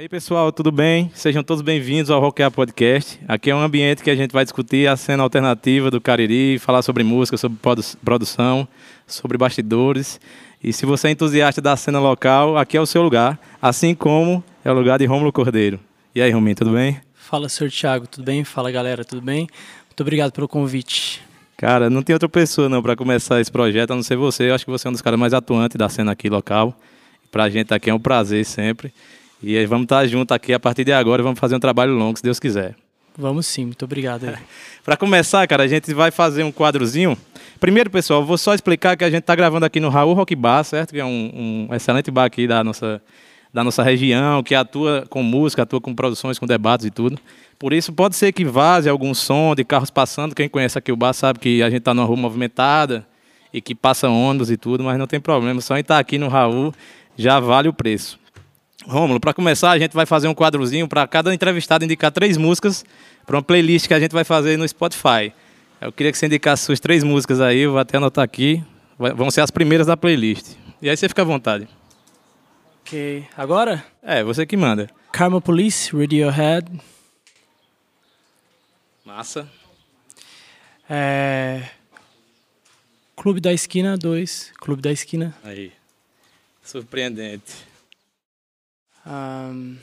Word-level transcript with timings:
aí, 0.00 0.08
pessoal, 0.08 0.50
tudo 0.50 0.72
bem? 0.72 1.10
Sejam 1.14 1.42
todos 1.42 1.60
bem-vindos 1.60 2.10
ao 2.10 2.18
Rockear 2.22 2.50
Podcast. 2.50 3.20
Aqui 3.28 3.50
é 3.50 3.54
um 3.54 3.60
ambiente 3.60 4.02
que 4.02 4.08
a 4.08 4.14
gente 4.14 4.32
vai 4.32 4.44
discutir 4.44 4.88
a 4.88 4.96
cena 4.96 5.22
alternativa 5.22 5.90
do 5.90 6.00
Cariri, 6.00 6.58
falar 6.58 6.80
sobre 6.80 7.04
música, 7.04 7.36
sobre 7.36 7.58
produção, 8.02 8.66
sobre 9.06 9.36
bastidores. 9.36 10.18
E 10.64 10.72
se 10.72 10.86
você 10.86 11.08
é 11.08 11.10
entusiasta 11.10 11.60
da 11.60 11.76
cena 11.76 12.00
local, 12.00 12.56
aqui 12.56 12.78
é 12.78 12.80
o 12.80 12.86
seu 12.86 13.02
lugar, 13.02 13.38
assim 13.60 13.94
como 13.94 14.42
é 14.64 14.72
o 14.72 14.74
lugar 14.74 14.98
de 14.98 15.04
Rômulo 15.04 15.30
Cordeiro. 15.30 15.78
E 16.14 16.22
aí, 16.22 16.30
Rominho, 16.30 16.56
tudo 16.56 16.70
bem? 16.70 16.98
Fala, 17.12 17.50
senhor 17.50 17.70
Thiago, 17.70 18.06
tudo 18.06 18.24
bem? 18.24 18.42
Fala, 18.42 18.70
galera, 18.70 19.04
tudo 19.04 19.20
bem? 19.20 19.48
Muito 19.86 20.00
obrigado 20.00 20.32
pelo 20.32 20.48
convite. 20.48 21.20
Cara, 21.58 21.90
não 21.90 22.02
tem 22.02 22.14
outra 22.14 22.28
pessoa 22.28 22.70
não 22.70 22.82
para 22.82 22.96
começar 22.96 23.38
esse 23.38 23.52
projeto, 23.52 23.90
a 23.90 23.96
não 23.96 24.02
ser 24.02 24.16
você. 24.16 24.48
Eu 24.48 24.54
acho 24.54 24.64
que 24.64 24.70
você 24.70 24.88
é 24.88 24.88
um 24.88 24.92
dos 24.92 25.02
caras 25.02 25.20
mais 25.20 25.34
atuantes 25.34 25.76
da 25.76 25.90
cena 25.90 26.12
aqui 26.12 26.30
local. 26.30 26.74
Para 27.30 27.44
a 27.44 27.50
gente 27.50 27.74
aqui 27.74 27.90
é 27.90 27.94
um 27.94 28.00
prazer 28.00 28.46
sempre. 28.46 28.94
E 29.42 29.56
aí 29.56 29.64
vamos 29.64 29.84
estar 29.84 30.06
juntos 30.06 30.34
aqui 30.34 30.52
a 30.52 30.60
partir 30.60 30.84
de 30.84 30.92
agora, 30.92 31.22
vamos 31.22 31.40
fazer 31.40 31.56
um 31.56 31.60
trabalho 31.60 31.94
longo, 31.94 32.16
se 32.16 32.22
Deus 32.22 32.38
quiser. 32.38 32.74
Vamos 33.16 33.46
sim, 33.46 33.66
muito 33.66 33.84
obrigado. 33.84 34.26
Para 34.84 34.96
começar, 34.96 35.46
cara, 35.46 35.64
a 35.64 35.68
gente 35.68 35.92
vai 35.94 36.10
fazer 36.10 36.42
um 36.42 36.52
quadrozinho. 36.52 37.16
Primeiro, 37.58 37.90
pessoal, 37.90 38.24
vou 38.24 38.38
só 38.38 38.54
explicar 38.54 38.96
que 38.96 39.04
a 39.04 39.10
gente 39.10 39.20
está 39.20 39.34
gravando 39.34 39.66
aqui 39.66 39.80
no 39.80 39.88
Raul 39.88 40.14
Rock 40.14 40.34
Bar, 40.34 40.64
certo? 40.64 40.92
Que 40.92 41.00
é 41.00 41.04
um, 41.04 41.68
um, 41.70 41.74
excelente 41.74 42.10
bar 42.10 42.24
aqui 42.24 42.46
da 42.46 42.62
nossa, 42.64 43.02
da 43.52 43.64
nossa 43.64 43.82
região, 43.82 44.42
que 44.42 44.54
atua 44.54 45.06
com 45.08 45.22
música, 45.22 45.62
atua 45.62 45.80
com 45.80 45.94
produções, 45.94 46.38
com 46.38 46.46
debates 46.46 46.86
e 46.86 46.90
tudo. 46.90 47.18
Por 47.58 47.72
isso, 47.72 47.92
pode 47.92 48.16
ser 48.16 48.32
que 48.32 48.44
vaze 48.44 48.88
algum 48.88 49.12
som 49.12 49.54
de 49.54 49.64
carros 49.64 49.90
passando. 49.90 50.34
Quem 50.34 50.48
conhece 50.48 50.78
aqui 50.78 50.90
o 50.90 50.96
bar 50.96 51.12
sabe 51.12 51.38
que 51.38 51.62
a 51.62 51.68
gente 51.68 51.80
está 51.80 51.92
numa 51.92 52.06
rua 52.06 52.16
movimentada 52.16 53.06
e 53.52 53.60
que 53.60 53.74
passa 53.74 54.08
ônibus 54.08 54.50
e 54.50 54.56
tudo, 54.56 54.84
mas 54.84 54.98
não 54.98 55.06
tem 55.06 55.20
problema. 55.20 55.60
Só 55.60 55.76
em 55.76 55.80
estar 55.80 55.98
aqui 55.98 56.16
no 56.16 56.28
Raul 56.28 56.72
já 57.16 57.38
vale 57.38 57.68
o 57.68 57.72
preço. 57.72 58.18
Rômulo, 58.86 59.20
para 59.20 59.34
começar, 59.34 59.70
a 59.70 59.78
gente 59.78 59.92
vai 59.92 60.06
fazer 60.06 60.26
um 60.26 60.34
quadrozinho 60.34 60.88
para 60.88 61.06
cada 61.06 61.34
entrevistado 61.34 61.84
indicar 61.84 62.10
três 62.10 62.36
músicas 62.36 62.84
para 63.26 63.36
uma 63.36 63.42
playlist 63.42 63.86
que 63.86 63.94
a 63.94 64.00
gente 64.00 64.12
vai 64.12 64.24
fazer 64.24 64.56
no 64.56 64.66
Spotify. 64.66 65.32
Eu 65.80 65.92
queria 65.92 66.10
que 66.12 66.18
você 66.18 66.26
indicasse 66.26 66.64
suas 66.64 66.80
três 66.80 67.04
músicas 67.04 67.40
aí, 67.40 67.60
eu 67.60 67.72
vou 67.72 67.80
até 67.80 67.96
anotar 67.96 68.24
aqui. 68.24 68.62
Vão 68.98 69.30
ser 69.30 69.40
as 69.40 69.50
primeiras 69.50 69.86
da 69.86 69.96
playlist. 69.96 70.54
E 70.80 70.88
aí 70.88 70.96
você 70.96 71.08
fica 71.08 71.22
à 71.22 71.24
vontade. 71.24 71.68
Ok. 72.80 73.24
Agora? 73.36 73.84
É, 74.02 74.22
você 74.22 74.44
que 74.44 74.56
manda. 74.56 74.90
Karma 75.12 75.40
Police, 75.40 75.94
Radiohead. 75.96 76.66
Massa. 79.04 79.48
É... 80.88 81.62
Clube 83.16 83.40
da 83.40 83.52
Esquina 83.52 83.96
2. 83.96 84.52
Clube 84.60 84.82
da 84.82 84.90
Esquina. 84.90 85.34
Aí. 85.44 85.72
Surpreendente. 86.62 87.69
Um, 89.06 89.76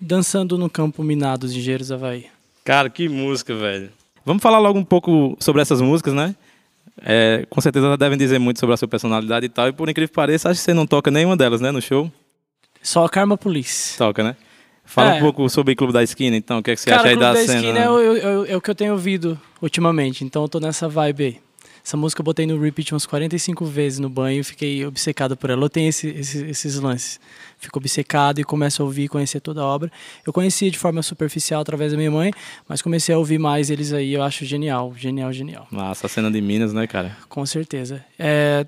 dançando 0.00 0.56
no 0.56 0.70
campo 0.70 1.02
minado 1.02 1.48
de 1.48 1.58
Engenheiros 1.58 1.92
Havaí. 1.92 2.26
Cara, 2.64 2.88
que 2.88 3.08
música, 3.08 3.54
velho. 3.54 3.90
Vamos 4.24 4.42
falar 4.42 4.58
logo 4.58 4.78
um 4.78 4.84
pouco 4.84 5.36
sobre 5.40 5.62
essas 5.62 5.80
músicas, 5.80 6.14
né? 6.14 6.34
É, 7.02 7.46
com 7.48 7.60
certeza 7.60 7.86
elas 7.86 7.98
devem 7.98 8.18
dizer 8.18 8.38
muito 8.38 8.60
sobre 8.60 8.74
a 8.74 8.76
sua 8.76 8.88
personalidade 8.88 9.46
e 9.46 9.48
tal. 9.48 9.68
E 9.68 9.72
por 9.72 9.88
incrível 9.88 10.08
que 10.08 10.14
pareça, 10.14 10.50
acho 10.50 10.60
que 10.60 10.64
você 10.64 10.74
não 10.74 10.86
toca 10.86 11.10
nenhuma 11.10 11.36
delas, 11.36 11.60
né, 11.60 11.70
no 11.70 11.80
show? 11.80 12.10
Só 12.82 13.04
a 13.04 13.08
Karma 13.08 13.36
Police. 13.36 13.96
Toca, 13.96 14.22
né? 14.22 14.36
Fala 14.84 15.14
é. 15.14 15.18
um 15.18 15.20
pouco 15.20 15.48
sobre 15.48 15.72
o 15.72 15.76
Clube 15.76 15.92
da 15.92 16.02
Esquina, 16.02 16.36
então. 16.36 16.58
O 16.58 16.62
que, 16.62 16.72
é 16.72 16.74
que 16.74 16.80
você 16.80 16.90
Cara, 16.90 17.02
acha 17.02 17.08
aí 17.10 17.16
da, 17.16 17.32
da 17.32 17.40
cena? 17.40 17.60
Clube 17.60 17.72
da 17.72 17.80
Esquina 17.80 18.48
é, 18.48 18.50
é, 18.50 18.52
é 18.52 18.56
o 18.56 18.60
que 18.60 18.70
eu 18.70 18.74
tenho 18.74 18.92
ouvido 18.92 19.40
ultimamente, 19.62 20.24
então 20.24 20.42
eu 20.42 20.48
tô 20.48 20.58
nessa 20.58 20.88
vibe 20.88 21.24
aí. 21.24 21.40
Essa 21.84 21.96
música 21.96 22.20
eu 22.20 22.24
botei 22.24 22.46
no 22.46 22.60
repeat 22.60 22.92
umas 22.92 23.06
45 23.06 23.64
vezes 23.64 23.98
no 23.98 24.08
banho 24.08 24.40
e 24.40 24.44
fiquei 24.44 24.84
obcecado 24.84 25.36
por 25.36 25.50
ela. 25.50 25.64
Eu 25.64 25.70
tenho 25.70 25.88
esse, 25.88 26.08
esse, 26.08 26.44
esses 26.44 26.76
lances. 26.78 27.20
Fico 27.58 27.78
obcecado 27.78 28.40
e 28.40 28.44
começo 28.44 28.82
a 28.82 28.84
ouvir, 28.84 29.08
conhecer 29.08 29.40
toda 29.40 29.60
a 29.60 29.64
obra. 29.64 29.90
Eu 30.26 30.32
conhecia 30.32 30.70
de 30.70 30.78
forma 30.78 31.02
superficial 31.02 31.60
através 31.60 31.92
da 31.92 31.98
minha 31.98 32.10
mãe, 32.10 32.32
mas 32.68 32.82
comecei 32.82 33.14
a 33.14 33.18
ouvir 33.18 33.38
mais 33.38 33.70
eles 33.70 33.92
aí. 33.92 34.12
Eu 34.12 34.22
acho 34.22 34.44
genial, 34.44 34.94
genial, 34.96 35.32
genial. 35.32 35.66
Nossa, 35.70 36.06
a 36.06 36.08
cena 36.08 36.30
de 36.30 36.40
Minas, 36.40 36.72
né, 36.72 36.86
cara? 36.86 37.16
Com 37.28 37.44
certeza. 37.46 38.04
É... 38.18 38.66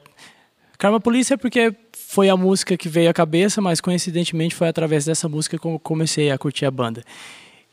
Karma 0.78 0.98
Polícia 0.98 1.34
é 1.34 1.36
porque 1.36 1.72
foi 1.96 2.28
a 2.28 2.36
música 2.36 2.76
que 2.76 2.88
veio 2.88 3.08
à 3.08 3.14
cabeça, 3.14 3.60
mas 3.60 3.80
coincidentemente 3.80 4.54
foi 4.54 4.68
através 4.68 5.04
dessa 5.04 5.28
música 5.28 5.56
que 5.56 5.64
eu 5.64 5.78
comecei 5.78 6.30
a 6.30 6.36
curtir 6.36 6.66
a 6.66 6.70
banda. 6.70 7.04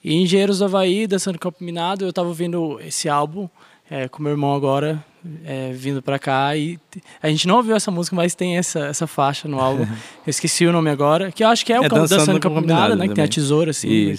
E 0.03 0.13
Engenheiros 0.13 0.59
do 0.59 0.65
Havaí, 0.65 1.07
Dançando 1.07 1.39
Campo 1.39 1.63
Minado, 1.63 2.05
eu 2.05 2.09
estava 2.09 2.27
ouvindo 2.27 2.79
esse 2.81 3.09
álbum 3.09 3.49
é, 3.89 4.07
com 4.07 4.21
meu 4.21 4.31
irmão 4.31 4.53
agora, 4.53 5.03
é, 5.45 5.71
vindo 5.73 6.01
para 6.01 6.17
cá. 6.17 6.55
E 6.55 6.79
a 7.21 7.29
gente 7.29 7.47
não 7.47 7.57
ouviu 7.57 7.75
essa 7.75 7.91
música, 7.91 8.15
mas 8.15 8.35
tem 8.35 8.57
essa, 8.57 8.87
essa 8.87 9.07
faixa 9.07 9.47
no 9.47 9.59
álbum. 9.59 9.83
Eu 10.25 10.29
esqueci 10.29 10.65
o 10.65 10.71
nome 10.71 10.89
agora, 10.89 11.31
que 11.31 11.43
eu 11.43 11.47
acho 11.47 11.65
que 11.65 11.73
é 11.73 11.79
o 11.79 11.83
é 11.83 11.89
Dançando, 11.89 12.19
Dançando 12.19 12.39
Campo 12.39 12.61
né? 12.95 13.07
Que 13.07 13.13
tem 13.13 13.23
a 13.23 13.27
tesoura, 13.27 13.71
assim. 13.71 14.15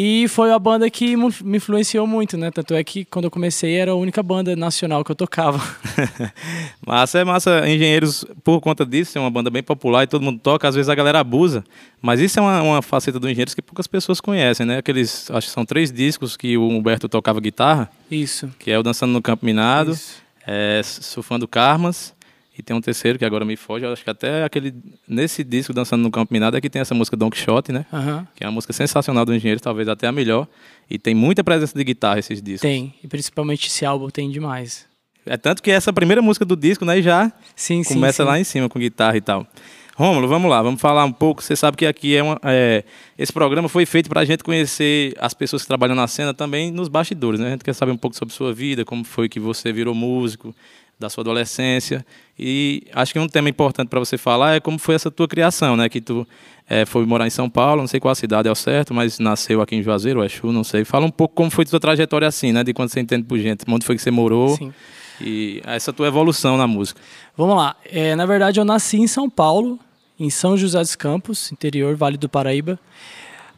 E 0.00 0.28
foi 0.28 0.52
a 0.52 0.58
banda 0.60 0.88
que 0.88 1.16
me 1.16 1.56
influenciou 1.56 2.06
muito, 2.06 2.36
né? 2.36 2.52
Tanto 2.52 2.72
é 2.72 2.84
que 2.84 3.04
quando 3.04 3.24
eu 3.24 3.32
comecei 3.32 3.74
era 3.74 3.90
a 3.90 3.96
única 3.96 4.22
banda 4.22 4.54
nacional 4.54 5.02
que 5.04 5.10
eu 5.10 5.16
tocava. 5.16 5.60
massa, 6.86 7.18
é 7.18 7.24
massa. 7.24 7.68
Engenheiros, 7.68 8.24
por 8.44 8.60
conta 8.60 8.86
disso, 8.86 9.18
é 9.18 9.20
uma 9.20 9.28
banda 9.28 9.50
bem 9.50 9.60
popular 9.60 10.04
e 10.04 10.06
todo 10.06 10.22
mundo 10.22 10.38
toca. 10.38 10.68
Às 10.68 10.76
vezes 10.76 10.88
a 10.88 10.94
galera 10.94 11.18
abusa. 11.18 11.64
Mas 12.00 12.20
isso 12.20 12.38
é 12.38 12.42
uma, 12.42 12.62
uma 12.62 12.80
faceta 12.80 13.18
do 13.18 13.28
Engenheiros 13.28 13.54
que 13.54 13.60
poucas 13.60 13.88
pessoas 13.88 14.20
conhecem, 14.20 14.64
né? 14.64 14.78
Aqueles, 14.78 15.28
acho 15.32 15.48
que 15.48 15.52
são 15.52 15.64
três 15.64 15.90
discos 15.90 16.36
que 16.36 16.56
o 16.56 16.68
Humberto 16.68 17.08
tocava 17.08 17.40
guitarra. 17.40 17.90
Isso. 18.08 18.48
Que 18.56 18.70
é 18.70 18.78
o 18.78 18.84
Dançando 18.84 19.12
no 19.12 19.20
Campo 19.20 19.44
Minado, 19.44 19.98
é, 20.46 20.80
Surfando 20.84 21.48
Karmas 21.48 22.14
e 22.58 22.62
tem 22.62 22.76
um 22.76 22.80
terceiro 22.80 23.16
que 23.18 23.24
agora 23.24 23.44
me 23.44 23.56
foge, 23.56 23.86
eu 23.86 23.92
acho 23.92 24.02
que 24.02 24.10
até 24.10 24.42
aquele. 24.42 24.74
Nesse 25.06 25.44
disco, 25.44 25.72
Dançando 25.72 26.02
no 26.02 26.10
Campo 26.10 26.34
Minado, 26.34 26.56
é 26.56 26.60
que 26.60 26.68
tem 26.68 26.82
essa 26.82 26.92
música 26.92 27.16
Don 27.16 27.30
Quixote, 27.30 27.70
né? 27.70 27.86
Uhum. 27.92 28.26
Que 28.34 28.42
é 28.42 28.46
uma 28.48 28.52
música 28.52 28.72
sensacional 28.72 29.24
do 29.24 29.32
Engenheiro, 29.32 29.60
talvez 29.60 29.86
até 29.86 30.08
a 30.08 30.12
melhor. 30.12 30.48
E 30.90 30.98
tem 30.98 31.14
muita 31.14 31.44
presença 31.44 31.78
de 31.78 31.84
guitarra 31.84 32.18
esses 32.18 32.42
discos. 32.42 32.62
Tem, 32.62 32.92
e 33.02 33.06
principalmente 33.06 33.68
esse 33.68 33.86
álbum 33.86 34.10
tem 34.10 34.28
demais. 34.28 34.86
É 35.24 35.36
tanto 35.36 35.62
que 35.62 35.70
essa 35.70 35.92
primeira 35.92 36.20
música 36.20 36.44
do 36.44 36.56
disco, 36.56 36.84
né, 36.84 37.00
já 37.00 37.30
sim, 37.54 37.84
começa 37.84 38.24
sim, 38.24 38.28
lá 38.28 38.40
em 38.40 38.44
cima 38.44 38.68
com 38.68 38.78
guitarra 38.78 39.16
e 39.16 39.20
tal. 39.20 39.46
Rômulo, 39.94 40.28
vamos 40.28 40.48
lá, 40.50 40.62
vamos 40.62 40.80
falar 40.80 41.04
um 41.04 41.12
pouco. 41.12 41.42
Você 41.42 41.54
sabe 41.54 41.76
que 41.76 41.84
aqui 41.84 42.16
é, 42.16 42.22
uma, 42.22 42.40
é 42.44 42.84
esse 43.16 43.32
programa 43.32 43.68
foi 43.68 43.84
feito 43.84 44.08
para 44.08 44.20
a 44.20 44.24
gente 44.24 44.42
conhecer 44.42 45.12
as 45.18 45.34
pessoas 45.34 45.62
que 45.62 45.68
trabalham 45.68 45.94
na 45.94 46.06
cena 46.06 46.32
também 46.32 46.70
nos 46.70 46.88
bastidores, 46.88 47.38
né? 47.38 47.48
A 47.48 47.50
gente 47.50 47.64
quer 47.64 47.72
saber 47.72 47.92
um 47.92 47.96
pouco 47.96 48.16
sobre 48.16 48.32
sua 48.32 48.52
vida, 48.52 48.84
como 48.84 49.04
foi 49.04 49.28
que 49.28 49.40
você 49.40 49.72
virou 49.72 49.94
músico, 49.94 50.54
da 50.98 51.08
sua 51.08 51.22
adolescência. 51.22 52.04
E 52.38 52.86
acho 52.92 53.12
que 53.12 53.18
um 53.18 53.28
tema 53.28 53.48
importante 53.48 53.88
para 53.88 54.00
você 54.00 54.18
falar 54.18 54.56
é 54.56 54.60
como 54.60 54.78
foi 54.78 54.94
essa 54.94 55.10
tua 55.10 55.28
criação, 55.28 55.76
né? 55.76 55.88
Que 55.88 56.00
tu 56.00 56.26
é, 56.68 56.84
foi 56.84 57.04
morar 57.06 57.26
em 57.26 57.30
São 57.30 57.48
Paulo, 57.48 57.80
não 57.80 57.88
sei 57.88 58.00
qual 58.00 58.12
a 58.12 58.14
cidade 58.14 58.48
é 58.48 58.50
o 58.50 58.54
certo, 58.54 58.92
mas 58.92 59.18
nasceu 59.18 59.60
aqui 59.60 59.76
em 59.76 59.82
Juazeiro, 59.82 60.24
Exu, 60.24 60.52
não 60.52 60.64
sei. 60.64 60.84
Fala 60.84 61.06
um 61.06 61.10
pouco 61.10 61.34
como 61.34 61.50
foi 61.50 61.64
tua 61.64 61.80
trajetória 61.80 62.26
assim, 62.26 62.52
né? 62.52 62.64
De 62.64 62.74
quando 62.74 62.90
você 62.90 63.00
entende 63.00 63.24
por 63.24 63.38
gente, 63.38 63.64
onde 63.68 63.84
foi 63.84 63.96
que 63.96 64.02
você 64.02 64.10
morou. 64.10 64.56
Sim. 64.56 64.72
E 65.20 65.60
essa 65.64 65.92
tua 65.92 66.06
evolução 66.06 66.56
na 66.56 66.66
música. 66.66 67.00
Vamos 67.36 67.56
lá. 67.56 67.76
É, 67.84 68.14
na 68.14 68.24
verdade, 68.24 68.60
eu 68.60 68.64
nasci 68.64 68.98
em 68.98 69.06
São 69.06 69.28
Paulo, 69.28 69.78
em 70.18 70.30
São 70.30 70.56
José 70.56 70.78
dos 70.78 70.94
Campos, 70.94 71.50
interior, 71.52 71.96
Vale 71.96 72.16
do 72.16 72.28
Paraíba. 72.28 72.78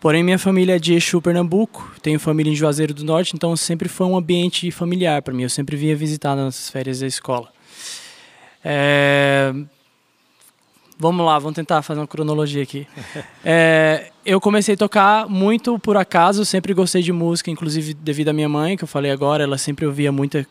Porém, 0.01 0.23
minha 0.23 0.39
família 0.39 0.77
é 0.77 0.79
de 0.79 0.95
Exu, 0.95 1.21
Pernambuco, 1.21 1.93
tenho 2.03 2.19
família 2.19 2.51
em 2.51 2.57
Juazeiro 2.57 2.95
do 2.95 3.05
Norte, 3.05 3.37
então 3.37 3.55
sempre 3.55 3.87
foi 3.87 4.07
um 4.07 4.17
ambiente 4.17 4.71
familiar 4.71 5.21
para 5.21 5.35
mim. 5.35 5.43
Eu 5.43 5.51
sempre 5.51 5.77
vinha 5.77 5.95
visitar 5.95 6.35
nas 6.35 6.71
férias 6.71 7.01
da 7.01 7.07
escola. 7.07 7.53
É... 8.65 9.53
Vamos 10.99 11.25
lá, 11.25 11.39
vamos 11.39 11.55
tentar 11.55 11.83
fazer 11.83 12.01
uma 12.01 12.07
cronologia 12.07 12.63
aqui. 12.63 12.87
É, 13.45 14.11
eu 14.25 14.39
comecei 14.41 14.75
a 14.75 14.77
tocar 14.77 15.27
muito 15.27 15.79
por 15.79 15.97
acaso, 15.97 16.45
sempre 16.45 16.75
gostei 16.75 17.03
de 17.03 17.13
música, 17.13 17.51
inclusive 17.51 17.95
devido 17.95 18.29
à 18.29 18.33
minha 18.33 18.49
mãe, 18.49 18.77
que 18.77 18.85
eu 18.85 18.89
falei 18.89 19.11
agora, 19.11 19.45
ela 19.45 19.57
sempre 19.57 19.87
ouvia 19.87 20.13
muita 20.13 20.47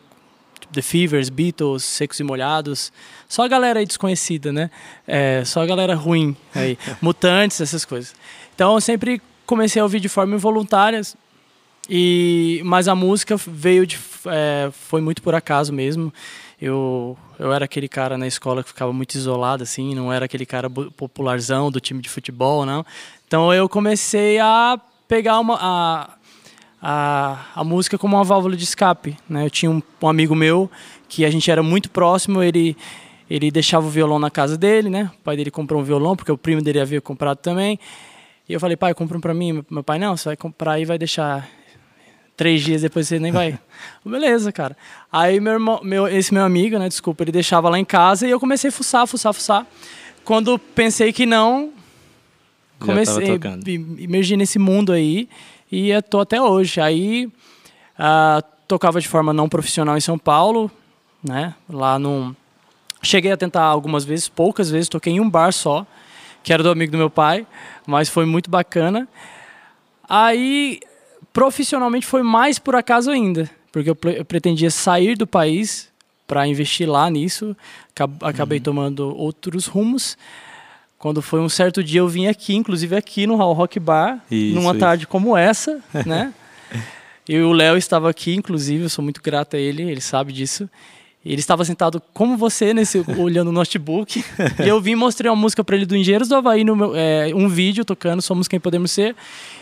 The 0.72 0.82
Fevers, 0.82 1.28
Beatles, 1.28 1.84
Secos 1.84 2.18
e 2.20 2.24
Molhados. 2.24 2.92
Só 3.28 3.44
a 3.44 3.48
galera 3.48 3.80
aí 3.80 3.86
desconhecida, 3.86 4.52
né? 4.52 4.70
É, 5.06 5.42
só 5.44 5.62
a 5.62 5.66
galera 5.66 5.94
ruim 5.94 6.36
aí. 6.54 6.76
Mutantes, 7.00 7.60
essas 7.60 7.84
coisas. 7.84 8.14
Então 8.54 8.74
eu 8.74 8.80
sempre 8.80 9.22
comecei 9.50 9.80
a 9.80 9.84
ouvir 9.84 9.98
de 9.98 10.08
forma 10.08 10.36
involuntária, 10.36 11.00
e, 11.88 12.62
mas 12.64 12.86
a 12.86 12.94
música 12.94 13.36
veio 13.36 13.84
de, 13.84 13.98
é, 14.26 14.70
foi 14.70 15.00
muito 15.00 15.20
por 15.20 15.34
acaso 15.34 15.72
mesmo. 15.72 16.14
Eu, 16.62 17.18
eu 17.36 17.52
era 17.52 17.64
aquele 17.64 17.88
cara 17.88 18.16
na 18.16 18.28
escola 18.28 18.62
que 18.62 18.68
ficava 18.68 18.92
muito 18.92 19.16
isolado, 19.16 19.64
assim, 19.64 19.92
não 19.92 20.12
era 20.12 20.26
aquele 20.26 20.46
cara 20.46 20.70
popularzão 20.70 21.68
do 21.68 21.80
time 21.80 22.00
de 22.00 22.08
futebol, 22.08 22.64
não. 22.64 22.86
Então 23.26 23.52
eu 23.52 23.68
comecei 23.68 24.38
a 24.38 24.78
pegar 25.08 25.40
uma, 25.40 25.58
a, 25.60 26.10
a, 26.80 27.38
a 27.56 27.64
música 27.64 27.98
como 27.98 28.16
uma 28.16 28.22
válvula 28.22 28.56
de 28.56 28.62
escape. 28.62 29.16
Né? 29.28 29.46
Eu 29.46 29.50
tinha 29.50 29.70
um, 29.70 29.82
um 30.00 30.08
amigo 30.08 30.36
meu 30.36 30.70
que 31.08 31.24
a 31.24 31.30
gente 31.30 31.50
era 31.50 31.62
muito 31.62 31.90
próximo, 31.90 32.40
ele 32.40 32.76
ele 33.28 33.48
deixava 33.48 33.86
o 33.86 33.88
violão 33.90 34.18
na 34.18 34.28
casa 34.28 34.58
dele, 34.58 34.90
né? 34.90 35.08
O 35.20 35.22
pai 35.22 35.36
dele 35.36 35.52
comprou 35.52 35.80
um 35.80 35.84
violão 35.84 36.16
porque 36.16 36.32
o 36.32 36.36
primo 36.36 36.60
dele 36.60 36.80
havia 36.80 37.00
comprado 37.00 37.38
também. 37.38 37.78
E 38.50 38.52
eu 38.52 38.58
falei, 38.58 38.76
pai, 38.76 38.92
compra 38.94 39.16
um 39.16 39.20
para 39.20 39.32
mim. 39.32 39.64
Meu 39.70 39.84
pai, 39.84 39.96
não, 39.96 40.16
você 40.16 40.30
vai 40.30 40.36
comprar 40.36 40.80
e 40.80 40.84
vai 40.84 40.98
deixar 40.98 41.48
três 42.36 42.60
dias 42.60 42.82
depois 42.82 43.06
você 43.06 43.16
nem 43.20 43.30
vai. 43.30 43.56
Beleza, 44.04 44.50
cara. 44.50 44.76
Aí 45.12 45.38
meu 45.38 45.52
irmão, 45.52 45.78
meu, 45.84 46.08
esse 46.08 46.34
meu 46.34 46.42
amigo, 46.42 46.76
né, 46.76 46.88
desculpa, 46.88 47.22
ele 47.22 47.30
deixava 47.30 47.68
lá 47.68 47.78
em 47.78 47.84
casa 47.84 48.26
e 48.26 48.30
eu 48.30 48.40
comecei 48.40 48.70
a 48.70 48.72
fuçar, 48.72 49.06
fuçar, 49.06 49.32
fuçar. 49.32 49.64
quando 50.24 50.58
pensei 50.58 51.12
que 51.12 51.26
não, 51.26 51.72
comecei 52.80 53.38
emergir 54.00 54.36
nesse 54.36 54.58
mundo 54.58 54.90
aí 54.90 55.28
e 55.70 55.92
estou 55.92 56.20
até 56.20 56.42
hoje. 56.42 56.80
Aí 56.80 57.30
ah, 57.96 58.42
tocava 58.66 59.00
de 59.00 59.06
forma 59.06 59.32
não 59.32 59.48
profissional 59.48 59.96
em 59.96 60.00
São 60.00 60.18
Paulo, 60.18 60.68
né? 61.22 61.54
Lá 61.68 62.00
num 62.00 62.34
cheguei 63.00 63.30
a 63.30 63.36
tentar 63.36 63.62
algumas 63.62 64.04
vezes, 64.04 64.28
poucas 64.28 64.68
vezes, 64.68 64.88
toquei 64.88 65.12
em 65.12 65.20
um 65.20 65.30
bar 65.30 65.52
só, 65.52 65.86
que 66.42 66.52
era 66.52 66.62
do 66.62 66.70
amigo 66.70 66.92
do 66.92 66.98
meu 66.98 67.10
pai, 67.10 67.46
mas 67.86 68.08
foi 68.08 68.24
muito 68.26 68.50
bacana. 68.50 69.08
Aí 70.08 70.80
profissionalmente 71.32 72.06
foi 72.06 72.22
mais 72.22 72.58
por 72.58 72.74
acaso 72.74 73.10
ainda, 73.10 73.48
porque 73.70 73.90
eu, 73.90 73.96
eu 74.16 74.24
pretendia 74.24 74.70
sair 74.70 75.16
do 75.16 75.26
país 75.26 75.88
para 76.26 76.46
investir 76.46 76.88
lá 76.88 77.08
nisso, 77.10 77.56
acab- 77.94 78.22
acabei 78.24 78.58
Uhum. 78.58 78.64
tomando 78.64 79.16
outros 79.16 79.66
rumos. 79.66 80.16
Quando 80.98 81.22
foi 81.22 81.40
um 81.40 81.48
certo 81.48 81.82
dia 81.82 82.00
eu 82.00 82.08
vim 82.08 82.26
aqui, 82.26 82.54
inclusive 82.54 82.94
aqui 82.94 83.26
no 83.26 83.36
Hall 83.36 83.52
Rock 83.52 83.80
Bar, 83.80 84.22
Isso, 84.30 84.54
numa 84.54 84.70
isso. 84.72 84.80
tarde 84.80 85.06
como 85.06 85.36
essa, 85.36 85.80
né? 86.06 86.32
E 87.28 87.38
o 87.38 87.52
Léo 87.52 87.76
estava 87.76 88.10
aqui, 88.10 88.34
inclusive, 88.34 88.84
eu 88.84 88.88
sou 88.90 89.02
muito 89.04 89.22
grato 89.22 89.54
a 89.56 89.58
ele, 89.58 89.82
ele 89.82 90.00
sabe 90.00 90.32
disso. 90.32 90.68
Ele 91.24 91.40
estava 91.40 91.64
sentado 91.66 92.00
como 92.14 92.36
você, 92.36 92.72
nesse, 92.72 93.04
olhando 93.18 93.48
o 93.48 93.52
notebook. 93.52 94.24
e 94.64 94.68
eu 94.68 94.80
vim 94.80 94.92
e 94.92 94.96
mostrei 94.96 95.30
uma 95.30 95.36
música 95.36 95.62
para 95.62 95.76
ele 95.76 95.84
do 95.84 95.94
Engenheiros 95.94 96.28
do 96.28 96.34
Havaí, 96.34 96.64
no 96.64 96.74
meu, 96.74 96.92
é, 96.96 97.30
um 97.34 97.46
vídeo 97.48 97.84
tocando 97.84 98.22
Somos 98.22 98.48
Quem 98.48 98.58
Podemos 98.58 98.90
Ser. 98.90 99.14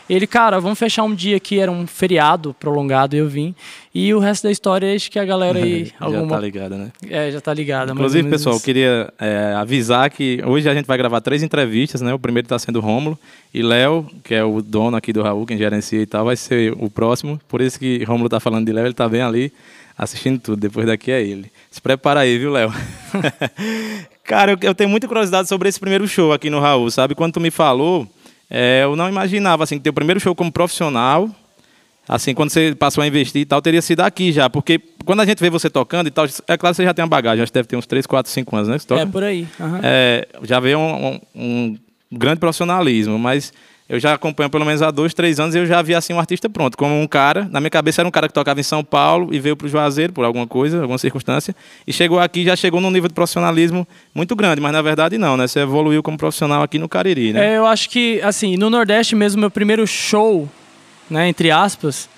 Ele, 0.08 0.26
cara, 0.26 0.58
vamos 0.58 0.78
fechar 0.78 1.02
um 1.02 1.14
dia 1.14 1.36
aqui, 1.36 1.58
era 1.58 1.70
um 1.70 1.86
feriado 1.86 2.54
prolongado, 2.58 3.14
e 3.14 3.18
eu 3.18 3.28
vim. 3.28 3.54
E 3.92 4.14
o 4.14 4.18
resto 4.18 4.44
da 4.44 4.50
história, 4.50 4.94
acho 4.94 5.10
que 5.10 5.18
a 5.18 5.24
galera 5.24 5.58
aí. 5.58 5.86
Já 6.00 6.06
alguma, 6.06 6.36
tá 6.36 6.40
ligado, 6.40 6.76
né? 6.76 6.92
É, 7.10 7.30
já 7.30 7.40
tá 7.40 7.52
ligada. 7.52 7.92
Inclusive, 7.92 8.30
pessoal, 8.30 8.54
eu 8.54 8.60
queria 8.60 9.12
é, 9.18 9.54
avisar 9.56 10.08
que 10.10 10.40
hoje 10.46 10.68
a 10.68 10.74
gente 10.74 10.86
vai 10.86 10.96
gravar 10.96 11.20
três 11.20 11.42
entrevistas, 11.42 12.00
né? 12.00 12.14
O 12.14 12.18
primeiro 12.18 12.46
está 12.46 12.58
sendo 12.58 12.76
o 12.76 12.80
Rômulo 12.82 13.18
e 13.52 13.60
Léo, 13.60 14.06
que 14.24 14.34
é 14.34 14.42
o 14.42 14.62
dono 14.62 14.96
aqui 14.96 15.12
do 15.12 15.22
Raul, 15.22 15.44
quem 15.44 15.58
gerencia 15.58 16.00
e 16.00 16.06
tal, 16.06 16.24
vai 16.24 16.36
ser 16.36 16.72
o 16.78 16.88
próximo. 16.88 17.38
Por 17.48 17.60
isso 17.60 17.78
que 17.78 18.02
Rômulo 18.04 18.28
tá 18.28 18.40
falando 18.40 18.64
de 18.64 18.72
Léo, 18.72 18.86
ele 18.86 18.94
tá 18.94 19.08
bem 19.08 19.20
ali 19.20 19.52
assistindo 19.98 20.38
tudo. 20.40 20.60
Depois 20.60 20.86
daqui 20.86 21.10
é 21.10 21.20
ele. 21.20 21.50
Se 21.70 21.82
prepara 21.82 22.20
aí, 22.20 22.38
viu, 22.38 22.52
Léo? 22.52 22.72
Cara, 24.24 24.52
eu, 24.52 24.58
eu 24.62 24.74
tenho 24.74 24.88
muita 24.90 25.08
curiosidade 25.08 25.48
sobre 25.48 25.68
esse 25.68 25.80
primeiro 25.80 26.06
show 26.06 26.32
aqui 26.32 26.48
no 26.50 26.60
Raul, 26.60 26.90
sabe? 26.90 27.14
Quando 27.14 27.32
tu 27.34 27.40
me 27.40 27.50
falou, 27.50 28.06
é, 28.50 28.80
eu 28.84 28.94
não 28.94 29.08
imaginava, 29.08 29.64
assim, 29.64 29.76
que 29.78 29.84
teu 29.84 29.92
primeiro 29.92 30.20
show 30.20 30.34
como 30.34 30.52
profissional 30.52 31.28
Assim, 32.10 32.32
quando 32.32 32.48
você 32.48 32.74
passou 32.74 33.04
a 33.04 33.06
investir 33.06 33.42
e 33.42 33.44
tal, 33.44 33.60
teria 33.60 33.82
sido 33.82 34.00
aqui 34.00 34.32
já. 34.32 34.48
Porque 34.48 34.80
quando 35.04 35.20
a 35.20 35.26
gente 35.26 35.40
vê 35.40 35.50
você 35.50 35.68
tocando 35.68 36.06
e 36.06 36.10
tal, 36.10 36.24
é 36.24 36.56
claro 36.56 36.72
que 36.74 36.76
você 36.76 36.84
já 36.84 36.94
tem 36.94 37.02
uma 37.02 37.08
bagagem, 37.10 37.42
acho 37.42 37.52
que 37.52 37.58
deve 37.58 37.68
ter 37.68 37.76
uns 37.76 37.84
3, 37.84 38.06
4, 38.06 38.32
5 38.32 38.56
anos, 38.56 38.68
né? 38.88 38.96
É, 38.98 39.04
por 39.04 39.22
aí. 39.22 39.46
aham. 39.60 39.80
É, 39.82 40.26
já 40.42 40.58
veio 40.58 40.78
um, 40.78 41.06
um- 41.06 41.20
um 41.36 41.78
grande 42.10 42.40
profissionalismo, 42.40 43.18
mas 43.18 43.52
eu 43.88 43.98
já 43.98 44.12
acompanho 44.14 44.50
pelo 44.50 44.64
menos 44.64 44.82
há 44.82 44.90
dois, 44.90 45.14
três 45.14 45.40
anos 45.40 45.54
e 45.54 45.58
eu 45.58 45.66
já 45.66 45.80
vi 45.80 45.94
assim 45.94 46.12
um 46.12 46.18
artista 46.18 46.48
pronto, 46.50 46.76
como 46.76 47.00
um 47.00 47.06
cara, 47.06 47.48
na 47.50 47.60
minha 47.60 47.70
cabeça 47.70 48.02
era 48.02 48.08
um 48.08 48.10
cara 48.10 48.28
que 48.28 48.34
tocava 48.34 48.60
em 48.60 48.62
São 48.62 48.84
Paulo 48.84 49.32
e 49.32 49.38
veio 49.40 49.56
para 49.56 49.66
o 49.66 49.68
Juazeiro 49.68 50.12
por 50.12 50.24
alguma 50.24 50.46
coisa, 50.46 50.80
alguma 50.80 50.98
circunstância, 50.98 51.54
e 51.86 51.92
chegou 51.92 52.18
aqui 52.18 52.44
já 52.44 52.54
chegou 52.54 52.80
num 52.80 52.90
nível 52.90 53.08
de 53.08 53.14
profissionalismo 53.14 53.86
muito 54.14 54.36
grande, 54.36 54.60
mas 54.60 54.72
na 54.72 54.82
verdade 54.82 55.16
não, 55.16 55.36
né? 55.36 55.46
Você 55.46 55.60
evoluiu 55.60 56.02
como 56.02 56.18
profissional 56.18 56.62
aqui 56.62 56.78
no 56.78 56.88
Cariri, 56.88 57.32
né? 57.32 57.54
É, 57.54 57.56
eu 57.58 57.66
acho 57.66 57.88
que, 57.88 58.20
assim, 58.22 58.56
no 58.56 58.68
Nordeste 58.68 59.14
mesmo, 59.16 59.40
meu 59.40 59.50
primeiro 59.50 59.86
show, 59.86 60.48
né, 61.08 61.28
entre 61.28 61.50
aspas, 61.50 62.08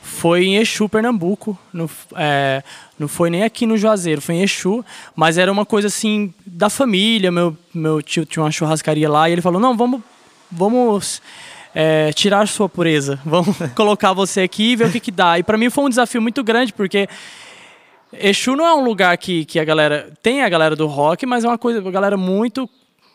foi 0.00 0.44
em 0.46 0.56
Exu, 0.56 0.88
Pernambuco. 0.88 1.58
Não, 1.70 1.84
f- 1.86 2.06
é, 2.16 2.62
não 2.98 3.06
foi 3.06 3.28
nem 3.28 3.42
aqui 3.42 3.66
no 3.66 3.76
Juazeiro, 3.76 4.22
foi 4.22 4.36
em 4.36 4.42
Exu. 4.42 4.82
Mas 5.14 5.36
era 5.36 5.52
uma 5.52 5.66
coisa, 5.66 5.88
assim, 5.88 6.32
da 6.46 6.70
família. 6.70 7.30
Meu, 7.30 7.54
meu 7.74 8.00
tio 8.00 8.24
tinha 8.24 8.42
uma 8.42 8.50
churrascaria 8.50 9.10
lá 9.10 9.28
e 9.28 9.32
ele 9.32 9.42
falou, 9.42 9.60
não, 9.60 9.76
vamos, 9.76 10.00
vamos 10.50 11.22
é, 11.74 12.12
tirar 12.12 12.46
sua 12.48 12.68
pureza. 12.68 13.18
Vamos 13.24 13.56
colocar 13.74 14.12
você 14.12 14.42
aqui 14.42 14.72
e 14.72 14.76
ver 14.76 14.88
o 14.88 14.92
que 14.92 15.00
que 15.00 15.10
dá. 15.10 15.38
E 15.38 15.42
para 15.42 15.58
mim 15.58 15.70
foi 15.70 15.84
um 15.84 15.88
desafio 15.88 16.20
muito 16.20 16.42
grande, 16.42 16.72
porque... 16.72 17.08
Exu 18.12 18.56
não 18.56 18.66
é 18.66 18.74
um 18.74 18.82
lugar 18.82 19.16
que, 19.18 19.44
que 19.44 19.60
a 19.60 19.64
galera. 19.64 20.10
Tem 20.22 20.42
a 20.42 20.48
galera 20.48 20.74
do 20.74 20.86
rock, 20.86 21.26
mas 21.26 21.44
é 21.44 21.48
uma 21.48 21.58
coisa, 21.58 21.80
uma 21.80 21.90
galera 21.90 22.16
muito. 22.16 22.68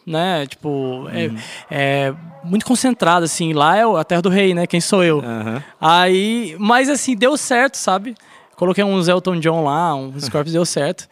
Né, 0.05 0.45
tipo, 0.45 1.07
é, 1.13 1.31
é 1.71 2.13
muito 2.43 2.65
concentrada, 2.65 3.25
assim. 3.25 3.53
Lá 3.53 3.77
é 3.77 3.83
a 3.83 4.03
terra 4.03 4.21
do 4.21 4.29
rei, 4.29 4.53
né? 4.53 4.67
Quem 4.67 4.81
sou 4.81 5.03
eu? 5.03 5.19
Aham. 5.19 5.63
Aí, 5.79 6.55
mas 6.59 6.89
assim, 6.89 7.15
deu 7.15 7.35
certo, 7.37 7.75
sabe? 7.75 8.13
Coloquei 8.55 8.83
uns 8.83 9.07
Elton 9.07 9.39
John 9.39 9.63
lá, 9.63 9.95
uns 9.95 10.25
Scorpions, 10.25 10.53
deu 10.53 10.65
certo. 10.65 11.07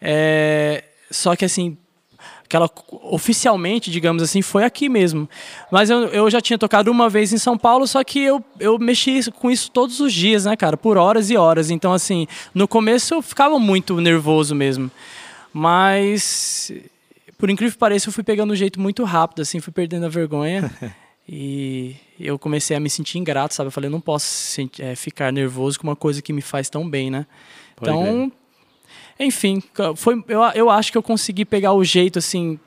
É, 0.00 0.82
só 1.10 1.36
que 1.36 1.44
assim, 1.44 1.76
aquela 2.52 2.70
oficialmente, 3.10 3.90
digamos 3.90 4.22
assim, 4.22 4.42
foi 4.42 4.64
aqui 4.64 4.88
mesmo. 4.88 5.28
Mas 5.70 5.88
eu, 5.88 6.04
eu 6.08 6.30
já 6.30 6.40
tinha 6.40 6.58
tocado 6.58 6.90
uma 6.90 7.08
vez 7.08 7.32
em 7.32 7.38
São 7.38 7.56
Paulo, 7.56 7.86
só 7.86 8.04
que 8.04 8.20
eu, 8.20 8.44
eu 8.60 8.78
mexi 8.78 9.30
com 9.32 9.50
isso 9.50 9.70
todos 9.70 10.00
os 10.00 10.12
dias, 10.12 10.44
né, 10.44 10.54
cara? 10.54 10.76
Por 10.76 10.98
horas 10.98 11.30
e 11.30 11.36
horas. 11.36 11.70
Então, 11.70 11.92
assim, 11.94 12.26
no 12.54 12.68
começo 12.68 13.14
eu 13.14 13.22
ficava 13.22 13.58
muito 13.58 13.98
nervoso 14.00 14.54
mesmo. 14.54 14.90
Mas, 15.52 16.70
por 17.38 17.48
incrível 17.48 17.72
que 17.72 17.78
pareça, 17.78 18.08
eu 18.08 18.12
fui 18.12 18.22
pegando 18.22 18.52
um 18.52 18.56
jeito 18.56 18.78
muito 18.78 19.02
rápido, 19.04 19.40
assim, 19.40 19.58
fui 19.58 19.72
perdendo 19.72 20.06
a 20.06 20.08
vergonha. 20.08 20.70
E 21.34 21.94
eu 22.18 22.36
comecei 22.36 22.76
a 22.76 22.80
me 22.80 22.90
sentir 22.90 23.16
ingrato, 23.16 23.54
sabe? 23.54 23.68
Eu 23.68 23.70
falei, 23.70 23.86
eu 23.86 23.92
não 23.92 24.00
posso 24.00 24.60
eh, 24.80 24.96
ficar 24.96 25.32
nervoso 25.32 25.78
com 25.78 25.86
uma 25.86 25.94
coisa 25.94 26.20
que 26.20 26.32
me 26.32 26.42
faz 26.42 26.68
tão 26.68 26.86
bem, 26.90 27.12
né? 27.12 27.26
Pode 27.76 27.92
então, 27.92 28.32
enfim, 29.18 29.62
foi, 29.96 30.22
eu, 30.28 30.40
eu 30.54 30.70
acho 30.70 30.90
que 30.92 30.98
eu 30.98 31.02
consegui 31.02 31.44
pegar 31.44 31.72
o 31.72 31.84
jeito, 31.84 32.18
assim, 32.18 32.58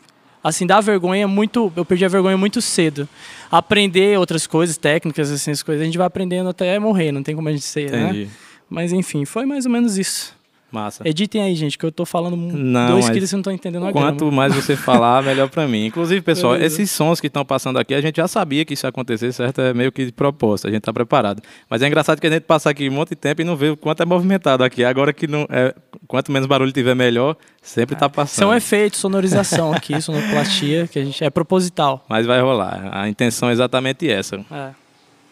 assim, 0.43 0.65
da 0.65 0.79
vergonha 0.81 1.27
muito... 1.27 1.71
Eu 1.75 1.85
perdi 1.85 2.05
a 2.05 2.07
vergonha 2.07 2.37
muito 2.37 2.61
cedo. 2.61 3.07
Aprender 3.51 4.19
outras 4.19 4.45
coisas, 4.45 4.77
técnicas, 4.77 5.31
assim, 5.31 5.51
as 5.51 5.63
coisas, 5.63 5.81
a 5.81 5.85
gente 5.85 5.97
vai 5.97 6.07
aprendendo 6.07 6.49
até 6.49 6.77
morrer, 6.77 7.11
não 7.11 7.23
tem 7.23 7.35
como 7.35 7.49
a 7.49 7.51
gente 7.51 7.65
ser, 7.65 7.91
né? 7.91 8.09
Entendi. 8.09 8.29
Mas, 8.69 8.91
enfim, 8.91 9.25
foi 9.25 9.45
mais 9.45 9.65
ou 9.65 9.71
menos 9.71 9.97
isso. 9.97 10.34
Massa. 10.75 11.07
Editem 11.07 11.41
aí, 11.41 11.55
gente, 11.55 11.77
que 11.77 11.85
eu 11.85 11.91
tô 11.91 12.05
falando 12.05 12.35
Não, 12.35 12.91
dois 12.91 13.09
quilos 13.09 13.31
e 13.31 13.33
não 13.33 13.39
estão 13.39 13.53
entendendo 13.53 13.85
a 13.87 13.91
Quanto 13.93 14.25
grama. 14.25 14.31
mais 14.35 14.53
você 14.53 14.75
falar, 14.75 15.23
melhor 15.23 15.49
pra 15.49 15.65
mim. 15.67 15.85
Inclusive, 15.85 16.21
pessoal, 16.21 16.53
Beleza. 16.53 16.75
esses 16.75 16.91
sons 16.91 17.21
que 17.21 17.27
estão 17.27 17.45
passando 17.45 17.79
aqui, 17.79 17.93
a 17.93 18.01
gente 18.01 18.17
já 18.17 18.27
sabia 18.27 18.65
que 18.65 18.73
isso 18.73 18.85
ia 18.85 18.89
acontecer, 18.89 19.31
certo? 19.31 19.61
É 19.61 19.73
meio 19.73 19.89
que 19.91 20.05
de 20.05 20.11
proposta, 20.11 20.67
a 20.67 20.71
gente 20.71 20.81
tá 20.83 20.91
preparado. 20.91 21.41
Mas 21.69 21.81
é 21.81 21.87
engraçado 21.87 22.19
que 22.19 22.27
a 22.27 22.29
gente 22.29 22.43
passa 22.43 22.69
aqui 22.69 22.89
um 22.89 22.91
monte 22.91 23.09
de 23.09 23.15
tempo 23.15 23.41
e 23.41 23.45
não 23.45 23.55
vê 23.55 23.69
o 23.69 23.77
quanto 23.77 24.03
é 24.03 24.05
movimentado 24.05 24.63
aqui. 24.63 24.83
Agora 24.83 25.13
que 25.13 25.27
não 25.27 25.47
é, 25.49 25.73
quanto 26.07 26.29
menos 26.31 26.45
barulho 26.47 26.71
tiver, 26.73 26.93
melhor, 26.93 27.37
sempre 27.61 27.95
tá 27.95 28.09
passando. 28.09 28.39
São 28.49 28.53
efeitos, 28.53 28.99
sonorização 28.99 29.73
aqui, 29.73 29.99
sonoplastia, 30.01 30.87
que 30.87 30.99
a 30.99 31.05
gente 31.05 31.23
é 31.23 31.29
proposital. 31.29 32.03
Mas 32.09 32.25
vai 32.25 32.41
rolar. 32.41 32.89
A 32.91 33.07
intenção 33.07 33.49
é 33.49 33.53
exatamente 33.53 34.09
essa. 34.09 34.35
É. 34.51 34.84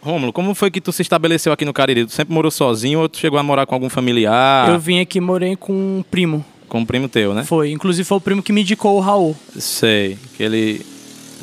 Rômulo, 0.04 0.34
como 0.34 0.54
foi 0.54 0.70
que 0.70 0.82
tu 0.82 0.92
se 0.92 1.02
estabeleceu 1.02 1.54
aqui 1.54 1.64
no 1.64 1.72
Cariri? 1.72 2.06
Tu 2.06 2.12
sempre 2.12 2.34
morou 2.34 2.52
sozinho 2.52 3.00
ou 3.00 3.08
tu 3.08 3.18
chegou 3.18 3.40
a 3.40 3.44
morar 3.44 3.66
com 3.66 3.74
algum 3.74 3.90
familiar? 3.90 4.70
Eu 4.70 4.78
vim 4.78 5.00
aqui 5.00 5.18
e 5.18 5.22
morei 5.22 5.56
com 5.56 5.72
um 5.72 6.04
primo. 6.04 6.44
Com 6.68 6.80
um 6.80 6.86
primo 6.86 7.08
teu, 7.08 7.34
né? 7.34 7.46
Foi. 7.46 7.72
Inclusive 7.72 8.06
foi 8.06 8.18
o 8.18 8.22
primo 8.22 8.44
que 8.44 8.52
me 8.52 8.62
indicou 8.62 8.98
o 8.98 9.00
Raul. 9.00 9.34
Sei. 9.58 10.18
Que 10.36 10.44
ele. 10.44 10.86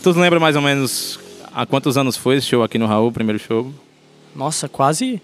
Tu 0.02 0.10
lembra 0.12 0.38
mais 0.38 0.56
ou 0.56 0.62
menos 0.62 1.18
há 1.54 1.64
quantos 1.64 1.96
anos 1.96 2.18
foi 2.18 2.36
esse 2.36 2.48
show 2.48 2.62
aqui 2.62 2.76
no 2.76 2.86
Raul, 2.86 3.08
o 3.08 3.12
primeiro 3.12 3.38
show? 3.38 3.72
Nossa, 4.36 4.68
quase. 4.68 5.22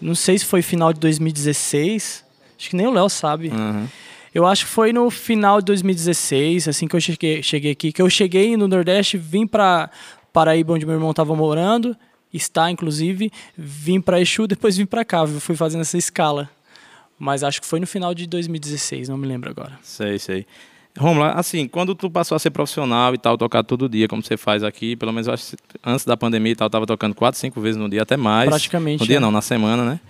Não 0.00 0.14
sei 0.14 0.38
se 0.38 0.44
foi 0.44 0.62
final 0.62 0.92
de 0.92 1.00
2016. 1.00 2.24
Acho 2.56 2.70
que 2.70 2.76
nem 2.76 2.86
o 2.86 2.92
Léo 2.92 3.08
sabe. 3.08 3.48
Aham. 3.48 3.88
Eu 4.32 4.46
acho 4.46 4.64
que 4.64 4.70
foi 4.70 4.92
no 4.92 5.10
final 5.10 5.58
de 5.58 5.64
2016, 5.64 6.68
assim 6.68 6.86
que 6.86 6.94
eu 6.94 7.00
cheguei, 7.00 7.42
cheguei 7.42 7.72
aqui. 7.72 7.90
Que 7.90 8.00
eu 8.00 8.08
cheguei 8.08 8.56
no 8.56 8.68
Nordeste, 8.68 9.18
vim 9.18 9.44
pra 9.44 9.90
Paraíba, 10.32 10.74
onde 10.74 10.86
meu 10.86 10.94
irmão 10.94 11.10
estava 11.10 11.34
morando. 11.34 11.96
Está, 12.32 12.70
inclusive. 12.70 13.30
Vim 13.56 14.00
pra 14.00 14.20
Exu, 14.20 14.46
depois 14.48 14.76
vim 14.76 14.86
pra 14.86 15.04
cá. 15.04 15.20
Eu 15.20 15.40
fui 15.40 15.56
fazendo 15.56 15.80
essa 15.82 15.98
escala. 15.98 16.48
Mas 17.18 17.42
acho 17.44 17.60
que 17.60 17.66
foi 17.66 17.78
no 17.80 17.86
final 17.86 18.14
de 18.14 18.26
2016, 18.26 19.08
não 19.10 19.18
me 19.18 19.26
lembro 19.26 19.50
agora. 19.50 19.78
Sei, 19.82 20.18
sei. 20.18 20.46
Romulo, 20.98 21.24
assim, 21.26 21.68
quando 21.68 21.94
tu 21.94 22.10
passou 22.10 22.34
a 22.34 22.38
ser 22.38 22.50
profissional 22.50 23.14
e 23.14 23.18
tal, 23.18 23.36
tocar 23.38 23.62
todo 23.62 23.88
dia, 23.88 24.08
como 24.08 24.22
você 24.22 24.36
faz 24.36 24.64
aqui, 24.64 24.96
pelo 24.96 25.12
menos 25.12 25.26
eu 25.28 25.34
acho 25.34 25.54
antes 25.84 26.04
da 26.04 26.16
pandemia 26.16 26.52
e 26.52 26.56
tal, 26.56 26.68
tava 26.70 26.86
tocando 26.86 27.14
quatro, 27.14 27.38
cinco 27.38 27.60
vezes 27.60 27.76
no 27.76 27.88
dia, 27.88 28.02
até 28.02 28.16
mais. 28.16 28.48
Praticamente, 28.48 29.00
No 29.00 29.06
dia 29.06 29.18
é. 29.18 29.20
não, 29.20 29.30
na 29.30 29.40
semana, 29.42 29.84
né? 29.84 30.00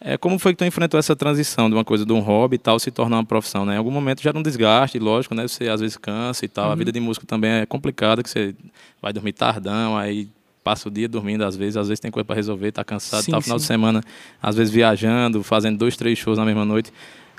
É, 0.00 0.16
como 0.16 0.38
foi 0.38 0.52
que 0.52 0.58
tu 0.58 0.64
enfrentou 0.64 1.00
essa 1.00 1.16
transição 1.16 1.68
de 1.68 1.74
uma 1.74 1.84
coisa 1.84 2.06
de 2.06 2.12
um 2.12 2.20
hobby 2.20 2.54
e 2.54 2.58
tal 2.58 2.78
se 2.78 2.88
tornar 2.90 3.16
uma 3.16 3.24
profissão, 3.24 3.64
né? 3.66 3.74
Em 3.74 3.78
algum 3.78 3.90
momento 3.90 4.22
já 4.22 4.30
era 4.30 4.38
um 4.38 4.42
desgaste, 4.42 4.96
lógico, 4.98 5.34
né? 5.34 5.48
Você 5.48 5.68
às 5.68 5.80
vezes 5.80 5.96
cansa 5.96 6.44
e 6.44 6.48
tal. 6.48 6.66
A 6.66 6.70
Uhum. 6.70 6.76
vida 6.76 6.92
de 6.92 7.00
músico 7.00 7.26
também 7.26 7.50
é 7.50 7.66
complicada, 7.66 8.22
que 8.22 8.30
você 8.30 8.54
vai 9.02 9.12
dormir 9.12 9.32
tardão, 9.32 9.96
aí 9.96 10.28
passa 10.68 10.88
o 10.88 10.90
dia 10.90 11.08
dormindo 11.08 11.44
às 11.44 11.56
vezes, 11.56 11.76
às 11.78 11.88
vezes 11.88 11.98
tem 12.00 12.10
coisa 12.10 12.24
para 12.26 12.36
resolver, 12.36 12.70
tá 12.72 12.84
cansado, 12.84 13.22
Sim, 13.22 13.30
tá 13.30 13.36
no 13.38 13.42
final 13.42 13.58
sim. 13.58 13.62
de 13.62 13.66
semana, 13.66 14.02
às 14.42 14.54
vezes 14.56 14.72
viajando, 14.72 15.42
fazendo 15.42 15.78
dois, 15.78 15.96
três 15.96 16.18
shows 16.18 16.36
na 16.36 16.44
mesma 16.44 16.64
noite. 16.64 16.92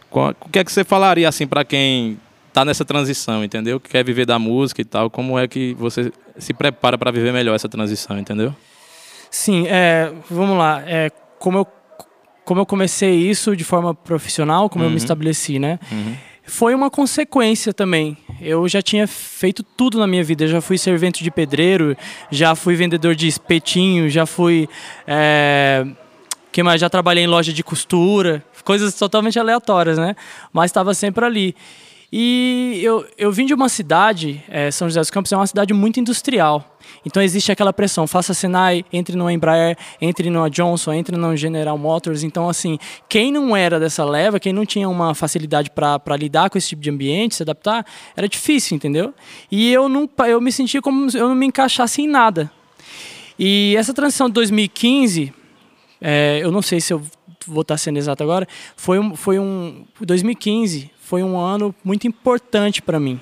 Qual- 0.09 0.33
O 0.41 0.49
que 0.49 0.57
é 0.57 0.63
que 0.63 0.71
você 0.71 0.83
falaria 0.83 1.29
assim 1.29 1.45
para 1.45 1.63
quem 1.63 2.17
tá 2.51 2.65
nessa 2.65 2.83
transição, 2.83 3.43
entendeu? 3.43 3.79
Que 3.79 3.89
quer 3.89 4.03
viver 4.03 4.25
da 4.25 4.39
música 4.39 4.81
e 4.81 4.85
tal, 4.85 5.09
como 5.11 5.37
é 5.37 5.47
que 5.47 5.75
você 5.75 6.11
se 6.39 6.53
prepara 6.53 6.97
para 6.97 7.11
viver 7.11 7.31
melhor 7.31 7.53
essa 7.53 7.69
transição, 7.69 8.17
entendeu? 8.17 8.55
Sim, 9.29 9.67
é, 9.67 10.11
vamos 10.29 10.57
lá. 10.57 10.81
É, 10.87 11.11
como, 11.37 11.59
eu, 11.59 11.67
como 12.43 12.61
eu 12.61 12.65
comecei 12.65 13.13
isso 13.29 13.55
de 13.55 13.63
forma 13.63 13.93
profissional, 13.93 14.67
como 14.69 14.83
eu 14.83 14.89
me 14.89 14.97
estabeleci, 14.97 15.59
né? 15.59 15.77
Foi 16.49 16.73
uma 16.73 16.89
consequência 16.89 17.71
também. 17.71 18.17
eu 18.41 18.67
já 18.67 18.81
tinha 18.81 19.07
feito 19.07 19.61
tudo 19.63 19.99
na 19.99 20.07
minha 20.07 20.23
vida. 20.23 20.43
Eu 20.43 20.47
já 20.47 20.61
fui 20.61 20.77
servente 20.77 21.23
de 21.23 21.29
pedreiro, 21.29 21.95
já 22.31 22.55
fui 22.55 22.75
vendedor 22.75 23.13
de 23.13 23.27
espetinho, 23.27 24.09
já 24.09 24.25
fui. 24.25 24.67
É, 25.05 25.85
que 26.51 26.63
mais? 26.63 26.81
Já 26.81 26.89
trabalhei 26.89 27.23
em 27.23 27.27
loja 27.27 27.53
de 27.53 27.63
costura, 27.63 28.43
coisas 28.63 28.95
totalmente 28.95 29.39
aleatórias, 29.39 29.97
né? 29.97 30.15
Mas 30.51 30.71
estava 30.71 30.93
sempre 30.93 31.23
ali. 31.23 31.55
E 32.11 32.81
eu, 32.83 33.05
eu 33.17 33.31
vim 33.31 33.45
de 33.45 33.53
uma 33.53 33.69
cidade, 33.69 34.43
é, 34.49 34.71
São 34.71 34.87
José 34.87 34.99
dos 34.99 35.11
Campos 35.11 35.31
é 35.31 35.37
uma 35.37 35.45
cidade 35.45 35.73
muito 35.75 35.99
industrial. 35.99 36.77
Então 37.05 37.21
existe 37.21 37.51
aquela 37.51 37.71
pressão, 37.71 38.07
faça 38.07 38.33
Senai, 38.33 38.83
entre 38.91 39.15
no 39.15 39.29
Embraer, 39.29 39.77
entre 40.01 40.29
no 40.31 40.49
Johnson, 40.49 40.93
entre 40.93 41.15
no 41.15 41.37
General 41.37 41.77
Motors. 41.77 42.23
Então, 42.23 42.49
assim, 42.49 42.79
quem 43.07 43.31
não 43.31 43.55
era 43.55 43.79
dessa 43.79 44.03
leva, 44.03 44.39
quem 44.39 44.51
não 44.51 44.65
tinha 44.65 44.89
uma 44.89 45.13
facilidade 45.13 45.69
para 45.69 46.17
lidar 46.17 46.49
com 46.49 46.57
esse 46.57 46.69
tipo 46.69 46.81
de 46.81 46.89
ambiente, 46.89 47.35
se 47.35 47.43
adaptar, 47.43 47.85
era 48.17 48.27
difícil, 48.27 48.75
entendeu? 48.75 49.13
E 49.51 49.71
eu, 49.71 49.87
não, 49.87 50.09
eu 50.27 50.41
me 50.41 50.51
sentia 50.51 50.81
como 50.81 51.09
eu 51.13 51.29
não 51.29 51.35
me 51.35 51.45
encaixasse 51.45 52.01
em 52.01 52.07
nada. 52.07 52.51
E 53.37 53.75
essa 53.77 53.93
transição 53.93 54.27
de 54.27 54.33
2015, 54.33 55.31
é, 56.01 56.39
eu 56.41 56.51
não 56.51 56.63
sei 56.63 56.81
se 56.81 56.91
eu 56.91 57.03
vou 57.47 57.61
estar 57.61 57.77
sendo 57.77 57.97
exato 57.97 58.23
agora, 58.23 58.47
foi 58.75 58.99
um, 58.99 59.15
foi 59.15 59.39
um 59.39 59.85
2015 60.01 60.91
foi 61.09 61.23
um 61.23 61.39
ano 61.39 61.73
muito 61.83 62.05
importante 62.05 62.83
para 62.83 62.99
mim. 62.99 63.19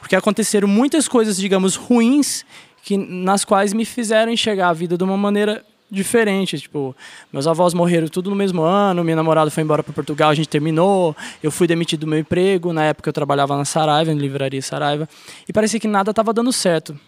Porque 0.00 0.16
aconteceram 0.16 0.66
muitas 0.66 1.06
coisas, 1.06 1.36
digamos, 1.36 1.76
ruins, 1.76 2.42
que, 2.82 2.96
nas 2.96 3.44
quais 3.44 3.74
me 3.74 3.84
fizeram 3.84 4.32
enxergar 4.32 4.70
a 4.70 4.72
vida 4.72 4.96
de 4.96 5.04
uma 5.04 5.18
maneira 5.18 5.62
diferente. 5.90 6.58
Tipo, 6.58 6.96
meus 7.30 7.46
avós 7.46 7.74
morreram 7.74 8.08
tudo 8.08 8.30
no 8.30 8.36
mesmo 8.36 8.62
ano, 8.62 9.04
minha 9.04 9.14
namorada 9.14 9.50
foi 9.50 9.62
embora 9.62 9.82
para 9.82 9.92
Portugal, 9.92 10.30
a 10.30 10.34
gente 10.34 10.48
terminou, 10.48 11.14
eu 11.42 11.50
fui 11.50 11.66
demitido 11.66 12.00
do 12.00 12.06
meu 12.06 12.18
emprego, 12.18 12.72
na 12.72 12.84
época 12.84 13.10
eu 13.10 13.12
trabalhava 13.12 13.58
na 13.58 13.66
Saraiva, 13.66 14.14
na 14.14 14.18
livraria 14.18 14.62
Saraiva, 14.62 15.06
e 15.46 15.52
parecia 15.52 15.78
que 15.78 15.86
nada 15.86 16.12
estava 16.12 16.32
dando 16.32 16.50
certo. 16.50 16.98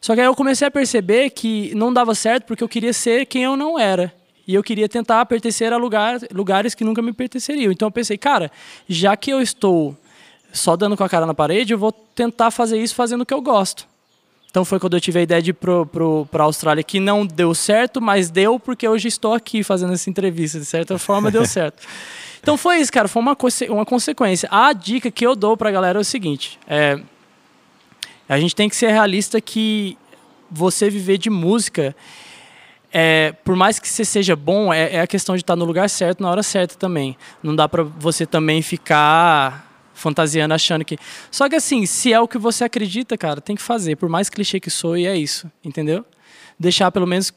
Só 0.00 0.16
que 0.16 0.20
aí 0.20 0.26
eu 0.26 0.34
comecei 0.34 0.66
a 0.66 0.72
perceber 0.72 1.30
que 1.30 1.72
não 1.72 1.92
dava 1.92 2.16
certo 2.16 2.46
porque 2.46 2.64
eu 2.64 2.68
queria 2.68 2.92
ser 2.92 3.26
quem 3.26 3.44
eu 3.44 3.56
não 3.56 3.78
era. 3.78 4.12
E 4.46 4.54
eu 4.54 4.62
queria 4.62 4.88
tentar 4.88 5.24
pertencer 5.26 5.72
a 5.72 5.76
lugar, 5.76 6.20
lugares 6.32 6.74
que 6.74 6.84
nunca 6.84 7.02
me 7.02 7.12
pertenceriam. 7.12 7.72
Então 7.72 7.88
eu 7.88 7.92
pensei, 7.92 8.16
cara, 8.16 8.50
já 8.88 9.16
que 9.16 9.30
eu 9.30 9.40
estou 9.40 9.96
só 10.52 10.76
dando 10.76 10.96
com 10.96 11.04
a 11.04 11.08
cara 11.08 11.26
na 11.26 11.34
parede, 11.34 11.72
eu 11.72 11.78
vou 11.78 11.92
tentar 11.92 12.50
fazer 12.50 12.78
isso 12.78 12.94
fazendo 12.94 13.22
o 13.22 13.26
que 13.26 13.34
eu 13.34 13.42
gosto. 13.42 13.86
Então 14.48 14.64
foi 14.64 14.78
quando 14.78 14.94
eu 14.94 15.00
tive 15.00 15.18
a 15.18 15.22
ideia 15.22 15.42
de 15.42 15.50
ir 15.50 15.52
para 15.52 16.42
a 16.42 16.44
Austrália, 16.44 16.82
que 16.82 16.98
não 16.98 17.26
deu 17.26 17.54
certo, 17.54 18.00
mas 18.00 18.30
deu 18.30 18.58
porque 18.58 18.88
hoje 18.88 19.08
estou 19.08 19.34
aqui 19.34 19.62
fazendo 19.62 19.92
essa 19.92 20.08
entrevista. 20.08 20.58
De 20.58 20.64
certa 20.64 20.98
forma, 20.98 21.30
deu 21.30 21.44
certo. 21.44 21.86
Então 22.38 22.56
foi 22.56 22.76
isso, 22.76 22.92
cara, 22.92 23.08
foi 23.08 23.20
uma, 23.20 23.36
uma 23.70 23.84
consequência. 23.84 24.48
A 24.52 24.72
dica 24.72 25.10
que 25.10 25.26
eu 25.26 25.34
dou 25.34 25.56
para 25.56 25.68
a 25.68 25.72
galera 25.72 25.98
é 25.98 26.00
o 26.00 26.04
seguinte: 26.04 26.60
é, 26.68 26.96
a 28.28 28.38
gente 28.38 28.54
tem 28.54 28.68
que 28.68 28.76
ser 28.76 28.86
realista 28.92 29.40
que 29.40 29.98
você 30.48 30.88
viver 30.88 31.18
de 31.18 31.28
música 31.28 31.96
é, 32.92 33.32
por 33.44 33.56
mais 33.56 33.78
que 33.78 33.88
você 33.88 34.04
seja 34.04 34.36
bom, 34.36 34.72
é, 34.72 34.94
é, 34.94 35.00
a 35.00 35.06
questão 35.06 35.34
de 35.34 35.42
estar 35.42 35.56
no 35.56 35.64
lugar 35.64 35.88
certo 35.90 36.22
na 36.22 36.30
hora 36.30 36.42
certa 36.42 36.76
também. 36.76 37.16
Não 37.42 37.54
dá 37.54 37.68
para 37.68 37.82
você 37.82 38.24
também 38.24 38.62
ficar 38.62 39.90
fantasiando 39.94 40.54
achando 40.54 40.84
que. 40.84 40.98
Só 41.30 41.48
que 41.48 41.56
assim, 41.56 41.86
se 41.86 42.12
é 42.12 42.20
o 42.20 42.28
que 42.28 42.38
você 42.38 42.64
acredita, 42.64 43.16
cara, 43.16 43.40
tem 43.40 43.56
que 43.56 43.62
fazer. 43.62 43.96
Por 43.96 44.08
mais 44.08 44.28
clichê 44.28 44.60
que 44.60 44.70
sou, 44.70 44.96
e 44.96 45.06
é 45.06 45.16
isso, 45.16 45.50
entendeu? 45.64 46.04
Deixar 46.58 46.90
pelo 46.90 47.06
menos 47.06 47.32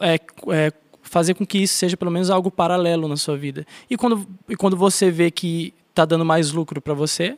é, 0.00 0.18
é, 0.52 0.72
fazer 1.02 1.34
com 1.34 1.46
que 1.46 1.58
isso 1.58 1.74
seja 1.74 1.96
pelo 1.96 2.10
menos 2.10 2.30
algo 2.30 2.50
paralelo 2.50 3.06
na 3.06 3.16
sua 3.16 3.36
vida. 3.36 3.66
E 3.88 3.96
quando, 3.96 4.26
e 4.48 4.56
quando 4.56 4.76
você 4.76 5.10
vê 5.10 5.30
que 5.30 5.74
está 5.90 6.04
dando 6.04 6.24
mais 6.24 6.50
lucro 6.50 6.80
para 6.80 6.94
você, 6.94 7.36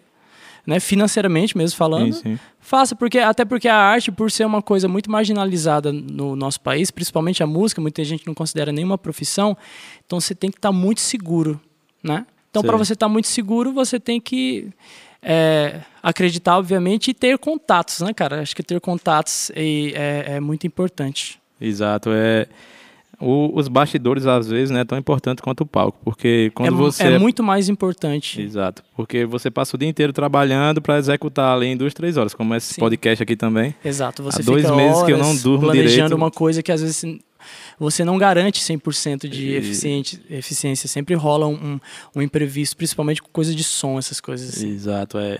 né, 0.67 0.81
financeiramente 0.81 1.57
mesmo 1.57 1.77
falando, 1.77 2.13
sim, 2.13 2.23
sim. 2.23 2.39
faça, 2.59 2.97
porque 2.97 3.19
até 3.19 3.45
porque 3.45 3.69
a 3.69 3.77
arte, 3.77 4.11
por 4.11 4.31
ser 4.31 4.45
uma 4.45 4.61
coisa 4.61 4.89
muito 4.89 5.11
marginalizada 5.11 5.93
no 5.93 6.35
nosso 6.35 6.61
país, 6.61 6.91
principalmente 6.91 7.43
a 7.43 7.47
música, 7.47 7.81
muita 7.81 8.03
gente 8.05 8.27
não 8.27 8.35
considera 8.35 8.73
nenhuma 8.73 8.99
profissão, 8.99 9.57
então 10.05 10.21
você 10.21 10.35
tem 10.35 10.51
que 10.51 10.59
estar 10.59 10.71
tá 10.71 10.73
muito 10.73 11.01
seguro, 11.01 11.61
né? 12.03 12.27
Então, 12.51 12.63
para 12.63 12.79
você 12.79 12.95
estar 12.95 13.07
tá 13.07 13.13
muito 13.13 13.29
seguro, 13.29 13.71
você 13.71 14.01
tem 14.01 14.19
que 14.19 14.71
é, 15.23 15.83
acreditar, 16.03 16.57
obviamente, 16.57 17.11
e 17.11 17.15
ter 17.15 17.37
contatos, 17.37 18.01
né, 18.01 18.15
cara? 18.15 18.41
Acho 18.41 18.57
que 18.57 18.63
ter 18.63 18.81
contatos 18.81 19.51
é, 19.55 19.63
é, 19.63 20.25
é 20.37 20.41
muito 20.41 20.67
importante. 20.67 21.39
Exato, 21.61 22.09
é 22.13 22.47
o, 23.21 23.51
os 23.59 23.69
bastidores, 23.69 24.27
às 24.27 24.49
vezes, 24.49 24.71
né, 24.71 24.81
é 24.81 24.85
tão 24.85 24.99
importante 24.99 25.41
quanto 25.41 25.63
o 25.63 25.67
palco, 25.67 25.99
porque 26.05 26.51
quando 26.55 26.69
é, 26.69 26.77
você... 26.77 27.03
É 27.05 27.19
muito 27.19 27.43
mais 27.43 27.69
importante. 27.69 28.41
Exato, 28.41 28.83
porque 28.95 29.25
você 29.25 29.51
passa 29.51 29.77
o 29.77 29.79
dia 29.79 29.89
inteiro 29.89 30.13
trabalhando 30.13 30.83
para 30.83 30.99
executar 30.99 31.55
ali 31.55 31.67
em 31.67 31.77
duas, 31.77 31.95
três 31.95 32.17
horas, 32.17 32.35
como 32.35 32.55
esse 32.55 32.75
Sim. 32.75 32.81
podcast 32.81 33.23
aqui 33.23 33.35
também. 33.35 33.75
Exato, 33.85 34.23
você 34.23 34.43
Há 34.43 34.45
dois 34.45 34.71
meses 34.71 35.03
que 35.03 35.13
eu 35.13 35.19
não 35.19 35.35
durmo 35.37 35.67
planejando 35.67 35.91
direito. 35.93 36.15
uma 36.15 36.31
coisa 36.31 36.63
que 36.63 36.71
às 36.71 36.83
vezes 36.83 37.19
você 37.79 38.05
não 38.05 38.19
garante 38.19 38.61
100% 38.61 39.29
de 39.29 39.49
e... 39.49 39.55
eficiente, 39.55 40.21
eficiência, 40.31 40.89
sempre 40.89 41.15
rola 41.15 41.47
um, 41.47 41.55
um, 41.55 41.81
um 42.17 42.23
imprevisto, 42.23 42.77
principalmente 42.77 43.23
com 43.23 43.29
coisa 43.31 43.55
de 43.55 43.65
som, 43.65 43.99
essas 43.99 44.21
coisas 44.21 44.51
assim. 44.51 44.71
Exato, 44.71 45.19
é... 45.19 45.39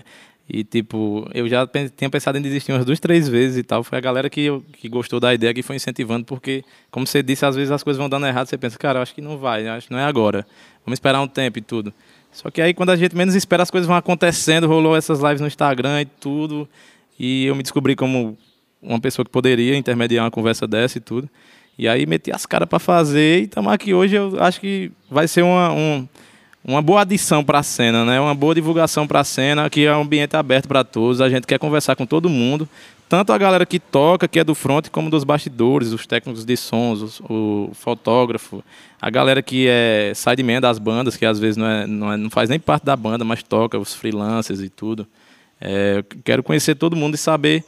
E, 0.49 0.63
tipo, 0.63 1.29
eu 1.33 1.47
já 1.47 1.67
tinha 1.67 2.09
pensado 2.09 2.37
em 2.37 2.41
desistir 2.41 2.71
umas 2.71 2.85
duas, 2.85 2.99
três 3.01 3.27
vezes 3.27 3.57
e 3.57 3.63
tal. 3.63 3.83
Foi 3.83 3.97
a 3.97 4.01
galera 4.01 4.29
que, 4.29 4.47
que 4.73 4.87
gostou 4.87 5.19
da 5.19 5.33
ideia 5.33 5.53
que 5.53 5.61
foi 5.61 5.75
incentivando, 5.75 6.25
porque, 6.25 6.63
como 6.89 7.05
você 7.05 7.21
disse, 7.21 7.45
às 7.45 7.55
vezes 7.55 7.69
as 7.69 7.83
coisas 7.83 7.97
vão 7.97 8.07
dando 8.07 8.25
errado. 8.25 8.47
Você 8.47 8.57
pensa, 8.57 8.77
cara, 8.77 8.99
eu 8.99 9.03
acho 9.03 9.13
que 9.13 9.21
não 9.21 9.37
vai, 9.37 9.67
acho 9.67 9.87
que 9.87 9.93
não 9.93 9.99
é 9.99 10.05
agora. 10.05 10.47
Vamos 10.85 10.95
esperar 10.95 11.21
um 11.21 11.27
tempo 11.27 11.59
e 11.59 11.61
tudo. 11.61 11.93
Só 12.31 12.49
que 12.49 12.61
aí, 12.61 12.73
quando 12.73 12.91
a 12.91 12.95
gente 12.95 13.13
menos 13.13 13.35
espera, 13.35 13.63
as 13.63 13.69
coisas 13.69 13.87
vão 13.87 13.97
acontecendo. 13.97 14.67
Rolou 14.67 14.95
essas 14.95 15.19
lives 15.19 15.41
no 15.41 15.47
Instagram 15.47 16.01
e 16.01 16.05
tudo. 16.05 16.67
E 17.19 17.45
eu 17.45 17.55
me 17.55 17.61
descobri 17.61 17.93
como 17.93 18.37
uma 18.81 19.01
pessoa 19.01 19.25
que 19.25 19.31
poderia 19.31 19.75
intermediar 19.75 20.23
uma 20.23 20.31
conversa 20.31 20.65
dessa 20.65 20.97
e 20.97 21.01
tudo. 21.01 21.29
E 21.77 21.89
aí, 21.89 22.05
meti 22.05 22.31
as 22.31 22.45
caras 22.45 22.69
para 22.69 22.79
fazer. 22.79 23.41
E 23.41 23.43
estamos 23.43 23.71
aqui 23.73 23.93
hoje. 23.93 24.15
Eu 24.15 24.41
acho 24.41 24.61
que 24.61 24.91
vai 25.11 25.27
ser 25.27 25.41
uma. 25.41 25.73
Um, 25.73 26.07
uma 26.63 26.81
boa 26.81 27.01
adição 27.01 27.43
para 27.43 27.59
a 27.59 27.63
cena, 27.63 28.03
né? 28.03 28.19
Uma 28.19 28.35
boa 28.35 28.53
divulgação 28.53 29.07
para 29.07 29.21
a 29.21 29.23
cena, 29.23 29.69
que 29.69 29.85
é 29.85 29.95
um 29.95 30.01
ambiente 30.01 30.35
aberto 30.35 30.67
para 30.67 30.83
todos. 30.83 31.21
A 31.21 31.29
gente 31.29 31.47
quer 31.47 31.57
conversar 31.57 31.95
com 31.95 32.05
todo 32.05 32.29
mundo, 32.29 32.67
tanto 33.07 33.31
a 33.31 33.37
galera 33.37 33.65
que 33.65 33.79
toca, 33.79 34.27
que 34.27 34.39
é 34.39 34.43
do 34.43 34.53
front, 34.53 34.89
como 34.89 35.09
dos 35.09 35.23
bastidores, 35.23 35.93
os 35.93 36.05
técnicos 36.05 36.43
de 36.43 36.57
sons, 36.57 37.01
os, 37.01 37.21
o 37.21 37.71
fotógrafo, 37.73 38.63
a 39.01 39.09
galera 39.09 39.41
que 39.41 39.65
é 39.69 40.11
sideman 40.13 40.59
das 40.59 40.77
bandas, 40.77 41.15
que 41.15 41.25
às 41.25 41.39
vezes 41.39 41.55
não, 41.55 41.67
é, 41.67 41.87
não, 41.87 42.11
é, 42.11 42.17
não 42.17 42.29
faz 42.29 42.49
nem 42.49 42.59
parte 42.59 42.85
da 42.85 42.95
banda, 42.95 43.23
mas 43.23 43.41
toca, 43.41 43.79
os 43.79 43.93
freelancers 43.93 44.59
e 44.59 44.67
tudo. 44.67 45.07
É, 45.61 46.03
quero 46.23 46.43
conhecer 46.43 46.75
todo 46.75 46.95
mundo 46.95 47.15
e 47.15 47.17
saber 47.17 47.63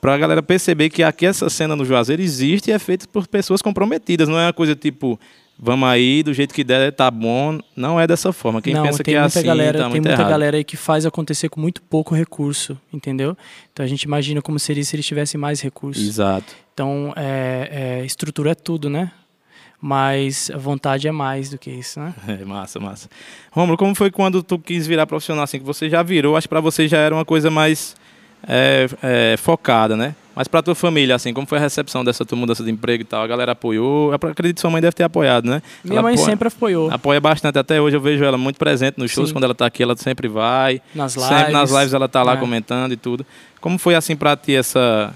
para 0.00 0.14
a 0.14 0.18
galera 0.18 0.42
perceber 0.42 0.88
que 0.88 1.02
aqui 1.02 1.26
essa 1.26 1.50
cena 1.50 1.76
no 1.76 1.84
Juazeiro 1.84 2.22
existe 2.22 2.70
e 2.70 2.72
é 2.72 2.78
feita 2.78 3.06
por 3.12 3.26
pessoas 3.26 3.60
comprometidas, 3.60 4.28
não 4.28 4.38
é 4.38 4.46
uma 4.46 4.52
coisa 4.52 4.74
tipo 4.74 5.18
vamos 5.58 5.88
aí, 5.88 6.22
do 6.22 6.32
jeito 6.32 6.54
que 6.54 6.62
der, 6.62 6.92
tá 6.92 7.10
bom. 7.10 7.58
Não 7.74 7.98
é 7.98 8.06
dessa 8.06 8.32
forma. 8.32 8.62
Quem 8.62 8.74
não, 8.74 8.82
pensa 8.82 9.02
que 9.02 9.12
é 9.12 9.18
assim, 9.18 9.42
galera, 9.42 9.78
tá 9.78 9.90
Tem 9.90 10.00
muita 10.00 10.10
errado. 10.10 10.28
galera 10.28 10.56
aí 10.56 10.64
que 10.64 10.76
faz 10.76 11.04
acontecer 11.04 11.48
com 11.48 11.60
muito 11.60 11.82
pouco 11.82 12.14
recurso, 12.14 12.78
entendeu? 12.92 13.36
Então 13.72 13.84
a 13.84 13.88
gente 13.88 14.02
imagina 14.02 14.40
como 14.40 14.58
seria 14.58 14.84
se 14.84 14.94
eles 14.94 15.06
tivessem 15.06 15.40
mais 15.40 15.60
recursos. 15.60 16.06
Exato. 16.06 16.54
Então, 16.72 17.12
é, 17.16 18.00
é, 18.00 18.06
estrutura 18.06 18.52
é 18.52 18.54
tudo, 18.54 18.88
né? 18.88 19.10
Mas 19.80 20.50
a 20.52 20.58
vontade 20.58 21.06
é 21.06 21.12
mais 21.12 21.50
do 21.50 21.58
que 21.58 21.70
isso, 21.70 22.00
né? 22.00 22.14
É, 22.26 22.44
massa, 22.44 22.80
massa. 22.80 23.08
Romulo, 23.50 23.76
como 23.76 23.94
foi 23.94 24.10
quando 24.10 24.42
tu 24.42 24.58
quis 24.58 24.86
virar 24.86 25.06
profissional 25.06 25.44
assim? 25.44 25.58
Que 25.58 25.64
você 25.64 25.88
já 25.88 26.02
virou, 26.02 26.36
acho 26.36 26.46
que 26.46 26.50
pra 26.50 26.60
você 26.60 26.88
já 26.88 26.98
era 26.98 27.14
uma 27.14 27.24
coisa 27.24 27.50
mais 27.50 27.96
é, 28.46 28.86
é, 29.02 29.36
focada, 29.36 29.96
né? 29.96 30.14
Mas 30.38 30.46
para 30.46 30.62
tua 30.62 30.74
família, 30.76 31.16
assim, 31.16 31.34
como 31.34 31.48
foi 31.48 31.58
a 31.58 31.60
recepção 31.60 32.04
dessa 32.04 32.24
tua 32.24 32.38
mudança 32.38 32.62
de 32.62 32.70
emprego 32.70 33.02
e 33.02 33.04
tal? 33.04 33.24
A 33.24 33.26
galera 33.26 33.50
apoiou? 33.50 34.12
Eu 34.12 34.14
acredito 34.14 34.54
que 34.54 34.60
sua 34.60 34.70
mãe 34.70 34.80
deve 34.80 34.92
ter 34.92 35.02
apoiado, 35.02 35.46
né? 35.46 35.60
Minha 35.82 35.94
ela 35.94 36.02
mãe 36.02 36.14
apoia, 36.14 36.30
sempre 36.30 36.46
apoiou. 36.46 36.88
Apoia 36.92 37.20
bastante. 37.20 37.58
Até 37.58 37.80
hoje 37.80 37.96
eu 37.96 38.00
vejo 38.00 38.22
ela 38.22 38.38
muito 38.38 38.56
presente 38.56 38.98
nos 38.98 39.10
shows. 39.10 39.30
Sim. 39.30 39.34
Quando 39.34 39.42
ela 39.42 39.52
está 39.52 39.66
aqui, 39.66 39.82
ela 39.82 39.96
sempre 39.96 40.28
vai. 40.28 40.80
Nas 40.94 41.16
lives. 41.16 41.28
Sempre 41.28 41.52
nas 41.52 41.72
lives 41.72 41.92
ela 41.92 42.06
está 42.06 42.22
lá 42.22 42.34
é. 42.34 42.36
comentando 42.36 42.92
e 42.92 42.96
tudo. 42.96 43.26
Como 43.60 43.80
foi, 43.80 43.96
assim, 43.96 44.14
para 44.14 44.36
ti 44.36 44.54
essa 44.54 45.12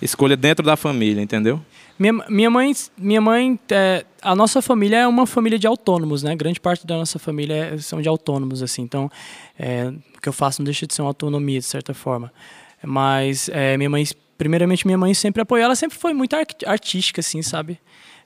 escolha 0.00 0.38
dentro 0.38 0.64
da 0.64 0.74
família, 0.74 1.20
entendeu? 1.20 1.60
Minha, 1.98 2.14
minha 2.30 2.50
mãe, 2.50 2.72
minha 2.96 3.20
mãe 3.20 3.60
é, 3.70 4.06
a 4.22 4.34
nossa 4.34 4.62
família 4.62 5.00
é 5.00 5.06
uma 5.06 5.26
família 5.26 5.58
de 5.58 5.66
autônomos, 5.66 6.22
né? 6.22 6.34
Grande 6.34 6.58
parte 6.58 6.86
da 6.86 6.96
nossa 6.96 7.18
família 7.18 7.74
é, 7.74 7.76
são 7.76 8.00
de 8.00 8.08
autônomos, 8.08 8.62
assim. 8.62 8.80
Então, 8.80 9.10
é, 9.58 9.92
o 10.16 10.20
que 10.22 10.30
eu 10.30 10.32
faço 10.32 10.62
não 10.62 10.64
deixa 10.64 10.86
de 10.86 10.94
ser 10.94 11.02
uma 11.02 11.10
autonomia, 11.10 11.58
de 11.58 11.66
certa 11.66 11.92
forma. 11.92 12.32
Mas 12.82 13.50
é, 13.52 13.76
minha 13.76 13.90
mãe 13.90 14.02
primeiramente 14.38 14.86
minha 14.86 14.98
mãe 14.98 15.14
sempre 15.14 15.42
apoiou, 15.42 15.64
ela 15.64 15.76
sempre 15.76 15.96
foi 15.96 16.12
muito 16.12 16.34
artística, 16.66 17.20
assim, 17.20 17.42
sabe? 17.42 17.78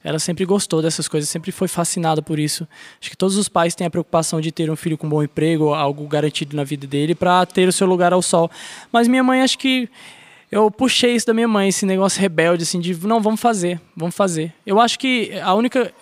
Ela 0.02 0.18
sempre 0.18 0.44
gostou 0.44 0.80
dessas 0.80 1.08
coisas, 1.08 1.28
sempre 1.28 1.50
foi 1.50 1.66
fascinada 1.66 2.22
por 2.22 2.38
isso. 2.38 2.66
Acho 3.00 3.10
que 3.10 3.16
todos 3.16 3.36
os 3.36 3.48
pais 3.48 3.74
têm 3.74 3.86
a 3.86 3.90
preocupação 3.90 4.40
de 4.40 4.52
ter 4.52 4.70
um 4.70 4.76
filho 4.76 4.96
com 4.96 5.06
um 5.06 5.10
bom 5.10 5.22
emprego, 5.22 5.74
algo 5.74 6.06
garantido 6.06 6.56
na 6.56 6.62
vida 6.62 6.86
dele, 6.86 7.14
para 7.14 7.44
ter 7.44 7.66
o 7.66 7.72
seu 7.72 7.86
lugar 7.86 8.12
ao 8.12 8.22
sol. 8.22 8.50
Mas 8.92 9.08
minha 9.08 9.24
mãe, 9.24 9.42
acho 9.42 9.58
que 9.58 9.88
eu 10.50 10.70
puxei 10.70 11.16
isso 11.16 11.26
da 11.26 11.34
minha 11.34 11.48
mãe, 11.48 11.68
esse 11.68 11.84
negócio 11.84 12.20
rebelde, 12.20 12.62
assim, 12.62 12.78
de 12.78 12.94
não, 13.06 13.20
vamos 13.20 13.40
fazer, 13.40 13.80
vamos 13.96 14.14
fazer. 14.14 14.52
Eu 14.64 14.78
acho 14.78 14.96
que 14.98 15.32
a 15.42 15.54
única, 15.54 15.92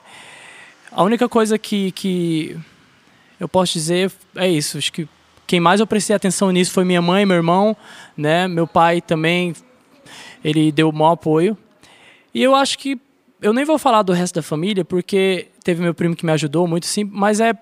a 0.92 1.02
única 1.02 1.26
coisa 1.26 1.56
que, 1.56 1.90
que 1.92 2.56
eu 3.40 3.48
posso 3.48 3.72
dizer 3.72 4.12
é 4.36 4.48
isso. 4.48 4.76
Acho 4.76 4.92
que 4.92 5.08
quem 5.46 5.60
mais 5.60 5.80
eu 5.80 5.86
prestei 5.86 6.14
atenção 6.14 6.50
nisso 6.50 6.72
foi 6.72 6.84
minha 6.84 7.00
mãe, 7.00 7.24
meu 7.24 7.36
irmão, 7.36 7.76
né? 8.16 8.46
Meu 8.48 8.66
pai 8.66 9.00
também, 9.00 9.54
ele 10.44 10.70
deu 10.70 10.90
o 10.90 10.92
maior 10.92 11.12
apoio. 11.12 11.56
E 12.34 12.42
eu 12.42 12.54
acho 12.54 12.78
que 12.78 12.98
eu 13.40 13.52
nem 13.52 13.64
vou 13.64 13.78
falar 13.78 14.02
do 14.02 14.12
resto 14.12 14.34
da 14.34 14.42
família, 14.42 14.84
porque 14.84 15.48
teve 15.62 15.82
meu 15.82 15.94
primo 15.94 16.14
que 16.14 16.24
me 16.24 16.32
ajudou 16.32 16.66
muito 16.66 16.86
sim, 16.86 17.04
mas 17.04 17.40
é 17.40 17.54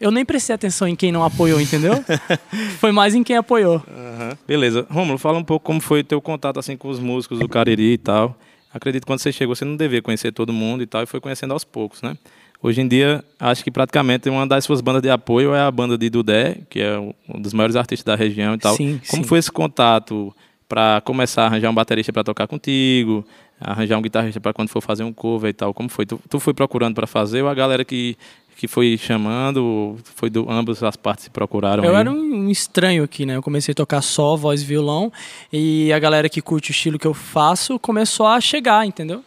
eu 0.00 0.10
nem 0.10 0.24
prestei 0.24 0.54
atenção 0.54 0.88
em 0.88 0.96
quem 0.96 1.12
não 1.12 1.22
apoiou, 1.22 1.60
entendeu? 1.60 2.02
foi 2.80 2.90
mais 2.90 3.14
em 3.14 3.22
quem 3.22 3.36
apoiou. 3.36 3.74
Uhum. 3.86 4.36
Beleza. 4.48 4.86
Romulo, 4.90 5.18
fala 5.18 5.38
um 5.38 5.44
pouco 5.44 5.66
como 5.66 5.78
foi 5.78 6.00
o 6.00 6.04
teu 6.04 6.22
contato 6.22 6.58
assim 6.58 6.74
com 6.74 6.88
os 6.88 6.98
músicos 6.98 7.38
do 7.38 7.46
Cariri 7.46 7.92
e 7.92 7.98
tal. 7.98 8.34
Acredito 8.72 9.02
que 9.02 9.06
quando 9.06 9.18
você 9.18 9.30
chegou, 9.30 9.54
você 9.54 9.64
não 9.64 9.76
devia 9.76 10.00
conhecer 10.00 10.32
todo 10.32 10.52
mundo 10.52 10.82
e 10.82 10.86
tal, 10.86 11.02
e 11.02 11.06
foi 11.06 11.20
conhecendo 11.20 11.52
aos 11.52 11.64
poucos, 11.64 12.00
né? 12.00 12.16
Hoje 12.62 12.80
em 12.80 12.88
dia, 12.88 13.24
acho 13.38 13.64
que 13.64 13.70
praticamente 13.70 14.28
uma 14.28 14.46
das 14.46 14.64
suas 14.64 14.80
bandas 14.80 15.02
de 15.02 15.10
apoio 15.10 15.54
é 15.54 15.60
a 15.60 15.70
banda 15.70 15.96
de 15.98 16.08
Dudé, 16.08 16.58
que 16.68 16.80
é 16.80 16.98
um 16.98 17.40
dos 17.40 17.52
maiores 17.52 17.74
artistas 17.74 18.04
da 18.04 18.14
região 18.14 18.54
e 18.54 18.58
tal. 18.58 18.76
Sim, 18.76 19.00
Como 19.08 19.22
sim. 19.22 19.28
foi 19.28 19.38
esse 19.38 19.50
contato 19.50 20.34
para 20.70 21.00
começar 21.00 21.42
a 21.42 21.46
arranjar 21.46 21.68
um 21.68 21.74
baterista 21.74 22.12
para 22.12 22.22
tocar 22.22 22.46
contigo, 22.46 23.26
arranjar 23.60 23.98
um 23.98 24.02
guitarrista 24.02 24.40
para 24.40 24.52
quando 24.52 24.68
for 24.68 24.80
fazer 24.80 25.02
um 25.02 25.12
cover 25.12 25.50
e 25.50 25.52
tal? 25.52 25.74
Como 25.74 25.88
foi? 25.88 26.06
Tu, 26.06 26.18
tu 26.30 26.38
foi 26.38 26.54
procurando 26.54 26.94
para 26.94 27.08
fazer 27.08 27.42
ou 27.42 27.48
a 27.48 27.54
galera 27.54 27.84
que, 27.84 28.16
que 28.56 28.68
foi 28.68 28.96
chamando, 28.96 29.96
foi 30.14 30.30
do 30.30 30.48
ambas 30.48 30.80
as 30.84 30.94
partes 30.94 31.24
se 31.24 31.30
procuraram? 31.30 31.82
Eu 31.84 31.90
aí? 31.90 31.96
era 31.96 32.10
um 32.12 32.48
estranho 32.48 33.02
aqui, 33.02 33.26
né? 33.26 33.34
Eu 33.34 33.42
comecei 33.42 33.72
a 33.72 33.74
tocar 33.74 34.00
só 34.00 34.36
voz 34.36 34.62
e 34.62 34.64
violão 34.64 35.12
e 35.52 35.92
a 35.92 35.98
galera 35.98 36.28
que 36.28 36.40
curte 36.40 36.70
o 36.70 36.72
estilo 36.72 37.00
que 37.00 37.06
eu 37.06 37.14
faço 37.14 37.76
começou 37.80 38.26
a 38.26 38.40
chegar, 38.40 38.86
entendeu? 38.86 39.24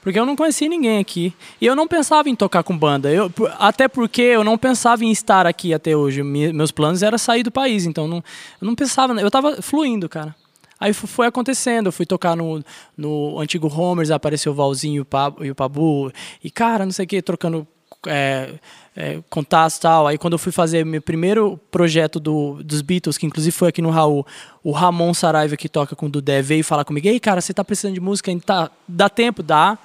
Porque 0.00 0.20
eu 0.20 0.26
não 0.26 0.36
conhecia 0.36 0.68
ninguém 0.68 0.98
aqui. 1.00 1.32
E 1.60 1.66
eu 1.66 1.74
não 1.74 1.88
pensava 1.88 2.28
em 2.28 2.36
tocar 2.36 2.62
com 2.62 2.76
banda. 2.76 3.10
Eu, 3.10 3.32
até 3.58 3.88
porque 3.88 4.20
eu 4.20 4.44
não 4.44 4.56
pensava 4.58 5.02
em 5.02 5.10
estar 5.10 5.46
aqui 5.46 5.72
até 5.74 5.96
hoje. 5.96 6.22
Me- 6.22 6.52
meus 6.52 6.70
planos 6.70 7.02
era 7.02 7.16
sair 7.16 7.42
do 7.42 7.50
país. 7.50 7.84
Então 7.86 8.06
não, 8.06 8.18
eu 8.60 8.66
não 8.66 8.74
pensava. 8.74 9.18
Eu 9.18 9.30
tava 9.30 9.62
fluindo, 9.62 10.06
cara. 10.06 10.36
Aí 10.84 10.92
foi 10.92 11.26
acontecendo. 11.26 11.86
Eu 11.86 11.92
fui 11.92 12.04
tocar 12.04 12.36
no, 12.36 12.62
no 12.94 13.40
antigo 13.40 13.68
Homers, 13.68 14.10
apareceu 14.10 14.52
o 14.52 14.54
Valzinho 14.54 14.96
e 14.96 15.00
o 15.00 15.04
Pab- 15.04 15.40
o 15.40 15.54
Pabu. 15.54 16.12
E, 16.42 16.50
cara, 16.50 16.84
não 16.84 16.92
sei 16.92 17.06
o 17.06 17.08
que, 17.08 17.22
trocando 17.22 17.66
é, 18.06 18.50
é, 18.94 19.18
contatos 19.30 19.78
e 19.78 19.80
tal. 19.80 20.06
Aí 20.06 20.18
quando 20.18 20.34
eu 20.34 20.38
fui 20.38 20.52
fazer 20.52 20.84
meu 20.84 21.00
primeiro 21.00 21.58
projeto 21.70 22.20
do, 22.20 22.62
dos 22.62 22.82
Beatles, 22.82 23.16
que 23.16 23.24
inclusive 23.24 23.50
foi 23.50 23.68
aqui 23.70 23.80
no 23.80 23.88
Raul, 23.88 24.26
o 24.62 24.72
Ramon 24.72 25.14
Saraiva, 25.14 25.56
que 25.56 25.70
toca 25.70 25.96
com 25.96 26.04
o 26.04 26.08
Dudé, 26.10 26.42
veio 26.42 26.62
falar 26.62 26.84
comigo, 26.84 27.08
ei, 27.08 27.18
cara, 27.18 27.40
você 27.40 27.54
tá 27.54 27.64
precisando 27.64 27.94
de 27.94 28.00
música? 28.00 28.30
Tá, 28.44 28.70
dá 28.86 29.08
tempo? 29.08 29.42
Dá. 29.42 29.78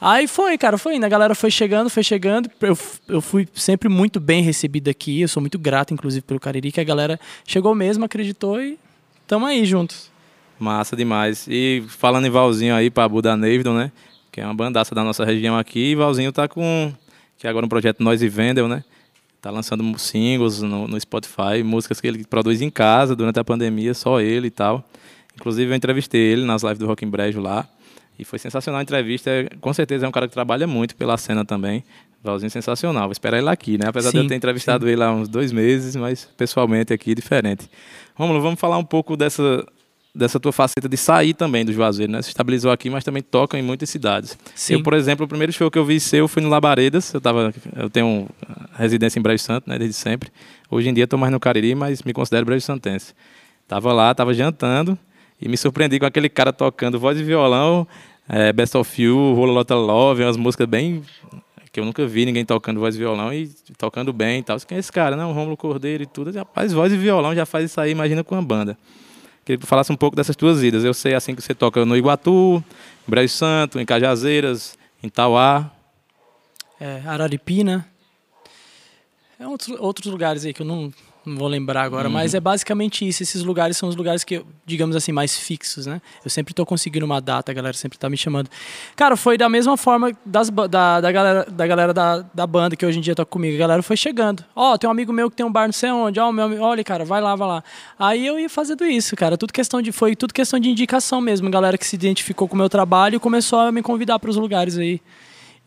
Aí 0.00 0.26
foi, 0.26 0.58
cara, 0.58 0.76
foi 0.76 0.96
indo. 0.96 1.06
A 1.06 1.08
galera 1.08 1.36
foi 1.36 1.52
chegando, 1.52 1.88
foi 1.88 2.02
chegando. 2.02 2.50
Eu, 2.60 2.76
eu 3.06 3.20
fui 3.20 3.48
sempre 3.54 3.88
muito 3.88 4.18
bem 4.18 4.42
recebido 4.42 4.88
aqui. 4.88 5.20
Eu 5.20 5.28
sou 5.28 5.40
muito 5.40 5.56
grato, 5.56 5.94
inclusive, 5.94 6.22
pelo 6.22 6.40
Cariri, 6.40 6.72
que 6.72 6.80
a 6.80 6.84
galera 6.84 7.20
chegou 7.46 7.72
mesmo, 7.76 8.04
acreditou 8.04 8.60
e 8.60 8.76
tamo 9.28 9.46
aí 9.46 9.64
juntos. 9.64 10.10
Massa 10.62 10.96
demais. 10.96 11.46
E 11.48 11.84
falando 11.88 12.26
em 12.26 12.30
Valzinho 12.30 12.74
aí, 12.74 12.90
Pabu 12.90 13.20
da 13.20 13.36
Nevidon, 13.36 13.74
né? 13.74 13.92
Que 14.30 14.40
é 14.40 14.44
uma 14.44 14.54
bandaça 14.54 14.94
da 14.94 15.02
nossa 15.02 15.24
região 15.24 15.58
aqui. 15.58 15.90
E 15.90 15.94
Valzinho 15.94 16.32
tá 16.32 16.48
com. 16.48 16.92
Que 17.36 17.46
é 17.46 17.50
agora 17.50 17.66
um 17.66 17.68
projeto 17.68 18.02
Nós 18.02 18.22
e 18.22 18.28
Vendel, 18.28 18.68
né? 18.68 18.84
Tá 19.40 19.50
lançando 19.50 19.98
singles 19.98 20.62
no, 20.62 20.86
no 20.86 21.00
Spotify, 21.00 21.62
músicas 21.64 22.00
que 22.00 22.06
ele 22.06 22.24
produz 22.24 22.62
em 22.62 22.70
casa 22.70 23.16
durante 23.16 23.40
a 23.40 23.44
pandemia, 23.44 23.92
só 23.92 24.20
ele 24.20 24.46
e 24.46 24.50
tal. 24.50 24.88
Inclusive 25.34 25.72
eu 25.72 25.76
entrevistei 25.76 26.20
ele 26.20 26.44
nas 26.44 26.62
lives 26.62 26.78
do 26.78 26.86
Rock 26.86 27.04
em 27.04 27.08
Brejo 27.08 27.40
lá. 27.40 27.68
E 28.18 28.24
foi 28.24 28.38
sensacional 28.38 28.78
a 28.78 28.82
entrevista. 28.82 29.30
Com 29.60 29.72
certeza 29.72 30.06
é 30.06 30.08
um 30.08 30.12
cara 30.12 30.28
que 30.28 30.34
trabalha 30.34 30.66
muito 30.66 30.94
pela 30.94 31.16
cena 31.16 31.44
também. 31.44 31.82
Valzinho 32.22 32.50
sensacional. 32.50 33.04
Vou 33.04 33.12
esperar 33.12 33.38
ele 33.38 33.48
aqui, 33.48 33.76
né? 33.76 33.88
Apesar 33.88 34.10
de 34.10 34.18
Sim, 34.18 34.22
eu 34.22 34.28
ter 34.28 34.36
entrevistado 34.36 34.88
ele 34.88 35.02
há 35.02 35.10
uns 35.10 35.28
dois 35.28 35.50
meses, 35.50 35.96
mas 35.96 36.24
pessoalmente 36.36 36.92
aqui 36.92 37.14
diferente. 37.14 37.68
Romulo, 38.14 38.40
vamos 38.40 38.60
falar 38.60 38.78
um 38.78 38.84
pouco 38.84 39.16
dessa, 39.16 39.66
dessa 40.14 40.38
tua 40.38 40.52
faceta 40.52 40.88
de 40.88 40.96
sair 40.96 41.32
também 41.32 41.64
do 41.64 41.72
Juazeiro, 41.72 42.12
né? 42.12 42.20
Se 42.20 42.28
estabilizou 42.28 42.70
aqui, 42.70 42.90
mas 42.90 43.02
também 43.02 43.22
toca 43.22 43.58
em 43.58 43.62
muitas 43.62 43.88
cidades. 43.88 44.36
Sim. 44.54 44.74
Eu, 44.74 44.82
por 44.82 44.94
exemplo, 44.94 45.24
o 45.24 45.28
primeiro 45.28 45.52
show 45.52 45.70
que 45.70 45.78
eu 45.78 45.84
vi 45.84 45.98
seu 45.98 46.28
foi 46.28 46.42
no 46.42 46.48
Labaredas. 46.48 47.14
Eu, 47.14 47.20
tava, 47.20 47.52
eu 47.76 47.88
tenho 47.88 48.28
residência 48.74 49.18
em 49.18 49.22
Brejo 49.22 49.42
Santo, 49.42 49.68
né? 49.68 49.78
Desde 49.78 49.96
sempre. 49.96 50.30
Hoje 50.70 50.88
em 50.88 50.94
dia 50.94 51.04
estou 51.04 51.18
mais 51.18 51.32
no 51.32 51.40
Cariri, 51.40 51.74
mas 51.74 52.02
me 52.02 52.12
considero 52.12 52.44
Brejo 52.44 52.64
Santense. 52.64 53.14
Tava 53.66 53.92
lá, 53.92 54.14
tava 54.14 54.34
jantando 54.34 54.98
e 55.40 55.48
me 55.48 55.56
surpreendi 55.56 55.98
com 55.98 56.06
aquele 56.06 56.28
cara 56.28 56.52
tocando 56.52 56.98
voz 56.98 57.18
e 57.18 57.22
violão, 57.22 57.86
é, 58.28 58.52
Best 58.52 58.76
of 58.76 59.02
You, 59.02 59.34
Rola 59.34 59.52
Lotta 59.52 59.74
Love, 59.74 60.22
umas 60.22 60.36
músicas 60.36 60.68
bem 60.68 61.02
que 61.72 61.80
eu 61.80 61.86
nunca 61.86 62.06
vi 62.06 62.26
ninguém 62.26 62.44
tocando 62.44 62.78
voz 62.78 62.94
e 62.94 62.98
violão 62.98 63.32
e 63.32 63.50
tocando 63.78 64.12
bem 64.12 64.40
e 64.40 64.42
tal. 64.42 64.58
Quem 64.60 64.76
é 64.76 64.78
esse 64.78 64.92
cara? 64.92 65.16
Não, 65.16 65.32
Rômulo 65.32 65.56
Cordeiro 65.56 66.02
e 66.02 66.06
tudo. 66.06 66.30
Rapaz, 66.30 66.70
voz 66.70 66.92
e 66.92 66.98
violão 66.98 67.34
já 67.34 67.46
faz 67.46 67.64
isso 67.64 67.80
aí, 67.80 67.90
imagina 67.90 68.22
com 68.22 68.34
uma 68.34 68.42
banda. 68.42 68.76
Queria 69.44 69.58
que 69.58 69.64
tu 69.64 69.66
falasse 69.66 69.90
um 69.92 69.96
pouco 69.96 70.16
dessas 70.16 70.36
tuas 70.36 70.62
idas. 70.62 70.84
Eu 70.84 70.94
sei 70.94 71.14
assim 71.14 71.34
que 71.34 71.42
você 71.42 71.54
toca 71.54 71.84
no 71.84 71.96
Iguatu, 71.96 72.62
em 73.06 73.10
Brejo 73.10 73.34
Santo, 73.34 73.80
em 73.80 73.84
Cajazeiras, 73.84 74.78
em 75.02 75.08
Tauá. 75.08 75.70
É, 76.80 77.02
Araripina. 77.04 77.86
É 79.38 79.46
outros, 79.46 79.76
outros 79.80 80.06
lugares 80.06 80.44
aí 80.44 80.54
que 80.54 80.62
eu 80.62 80.66
não, 80.66 80.92
não 81.24 81.36
vou 81.36 81.46
lembrar 81.46 81.82
agora, 81.82 82.08
mas 82.08 82.34
é 82.34 82.40
basicamente 82.40 83.06
isso. 83.06 83.22
Esses 83.22 83.44
lugares 83.44 83.76
são 83.76 83.88
os 83.88 83.94
lugares 83.94 84.24
que, 84.24 84.44
digamos 84.66 84.96
assim, 84.96 85.12
mais 85.12 85.38
fixos, 85.38 85.86
né? 85.86 86.02
Eu 86.24 86.30
sempre 86.30 86.52
tô 86.52 86.66
conseguindo 86.66 87.06
uma 87.06 87.20
data, 87.20 87.52
a 87.52 87.54
galera 87.54 87.76
sempre 87.76 87.96
tá 87.96 88.10
me 88.10 88.16
chamando. 88.16 88.50
Cara, 88.96 89.16
foi 89.16 89.38
da 89.38 89.48
mesma 89.48 89.76
forma 89.76 90.12
das, 90.26 90.50
da, 90.50 91.00
da 91.00 91.12
galera, 91.12 91.46
da, 91.48 91.66
galera 91.66 91.94
da, 91.94 92.24
da 92.34 92.46
banda 92.46 92.74
que 92.74 92.84
hoje 92.84 92.98
em 92.98 93.00
dia 93.00 93.14
toca 93.14 93.30
comigo. 93.30 93.54
A 93.54 93.58
galera 93.58 93.82
foi 93.82 93.96
chegando. 93.96 94.44
Ó, 94.54 94.76
tem 94.76 94.88
um 94.88 94.90
amigo 94.90 95.12
meu 95.12 95.30
que 95.30 95.36
tem 95.36 95.46
um 95.46 95.52
bar 95.52 95.66
não 95.66 95.72
sei 95.72 95.90
onde. 95.90 96.18
Ó, 96.18 96.32
meu 96.32 96.44
amigo, 96.44 96.62
olha, 96.62 96.82
cara, 96.82 97.04
vai 97.04 97.20
lá, 97.20 97.36
vai 97.36 97.48
lá. 97.48 97.64
Aí 97.96 98.26
eu 98.26 98.38
ia 98.38 98.50
fazendo 98.50 98.84
isso, 98.84 99.14
cara. 99.14 99.38
Tudo 99.38 99.52
questão 99.52 99.80
de, 99.80 99.92
foi 99.92 100.16
tudo 100.16 100.34
questão 100.34 100.58
de 100.58 100.68
indicação 100.68 101.20
mesmo. 101.20 101.48
Galera 101.50 101.78
que 101.78 101.86
se 101.86 101.94
identificou 101.94 102.48
com 102.48 102.54
o 102.54 102.58
meu 102.58 102.68
trabalho 102.68 103.16
e 103.16 103.20
começou 103.20 103.60
a 103.60 103.70
me 103.70 103.82
convidar 103.82 104.18
para 104.18 104.30
os 104.30 104.36
lugares 104.36 104.76
aí. 104.76 105.00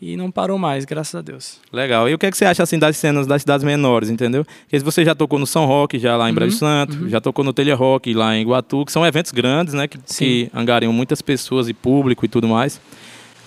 E 0.01 0.17
não 0.17 0.29
parou 0.29 0.58
mais, 0.58 0.84
graças 0.84 1.15
a 1.15 1.21
Deus. 1.21 1.60
Legal. 1.71 2.10
E 2.10 2.13
o 2.13 2.17
que, 2.17 2.25
é 2.25 2.31
que 2.31 2.38
você 2.38 2.43
acha 2.43 2.62
assim 2.62 2.77
das 2.77 2.97
cenas 2.97 3.25
das 3.25 3.41
cidades 3.41 3.63
menores, 3.63 4.10
entendeu? 4.10 4.45
Porque 4.63 4.79
você 4.79 5.05
já 5.05 5.15
tocou 5.15 5.39
no 5.39 5.47
São 5.47 5.65
Roque, 5.65 5.97
já 5.97 6.17
lá 6.17 6.29
em 6.29 6.34
Brejo 6.34 6.58
Santo, 6.58 7.08
já 7.08 7.21
tocou 7.21 7.45
no 7.45 7.53
Telha 7.53 7.75
Rock 7.75 8.13
lá 8.13 8.36
em 8.36 8.41
Iguatu, 8.41 8.86
que 8.86 8.91
são 8.91 9.05
eventos 9.05 9.31
grandes, 9.31 9.73
né? 9.73 9.88
Que, 9.88 9.97
que 9.97 10.49
angariam 10.53 10.91
muitas 10.91 11.21
pessoas 11.21 11.69
e 11.69 11.73
público 11.73 12.25
e 12.25 12.27
tudo 12.27 12.47
mais. 12.47 12.79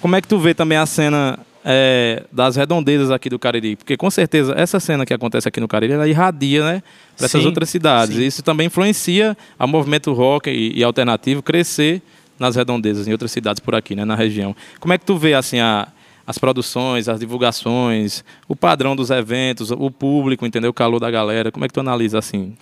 Como 0.00 0.16
é 0.16 0.22
que 0.22 0.28
tu 0.28 0.38
vê 0.38 0.54
também 0.54 0.78
a 0.78 0.86
cena 0.86 1.38
é, 1.64 2.24
das 2.32 2.56
redondezas 2.56 3.10
aqui 3.10 3.28
do 3.28 3.38
Cariri? 3.38 3.76
Porque 3.76 3.96
com 3.96 4.10
certeza 4.10 4.54
essa 4.56 4.80
cena 4.80 5.04
que 5.04 5.12
acontece 5.12 5.46
aqui 5.46 5.60
no 5.60 5.68
Cariri, 5.68 5.92
ela 5.92 6.08
irradia, 6.08 6.64
né? 6.64 6.82
Para 7.16 7.26
essas 7.26 7.44
outras 7.44 7.68
cidades. 7.68 8.16
sim. 8.16 8.22
E 8.22 8.26
Isso 8.26 8.42
também 8.42 8.68
influencia 8.68 9.36
a 9.58 9.66
movimento 9.66 10.14
rock 10.14 10.48
e, 10.48 10.78
e 10.78 10.82
alternativo 10.82 11.42
crescer 11.42 12.00
nas 12.38 12.56
redondezas, 12.56 13.06
em 13.06 13.12
outras 13.12 13.32
cidades 13.32 13.60
por 13.60 13.74
aqui, 13.74 13.94
né? 13.94 14.04
Na 14.04 14.14
região. 14.14 14.56
Como 14.80 14.94
é 14.94 14.98
que 14.98 15.04
tu 15.04 15.18
vê, 15.18 15.34
assim, 15.34 15.58
a 15.58 15.88
as 16.28 16.36
produções, 16.36 17.08
as 17.08 17.18
divulgações, 17.18 18.22
o 18.46 18.54
padrão 18.54 18.94
dos 18.94 19.08
eventos, 19.08 19.70
o 19.70 19.90
público, 19.90 20.44
entendeu? 20.44 20.68
O 20.68 20.74
calor 20.74 21.00
da 21.00 21.10
galera. 21.10 21.50
Como 21.50 21.64
é 21.64 21.68
que 21.68 21.72
tu 21.72 21.80
analisa 21.80 22.18
assim? 22.18 22.54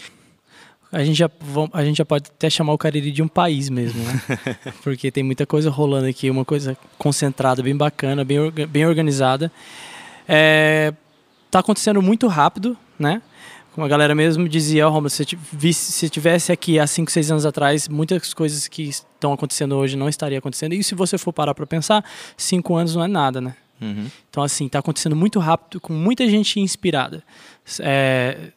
A 0.92 1.02
gente, 1.02 1.16
já, 1.16 1.29
a 1.72 1.85
gente 1.85 1.96
já 1.96 2.05
pode 2.05 2.31
até 2.31 2.48
chamar 2.48 2.74
o 2.74 2.79
Cariri 2.79 3.11
de 3.11 3.24
um 3.24 3.26
país 3.26 3.68
mesmo, 3.68 4.00
né? 4.05 4.20
Porque 4.85 5.11
tem 5.11 5.24
muita 5.24 5.44
coisa 5.44 5.68
rolando 5.68 6.07
aqui, 6.07 6.31
uma 6.31 6.44
coisa 6.44 6.79
concentrada, 6.96 7.61
bem 7.61 7.76
bacana, 7.76 8.24
bem, 8.24 8.38
bem 8.52 8.87
organizada. 8.87 9.50
É, 10.29 10.94
tá 11.50 11.59
acontecendo 11.59 12.00
muito 12.00 12.29
rápido, 12.29 12.76
né? 12.96 13.20
Como 13.76 13.84
a 13.84 13.88
galera 13.88 14.14
mesmo 14.14 14.48
dizia, 14.48 14.88
ó, 14.88 14.90
Romulo, 14.90 15.10
se 15.10 15.22
se 15.74 16.08
tivesse 16.08 16.50
aqui 16.50 16.78
há 16.78 16.86
5, 16.86 17.10
6 17.12 17.30
anos 17.30 17.44
atrás, 17.44 17.88
muitas 17.88 18.32
coisas 18.32 18.66
que 18.68 18.84
estão 18.84 19.34
acontecendo 19.34 19.76
hoje 19.76 19.98
não 19.98 20.08
estariam 20.08 20.38
acontecendo. 20.38 20.72
E 20.72 20.82
se 20.82 20.94
você 20.94 21.18
for 21.18 21.30
parar 21.30 21.54
para 21.54 21.66
pensar, 21.66 22.02
5 22.38 22.74
anos 22.74 22.96
não 22.96 23.04
é 23.04 23.06
nada, 23.06 23.38
né? 23.38 23.54
Uhum. 23.78 24.06
Então, 24.30 24.42
assim, 24.42 24.66
tá 24.66 24.78
acontecendo 24.78 25.14
muito 25.14 25.38
rápido, 25.38 25.78
com 25.78 25.92
muita 25.92 26.26
gente 26.26 26.58
inspirada. 26.58 27.22
É, 27.80 28.50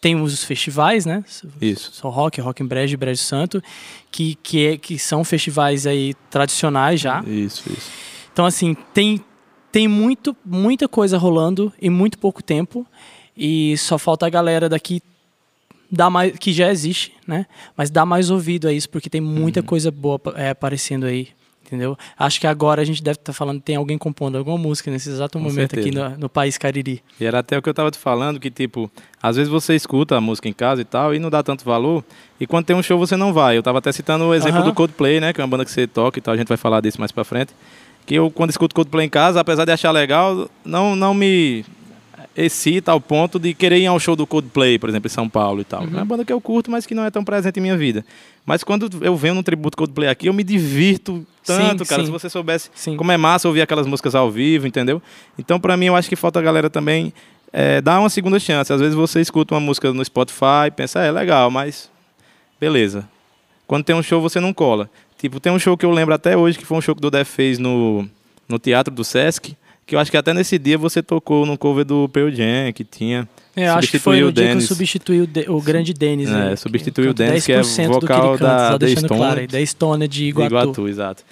tem 0.00 0.14
os 0.22 0.44
festivais, 0.44 1.04
né? 1.04 1.24
Isso. 1.60 1.90
São 1.92 2.08
Rock, 2.08 2.40
Rock 2.40 2.62
em 2.62 2.66
Brejo 2.66 2.94
e 2.94 2.96
Brejo 2.96 3.22
Santo, 3.22 3.60
que, 4.08 4.36
que, 4.40 4.66
é- 4.68 4.76
que 4.76 5.00
são 5.00 5.24
festivais 5.24 5.84
aí 5.84 6.14
tradicionais 6.30 7.00
já. 7.00 7.24
Isso, 7.26 7.64
isso. 7.72 7.90
Então, 8.32 8.46
assim, 8.46 8.76
tem, 8.94 9.20
tem 9.72 9.88
muito, 9.88 10.36
muita 10.46 10.86
coisa 10.86 11.18
rolando 11.18 11.72
em 11.82 11.90
muito 11.90 12.20
pouco 12.20 12.40
tempo. 12.40 12.86
E 13.36 13.76
só 13.78 13.98
falta 13.98 14.26
a 14.26 14.30
galera 14.30 14.68
daqui 14.68 15.02
dar 15.90 16.10
mais, 16.10 16.36
que 16.38 16.52
já 16.52 16.70
existe, 16.70 17.12
né? 17.26 17.46
Mas 17.76 17.90
dar 17.90 18.04
mais 18.06 18.30
ouvido 18.30 18.68
a 18.68 18.72
isso, 18.72 18.88
porque 18.88 19.08
tem 19.10 19.20
muita 19.20 19.60
Uhum. 19.60 19.66
coisa 19.66 19.90
boa 19.90 20.20
é, 20.36 20.50
aparecendo 20.50 21.06
aí. 21.06 21.28
Entendeu? 21.66 21.96
Acho 22.18 22.38
que 22.38 22.46
agora 22.46 22.82
a 22.82 22.84
gente 22.84 23.02
deve 23.02 23.16
estar 23.16 23.32
falando, 23.32 23.58
tem 23.60 23.74
alguém 23.76 23.96
compondo 23.96 24.36
alguma 24.36 24.58
música 24.58 24.90
nesse 24.90 25.08
exato 25.08 25.38
Com 25.38 25.44
momento 25.44 25.72
aqui 25.74 25.84
certeza. 25.84 26.10
no, 26.10 26.18
no 26.18 26.28
país 26.28 26.58
Cariri. 26.58 27.02
E 27.18 27.24
era 27.24 27.38
até 27.38 27.56
o 27.56 27.62
que 27.62 27.68
eu 27.68 27.72
tava 27.74 27.90
te 27.90 27.96
falando, 27.98 28.38
que 28.38 28.50
tipo, 28.50 28.88
às 29.20 29.36
vezes 29.36 29.50
você 29.50 29.74
escuta 29.74 30.14
a 30.14 30.20
música 30.20 30.46
em 30.46 30.52
casa 30.52 30.82
e 30.82 30.84
tal, 30.84 31.14
e 31.14 31.18
não 31.18 31.30
dá 31.30 31.42
tanto 31.42 31.64
valor, 31.64 32.04
e 32.38 32.46
quando 32.46 32.66
tem 32.66 32.76
um 32.76 32.82
show 32.82 32.98
você 32.98 33.16
não 33.16 33.32
vai. 33.32 33.56
Eu 33.56 33.62
tava 33.62 33.78
até 33.78 33.90
citando 33.92 34.24
o 34.26 34.34
exemplo 34.34 34.58
Aham. 34.60 34.68
do 34.68 34.74
Coldplay, 34.74 35.20
né, 35.20 35.32
que 35.32 35.40
é 35.40 35.44
uma 35.44 35.48
banda 35.50 35.64
que 35.64 35.70
você 35.70 35.86
toca 35.86 36.18
e 36.18 36.22
tal, 36.22 36.34
a 36.34 36.36
gente 36.36 36.48
vai 36.48 36.58
falar 36.58 36.82
disso 36.82 37.00
mais 37.00 37.10
pra 37.10 37.24
frente, 37.24 37.54
que 38.04 38.14
eu 38.14 38.30
quando 38.30 38.50
escuto 38.50 38.74
Coldplay 38.74 39.06
em 39.06 39.10
casa, 39.10 39.40
apesar 39.40 39.64
de 39.64 39.72
achar 39.72 39.90
legal, 39.90 40.48
não, 40.66 40.94
não 40.94 41.14
me 41.14 41.64
excita 42.36 42.92
ao 42.92 43.00
ponto 43.00 43.38
de 43.38 43.54
querer 43.54 43.78
ir 43.78 43.86
ao 43.86 43.98
show 44.00 44.16
do 44.16 44.26
Coldplay, 44.26 44.78
por 44.78 44.88
exemplo, 44.88 45.06
em 45.06 45.10
São 45.10 45.28
Paulo 45.28 45.60
e 45.60 45.64
tal. 45.64 45.82
Uhum. 45.82 45.90
É 45.92 45.96
uma 45.96 46.04
banda 46.04 46.24
que 46.24 46.32
eu 46.32 46.40
curto, 46.40 46.70
mas 46.70 46.84
que 46.84 46.94
não 46.94 47.04
é 47.04 47.10
tão 47.10 47.24
presente 47.24 47.58
em 47.58 47.60
minha 47.62 47.76
vida. 47.76 48.04
Mas 48.44 48.64
quando 48.64 48.88
eu 49.02 49.16
venho 49.16 49.34
num 49.34 49.42
tributo 49.42 49.76
Coldplay 49.76 50.08
aqui, 50.08 50.28
eu 50.28 50.32
me 50.32 50.42
divirto 50.44 51.24
tanto, 51.44 51.84
Sim, 51.84 51.88
cara. 51.88 52.02
sim. 52.02 52.06
Se 52.06 52.12
você 52.12 52.28
soubesse 52.28 52.70
Sim. 52.74 52.96
como 52.96 53.12
é 53.12 53.16
massa 53.16 53.48
ouvir 53.48 53.62
aquelas 53.62 53.86
músicas 53.86 54.14
ao 54.14 54.30
vivo, 54.30 54.66
entendeu? 54.66 55.00
Então, 55.38 55.60
pra 55.60 55.76
mim, 55.76 55.86
eu 55.86 55.96
acho 55.96 56.08
que 56.08 56.16
falta 56.16 56.38
a 56.38 56.42
galera 56.42 56.68
também 56.68 57.12
é, 57.52 57.80
dar 57.80 58.00
uma 58.00 58.10
segunda 58.10 58.38
chance. 58.38 58.72
Às 58.72 58.80
vezes 58.80 58.94
você 58.94 59.20
escuta 59.20 59.54
uma 59.54 59.60
música 59.60 59.92
no 59.92 60.04
Spotify, 60.04 60.70
pensa, 60.74 61.00
é 61.00 61.10
legal, 61.10 61.50
mas 61.50 61.90
beleza. 62.60 63.08
Quando 63.66 63.84
tem 63.84 63.94
um 63.94 64.02
show, 64.02 64.20
você 64.20 64.40
não 64.40 64.52
cola. 64.52 64.90
Tipo, 65.18 65.38
tem 65.40 65.52
um 65.52 65.58
show 65.58 65.76
que 65.76 65.86
eu 65.86 65.90
lembro 65.90 66.14
até 66.14 66.36
hoje, 66.36 66.58
que 66.58 66.66
foi 66.66 66.76
um 66.76 66.80
show 66.80 66.94
que 66.94 66.98
o 66.98 67.02
Dudé 67.02 67.24
fez 67.24 67.58
no, 67.58 68.06
no 68.48 68.58
Teatro 68.58 68.92
do 68.92 69.04
Sesc, 69.04 69.56
que 69.86 69.94
eu 69.94 69.98
acho 69.98 70.10
que 70.10 70.16
até 70.16 70.32
nesse 70.34 70.58
dia 70.58 70.76
você 70.78 71.02
tocou 71.02 71.44
no 71.46 71.56
cover 71.58 71.84
do 71.84 72.08
Pearl 72.08 72.30
Jam, 72.30 72.72
que 72.74 72.84
tinha... 72.84 73.28
É, 73.56 73.68
acho 73.68 73.88
que 73.90 73.98
foi 74.00 74.22
o 74.24 74.32
dia 74.32 74.42
que 74.44 74.50
eu 74.50 74.54
Dennis. 74.54 74.64
substituí 74.64 75.20
o, 75.20 75.26
De- 75.28 75.48
o 75.48 75.60
grande 75.60 75.94
Denis. 75.94 76.28
É, 76.28 76.48
aí, 76.50 76.56
substituiu 76.56 77.10
o 77.10 77.14
Dennis, 77.14 77.46
que 77.46 77.52
é 77.52 77.60
10% 77.60 77.84
do 77.86 78.00
que 78.00 78.00
vocal 78.00 78.30
ele 78.30 78.38
canta, 78.38 78.44
da- 78.46 78.70
da 78.70 78.76
deixando 78.78 79.04
Stone. 79.06 79.18
claro 79.20 79.46
da 79.46 79.60
Estônia 79.60 80.08
de 80.08 80.18
de 80.18 80.24
Iguatu. 80.28 80.52
Iguatu, 80.54 80.88
exato. 80.88 81.22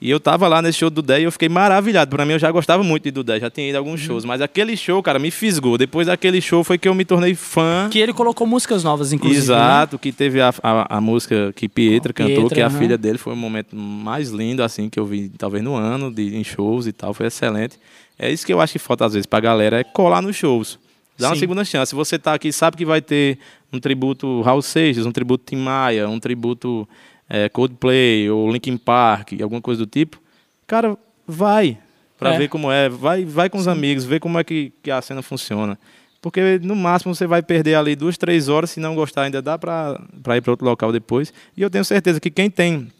E 0.00 0.08
eu 0.08 0.18
tava 0.18 0.48
lá 0.48 0.62
nesse 0.62 0.78
show 0.78 0.88
do 0.88 1.02
Dudé 1.02 1.20
e 1.20 1.24
eu 1.24 1.32
fiquei 1.32 1.48
maravilhado. 1.48 2.10
Pra 2.16 2.24
mim, 2.24 2.32
eu 2.32 2.38
já 2.38 2.50
gostava 2.50 2.82
muito 2.82 3.02
de 3.04 3.10
Dudé, 3.10 3.38
já 3.38 3.50
tinha 3.50 3.68
ido 3.68 3.74
a 3.74 3.78
alguns 3.78 4.00
shows. 4.00 4.24
Mas 4.24 4.40
aquele 4.40 4.74
show, 4.74 5.02
cara, 5.02 5.18
me 5.18 5.30
fisgou. 5.30 5.76
Depois 5.76 6.06
daquele 6.06 6.40
show 6.40 6.64
foi 6.64 6.78
que 6.78 6.88
eu 6.88 6.94
me 6.94 7.04
tornei 7.04 7.34
fã. 7.34 7.86
Que 7.90 7.98
ele 7.98 8.14
colocou 8.14 8.46
músicas 8.46 8.82
novas, 8.82 9.12
inclusive. 9.12 9.40
né? 9.40 9.44
Exato, 9.54 9.98
que 9.98 10.10
teve 10.10 10.40
a, 10.40 10.54
a, 10.62 10.96
a 10.96 11.00
música 11.02 11.52
que 11.54 11.68
Pietra 11.68 12.12
Ó, 12.12 12.14
cantou, 12.14 12.34
Pietra, 12.34 12.54
que 12.54 12.60
é 12.60 12.64
a 12.64 12.68
aham. 12.68 12.78
filha 12.78 12.96
dele. 12.96 13.18
Foi 13.18 13.34
o 13.34 13.36
momento 13.36 13.76
mais 13.76 14.30
lindo, 14.30 14.62
assim, 14.62 14.88
que 14.88 14.98
eu 14.98 15.04
vi, 15.04 15.28
talvez 15.36 15.62
no 15.62 15.74
ano, 15.74 16.10
de, 16.10 16.34
em 16.34 16.42
shows 16.44 16.86
e 16.86 16.92
tal. 16.92 17.12
Foi 17.12 17.26
excelente. 17.26 17.78
É 18.18 18.30
isso 18.32 18.46
que 18.46 18.52
eu 18.54 18.60
acho 18.60 18.72
que 18.72 18.78
falta, 18.78 19.04
às 19.04 19.12
vezes, 19.12 19.26
pra 19.26 19.38
galera, 19.40 19.80
é 19.80 19.84
colar 19.84 20.22
nos 20.22 20.34
shows. 20.34 20.78
Dá 21.18 21.28
uma 21.28 21.34
Sim. 21.34 21.40
segunda 21.40 21.62
chance. 21.62 21.90
Se 21.90 21.94
você 21.94 22.18
tá 22.18 22.32
aqui, 22.32 22.50
sabe 22.50 22.78
que 22.78 22.86
vai 22.86 23.02
ter 23.02 23.36
um 23.70 23.78
tributo 23.78 24.40
Raul 24.40 24.62
Seixas, 24.62 25.04
um 25.04 25.12
tributo 25.12 25.44
Tim 25.46 25.56
Maia, 25.56 26.08
um 26.08 26.18
tributo 26.18 26.88
é, 27.30 27.48
Coldplay 27.48 28.28
ou 28.28 28.50
Linkin 28.52 28.76
Park, 28.76 29.40
alguma 29.40 29.60
coisa 29.62 29.86
do 29.86 29.86
tipo. 29.90 30.20
Cara, 30.66 30.98
vai 31.26 31.78
pra 32.18 32.34
É. 32.34 32.38
ver 32.38 32.48
como 32.48 32.70
é. 32.70 32.88
Vai, 32.88 33.24
vai 33.24 33.48
com 33.48 33.56
os 33.56 33.68
amigos, 33.68 34.04
ver 34.04 34.18
como 34.20 34.38
é 34.38 34.44
que, 34.44 34.72
que 34.82 34.90
a 34.90 35.00
cena 35.00 35.22
funciona. 35.22 35.78
Porque 36.20 36.58
no 36.62 36.76
máximo 36.76 37.14
você 37.14 37.26
vai 37.26 37.40
perder 37.42 37.76
ali 37.76 37.96
duas, 37.96 38.18
três 38.18 38.48
horas. 38.48 38.70
Se 38.72 38.80
não 38.80 38.94
gostar, 38.94 39.22
ainda 39.22 39.40
dá 39.40 39.56
pra, 39.56 39.98
pra 40.22 40.36
ir 40.36 40.42
para 40.42 40.50
outro 40.50 40.66
local 40.66 40.92
depois. 40.92 41.32
E 41.56 41.62
eu 41.62 41.70
tenho 41.70 41.84
certeza 41.84 42.20
que 42.20 42.30
quem 42.30 42.50
tem 42.50 42.92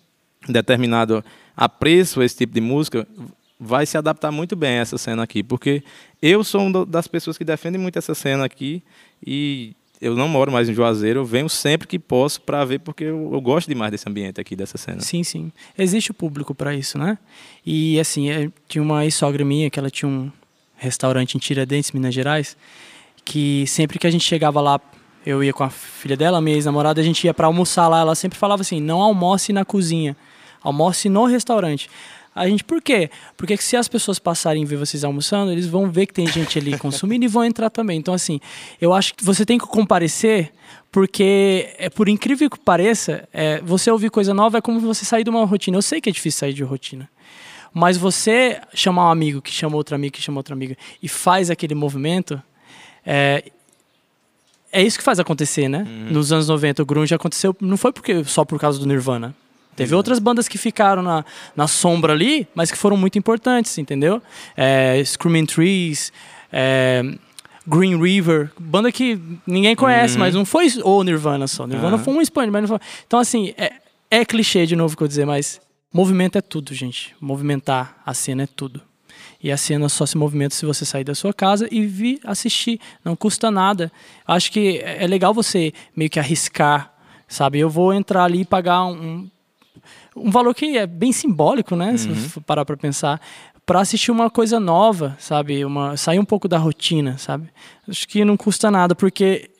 determinado 0.48 1.22
apreço 1.56 2.20
a 2.20 2.24
esse 2.24 2.36
tipo 2.36 2.54
de 2.54 2.60
música 2.60 3.06
vai 3.58 3.84
se 3.84 3.98
adaptar 3.98 4.30
muito 4.32 4.56
bem 4.56 4.78
a 4.78 4.82
essa 4.82 4.96
cena 4.96 5.22
aqui. 5.22 5.42
Porque 5.42 5.82
eu 6.22 6.42
sou 6.42 6.62
uma 6.62 6.86
das 6.86 7.06
pessoas 7.06 7.36
que 7.36 7.44
defendem 7.44 7.78
muito 7.80 7.98
essa 7.98 8.14
cena 8.14 8.44
aqui. 8.46 8.82
E 9.26 9.74
eu 10.00 10.16
não 10.16 10.28
moro 10.28 10.50
mais 10.50 10.68
em 10.68 10.74
Juazeiro. 10.74 11.20
Eu 11.20 11.24
venho 11.24 11.48
sempre 11.48 11.86
que 11.86 11.98
posso 11.98 12.40
pra 12.40 12.64
ver, 12.64 12.78
porque 12.80 13.04
eu, 13.04 13.30
eu 13.32 13.40
gosto 13.40 13.68
demais 13.68 13.90
desse 13.90 14.08
ambiente 14.08 14.40
aqui, 14.40 14.56
dessa 14.56 14.78
cena. 14.78 15.00
Sim, 15.00 15.22
sim. 15.22 15.52
Existe 15.76 16.10
o 16.10 16.14
público 16.14 16.54
para 16.54 16.74
isso, 16.74 16.96
né? 16.96 17.18
E 17.64 18.00
assim, 18.00 18.30
é, 18.30 18.50
tinha 18.66 18.82
uma 18.82 19.04
ex-sogra 19.04 19.44
minha 19.44 19.68
que 19.68 19.78
ela 19.78 19.90
tinha 19.90 20.08
um 20.08 20.30
restaurante 20.76 21.34
em 21.34 21.38
Tiradentes, 21.38 21.92
Minas 21.92 22.14
Gerais, 22.14 22.56
que 23.24 23.66
sempre 23.66 23.98
que 23.98 24.06
a 24.06 24.10
gente 24.10 24.24
chegava 24.24 24.60
lá, 24.60 24.80
eu 25.26 25.44
ia 25.44 25.52
com 25.52 25.62
a 25.62 25.68
filha 25.68 26.16
dela, 26.16 26.40
minha 26.40 26.56
ex-namorada, 26.56 27.00
a 27.00 27.04
gente 27.04 27.24
ia 27.26 27.34
para 27.34 27.46
almoçar 27.46 27.86
lá, 27.86 28.00
ela 28.00 28.14
sempre 28.14 28.38
falava 28.38 28.62
assim: 28.62 28.80
"Não 28.80 29.02
almoce 29.02 29.52
na 29.52 29.66
cozinha, 29.66 30.16
almoce 30.62 31.10
no 31.10 31.26
restaurante". 31.26 31.90
A 32.34 32.48
gente, 32.48 32.62
por 32.62 32.80
quê? 32.80 33.10
Porque 33.36 33.56
se 33.56 33.76
as 33.76 33.88
pessoas 33.88 34.18
passarem 34.18 34.62
e 34.62 34.66
ver 34.66 34.76
vocês 34.76 35.02
almoçando, 35.02 35.50
eles 35.50 35.66
vão 35.66 35.90
ver 35.90 36.06
que 36.06 36.14
tem 36.14 36.26
gente 36.26 36.58
ali 36.58 36.76
consumindo 36.78 37.24
e 37.24 37.28
vão 37.28 37.44
entrar 37.44 37.70
também. 37.70 37.98
Então, 37.98 38.14
assim, 38.14 38.40
eu 38.80 38.92
acho 38.92 39.14
que 39.14 39.24
você 39.24 39.44
tem 39.44 39.58
que 39.58 39.66
comparecer, 39.66 40.52
porque, 40.92 41.74
é, 41.78 41.90
por 41.90 42.08
incrível 42.08 42.48
que 42.48 42.58
pareça, 42.58 43.28
é, 43.32 43.60
você 43.60 43.90
ouvir 43.90 44.10
coisa 44.10 44.32
nova 44.32 44.58
é 44.58 44.60
como 44.60 44.78
você 44.80 45.04
sair 45.04 45.24
de 45.24 45.30
uma 45.30 45.44
rotina. 45.44 45.76
Eu 45.76 45.82
sei 45.82 46.00
que 46.00 46.08
é 46.08 46.12
difícil 46.12 46.38
sair 46.38 46.52
de 46.52 46.62
rotina. 46.62 47.08
Mas 47.72 47.96
você 47.96 48.60
chamar 48.74 49.08
um 49.08 49.10
amigo 49.10 49.40
que 49.40 49.52
chama 49.52 49.76
outro 49.76 49.94
amigo 49.94 50.12
que 50.12 50.22
chama 50.22 50.38
outro 50.38 50.54
amigo 50.54 50.74
e 51.02 51.08
faz 51.08 51.50
aquele 51.50 51.74
movimento, 51.74 52.40
é, 53.04 53.44
é 54.72 54.82
isso 54.82 54.98
que 54.98 55.04
faz 55.04 55.18
acontecer, 55.18 55.68
né? 55.68 55.84
Nos 56.10 56.32
anos 56.32 56.48
90, 56.48 56.82
o 56.82 56.86
grunge 56.86 57.14
aconteceu, 57.14 57.56
não 57.60 57.76
foi 57.76 57.92
porque 57.92 58.24
só 58.24 58.44
por 58.44 58.58
causa 58.58 58.78
do 58.78 58.86
Nirvana. 58.86 59.34
Teve 59.80 59.94
outras 59.94 60.18
bandas 60.18 60.46
que 60.46 60.58
ficaram 60.58 61.02
na, 61.02 61.24
na 61.56 61.66
sombra 61.66 62.12
ali, 62.12 62.46
mas 62.54 62.70
que 62.70 62.76
foram 62.76 62.98
muito 62.98 63.18
importantes, 63.18 63.78
entendeu? 63.78 64.20
É, 64.54 65.02
Screaming 65.02 65.46
Trees, 65.46 66.12
é, 66.52 67.02
Green 67.66 67.98
River, 67.98 68.50
banda 68.58 68.92
que 68.92 69.18
ninguém 69.46 69.74
conhece, 69.74 70.18
mas 70.18 70.34
não 70.34 70.44
foi 70.44 70.66
o 70.84 71.02
Nirvana 71.02 71.46
só. 71.46 71.66
Nirvana 71.66 71.96
Aham. 71.96 72.04
foi 72.04 72.12
um 72.12 72.20
expande, 72.20 72.50
mas 72.50 72.60
não 72.60 72.68
foi. 72.68 72.78
Então, 73.06 73.18
assim, 73.18 73.54
é, 73.56 73.72
é 74.10 74.22
clichê 74.22 74.66
de 74.66 74.76
novo 74.76 74.94
que 74.94 75.02
eu 75.02 75.08
dizer, 75.08 75.24
mas 75.24 75.58
movimento 75.90 76.36
é 76.36 76.42
tudo, 76.42 76.74
gente. 76.74 77.16
Movimentar 77.18 78.02
a 78.04 78.12
cena 78.12 78.42
é 78.42 78.46
tudo. 78.46 78.82
E 79.42 79.50
a 79.50 79.56
cena 79.56 79.88
só 79.88 80.04
se 80.04 80.18
movimenta 80.18 80.54
se 80.54 80.66
você 80.66 80.84
sair 80.84 81.04
da 81.04 81.14
sua 81.14 81.32
casa 81.32 81.66
e 81.70 81.86
vir 81.86 82.20
assistir. 82.22 82.78
Não 83.02 83.16
custa 83.16 83.50
nada. 83.50 83.90
Acho 84.26 84.52
que 84.52 84.76
é 84.84 85.04
é 85.04 85.06
legal 85.06 85.32
você 85.32 85.72
meio 85.96 86.10
que 86.10 86.18
arriscar, 86.18 86.92
sabe? 87.26 87.58
Eu 87.58 87.70
vou 87.70 87.94
entrar 87.94 88.24
ali 88.24 88.42
e 88.42 88.44
pagar 88.44 88.84
um, 88.84 89.30
um 90.16 90.30
valor 90.30 90.54
que 90.54 90.76
é 90.76 90.87
bem 90.87 91.12
simbólico, 91.12 91.76
né? 91.76 91.96
Se 91.96 92.09
você 92.09 92.28
for 92.28 92.42
parar 92.42 92.64
para 92.64 92.76
pensar, 92.76 93.20
para 93.64 93.80
assistir 93.80 94.11
uma 94.11 94.28
coisa 94.28 94.59
nova, 94.59 95.16
sabe? 95.18 95.64
Uma 95.64 95.96
sair 95.96 96.18
um 96.18 96.24
pouco 96.24 96.48
da 96.48 96.59
rotina, 96.59 97.16
sabe? 97.18 97.48
Acho 97.88 98.06
que 98.09 98.24
não 98.24 98.37
custa 98.37 98.70
nada, 98.70 98.94
porque 98.94 99.50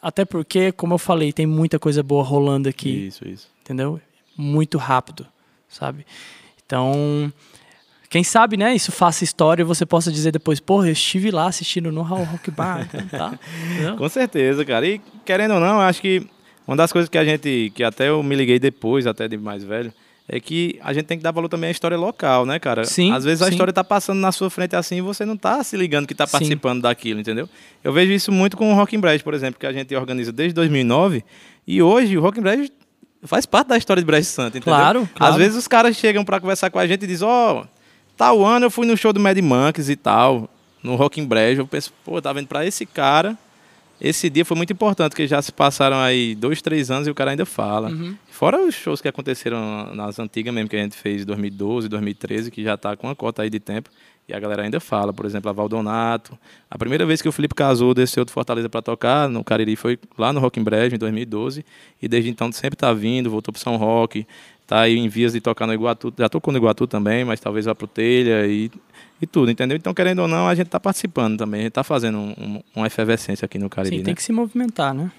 até 0.00 0.24
porque, 0.24 0.70
como 0.70 0.94
eu 0.94 0.98
falei, 0.98 1.32
tem 1.32 1.46
muita 1.46 1.78
coisa 1.78 2.02
boa 2.02 2.22
rolando 2.22 2.68
aqui 2.68 3.06
Isso, 3.08 3.26
isso. 3.26 3.48
entendeu? 3.60 4.00
Muito 4.36 4.78
rápido, 4.78 5.26
sabe? 5.68 6.06
Então, 6.64 7.32
quem 8.08 8.22
sabe, 8.22 8.56
né? 8.56 8.74
Isso 8.74 8.92
faça 8.92 9.24
história 9.24 9.62
e 9.62 9.64
você 9.64 9.84
possa 9.84 10.12
dizer 10.12 10.30
depois, 10.30 10.60
porra, 10.60 10.86
eu 10.86 10.92
estive 10.92 11.30
lá 11.30 11.48
assistindo 11.48 11.90
no 11.90 12.02
Rock 12.02 12.50
Bar, 12.52 12.82
então 12.82 13.08
tá. 13.08 13.38
Com 13.98 14.08
certeza, 14.08 14.64
cara. 14.64 14.86
E 14.86 15.00
querendo 15.24 15.54
ou 15.54 15.60
não, 15.60 15.80
acho 15.80 16.00
que 16.00 16.24
uma 16.66 16.76
das 16.76 16.92
coisas 16.92 17.08
que 17.08 17.18
a 17.18 17.24
gente, 17.24 17.72
que 17.74 17.84
até 17.84 18.08
eu 18.08 18.22
me 18.22 18.34
liguei 18.34 18.58
depois, 18.58 19.06
até 19.06 19.28
de 19.28 19.36
mais 19.36 19.62
velho, 19.62 19.92
é 20.28 20.40
que 20.40 20.78
a 20.82 20.92
gente 20.92 21.04
tem 21.04 21.16
que 21.16 21.22
dar 21.22 21.30
valor 21.30 21.48
também 21.48 21.68
à 21.68 21.70
história 21.70 21.96
local, 21.96 22.44
né, 22.44 22.58
cara? 22.58 22.84
Sim, 22.84 23.12
Às 23.12 23.24
vezes 23.24 23.42
a 23.42 23.46
sim. 23.46 23.52
história 23.52 23.72
tá 23.72 23.84
passando 23.84 24.18
na 24.18 24.32
sua 24.32 24.50
frente 24.50 24.74
assim 24.74 24.96
e 24.96 25.00
você 25.00 25.24
não 25.24 25.36
tá 25.36 25.62
se 25.62 25.76
ligando 25.76 26.06
que 26.06 26.14
tá 26.14 26.26
Sim. 26.26 26.32
participando 26.32 26.82
daquilo, 26.82 27.20
entendeu? 27.20 27.48
Eu 27.84 27.92
vejo 27.92 28.12
isso 28.12 28.32
muito 28.32 28.56
com 28.56 28.72
o 28.72 28.74
Rock 28.74 28.96
in 28.96 29.00
Brejo, 29.00 29.22
por 29.22 29.34
exemplo, 29.34 29.60
que 29.60 29.66
a 29.66 29.72
gente 29.72 29.94
organiza 29.94 30.32
desde 30.32 30.54
2009 30.54 31.24
e 31.66 31.80
hoje 31.80 32.18
o 32.18 32.20
Rock 32.20 32.40
in 32.40 32.42
Brejo 32.42 32.68
faz 33.22 33.46
parte 33.46 33.68
da 33.68 33.78
história 33.78 34.02
de 34.02 34.06
Brejo 34.06 34.26
Santo, 34.26 34.58
entendeu? 34.58 34.76
Claro, 34.76 35.08
claro. 35.14 35.32
Às 35.32 35.38
vezes 35.38 35.56
os 35.56 35.68
caras 35.68 35.96
chegam 35.96 36.24
pra 36.24 36.40
conversar 36.40 36.70
com 36.70 36.78
a 36.80 36.86
gente 36.88 37.04
e 37.04 37.06
dizem, 37.06 37.26
ó, 37.28 37.64
tal 38.16 38.44
ano 38.44 38.66
eu 38.66 38.70
fui 38.70 38.84
no 38.84 38.96
show 38.96 39.12
do 39.12 39.20
Mad 39.20 39.38
Monkeys 39.38 39.88
e 39.88 39.94
tal, 39.94 40.50
no 40.82 40.96
Rock 40.96 41.20
in 41.20 41.24
Brejo, 41.24 41.62
eu 41.62 41.66
penso, 41.68 41.92
pô, 42.04 42.20
tá 42.20 42.32
vendo, 42.32 42.48
pra 42.48 42.66
esse 42.66 42.84
cara... 42.84 43.38
Esse 44.00 44.28
dia 44.28 44.44
foi 44.44 44.56
muito 44.56 44.72
importante, 44.72 45.10
porque 45.10 45.26
já 45.26 45.40
se 45.40 45.50
passaram 45.50 45.98
aí 45.98 46.34
dois, 46.34 46.60
três 46.60 46.90
anos 46.90 47.08
e 47.08 47.10
o 47.10 47.14
cara 47.14 47.30
ainda 47.30 47.46
fala. 47.46 47.88
Uhum. 47.88 48.14
Fora 48.30 48.60
os 48.62 48.74
shows 48.74 49.00
que 49.00 49.08
aconteceram 49.08 49.94
nas 49.94 50.18
antigas 50.18 50.52
mesmo, 50.52 50.68
que 50.68 50.76
a 50.76 50.82
gente 50.82 50.96
fez 50.96 51.22
em 51.22 51.24
2012, 51.24 51.88
2013, 51.88 52.50
que 52.50 52.62
já 52.62 52.74
está 52.74 52.96
com 52.96 53.06
uma 53.06 53.14
cota 53.14 53.42
aí 53.42 53.50
de 53.50 53.58
tempo. 53.58 53.90
E 54.28 54.34
a 54.34 54.40
galera 54.40 54.62
ainda 54.62 54.80
fala, 54.80 55.12
por 55.12 55.24
exemplo, 55.24 55.48
a 55.48 55.52
Valdonato. 55.52 56.36
A 56.68 56.76
primeira 56.76 57.06
vez 57.06 57.22
que 57.22 57.28
o 57.28 57.32
Felipe 57.32 57.54
casou 57.54 57.94
desceu 57.94 58.24
do 58.24 58.30
Fortaleza 58.32 58.68
para 58.68 58.82
tocar 58.82 59.28
no 59.28 59.44
Cariri 59.44 59.76
foi 59.76 59.98
lá 60.18 60.32
no 60.32 60.40
Rock 60.40 60.58
in 60.58 60.64
Brejo, 60.64 60.96
em 60.96 60.98
2012. 60.98 61.64
E 62.02 62.08
desde 62.08 62.28
então 62.28 62.50
sempre 62.50 62.74
está 62.74 62.92
vindo, 62.92 63.30
voltou 63.30 63.52
para 63.52 63.62
São 63.62 63.76
Roque. 63.76 64.26
Está 64.62 64.80
aí 64.80 64.98
em 64.98 65.08
vias 65.08 65.32
de 65.32 65.40
tocar 65.40 65.64
no 65.64 65.72
Iguatu. 65.72 66.12
Já 66.18 66.28
tocou 66.28 66.50
no 66.50 66.58
Iguatu 66.58 66.88
também, 66.88 67.24
mas 67.24 67.38
talvez 67.38 67.66
vá 67.66 67.74
para 67.74 67.84
o 67.84 67.88
Telha 67.88 68.44
e, 68.48 68.68
e 69.20 69.26
tudo, 69.26 69.50
entendeu? 69.50 69.76
Então, 69.76 69.92
querendo 69.94 70.20
ou 70.20 70.28
não, 70.28 70.46
a 70.48 70.54
gente 70.54 70.66
está 70.66 70.78
participando 70.80 71.38
também. 71.38 71.60
A 71.60 71.62
gente 71.64 71.70
está 71.70 71.84
fazendo 71.84 72.18
um- 72.18 72.34
um- 72.38 72.62
uma 72.76 72.86
efervescência 72.86 73.44
aqui 73.46 73.58
no 73.58 73.68
Cariri, 73.70 73.96
Sim, 73.96 73.98
né? 74.00 74.04
tem 74.06 74.14
que 74.14 74.22
se 74.22 74.32
movimentar, 74.32 74.92
né? 74.94 75.10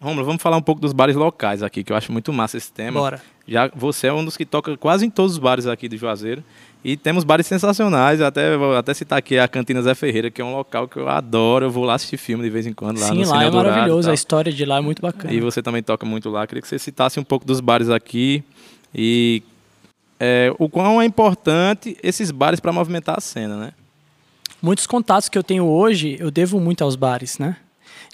Romulo, 0.00 0.24
vamos 0.24 0.40
falar 0.40 0.56
um 0.56 0.62
pouco 0.62 0.80
dos 0.80 0.92
bares 0.92 1.16
locais 1.16 1.60
aqui, 1.60 1.82
que 1.82 1.92
eu 1.92 1.96
acho 1.96 2.12
muito 2.12 2.32
massa 2.32 2.56
esse 2.56 2.70
tema. 2.72 3.00
Bora. 3.00 3.20
Já 3.48 3.68
você 3.74 4.06
é 4.06 4.12
um 4.12 4.24
dos 4.24 4.36
que 4.36 4.44
toca 4.44 4.76
quase 4.76 5.04
em 5.04 5.10
todos 5.10 5.32
os 5.32 5.38
bares 5.38 5.66
aqui 5.66 5.88
do 5.88 5.96
Juazeiro. 5.96 6.42
E 6.84 6.96
temos 6.96 7.24
bares 7.24 7.44
sensacionais, 7.48 8.20
até 8.20 8.56
vou 8.56 8.76
até 8.76 8.94
citar 8.94 9.18
aqui 9.18 9.36
a 9.36 9.48
Cantina 9.48 9.82
Zé 9.82 9.96
Ferreira, 9.96 10.30
que 10.30 10.40
é 10.40 10.44
um 10.44 10.52
local 10.54 10.86
que 10.86 10.96
eu 10.96 11.08
adoro, 11.08 11.64
eu 11.66 11.70
vou 11.70 11.82
lá 11.84 11.94
assistir 11.94 12.16
filme 12.16 12.44
de 12.44 12.50
vez 12.50 12.64
em 12.68 12.72
quando 12.72 13.00
lá 13.00 13.08
Sim, 13.08 13.22
no 13.24 13.28
lá 13.28 13.42
é 13.42 13.46
Eldorado 13.46 13.68
e 13.68 13.70
maravilhoso. 13.72 14.08
A 14.08 14.14
história 14.14 14.52
de 14.52 14.64
lá 14.64 14.76
é 14.76 14.80
muito 14.80 15.02
bacana. 15.02 15.34
E 15.34 15.40
você 15.40 15.60
também 15.60 15.82
toca 15.82 16.06
muito 16.06 16.30
lá. 16.30 16.46
Queria 16.46 16.62
que 16.62 16.68
você 16.68 16.78
citasse 16.78 17.18
um 17.18 17.24
pouco 17.24 17.44
dos 17.44 17.58
bares 17.58 17.90
aqui 17.90 18.44
e 18.94 19.42
é, 20.20 20.52
o 20.58 20.68
quão 20.68 21.00
é 21.00 21.04
importante 21.04 21.96
esses 22.02 22.30
bares 22.30 22.60
para 22.60 22.72
movimentar 22.72 23.16
a 23.18 23.20
cena, 23.20 23.56
né? 23.56 23.72
Muitos 24.60 24.86
contatos 24.86 25.28
que 25.28 25.38
eu 25.38 25.42
tenho 25.42 25.64
hoje, 25.64 26.16
eu 26.18 26.30
devo 26.30 26.58
muito 26.58 26.82
aos 26.82 26.96
bares, 26.96 27.38
né? 27.38 27.56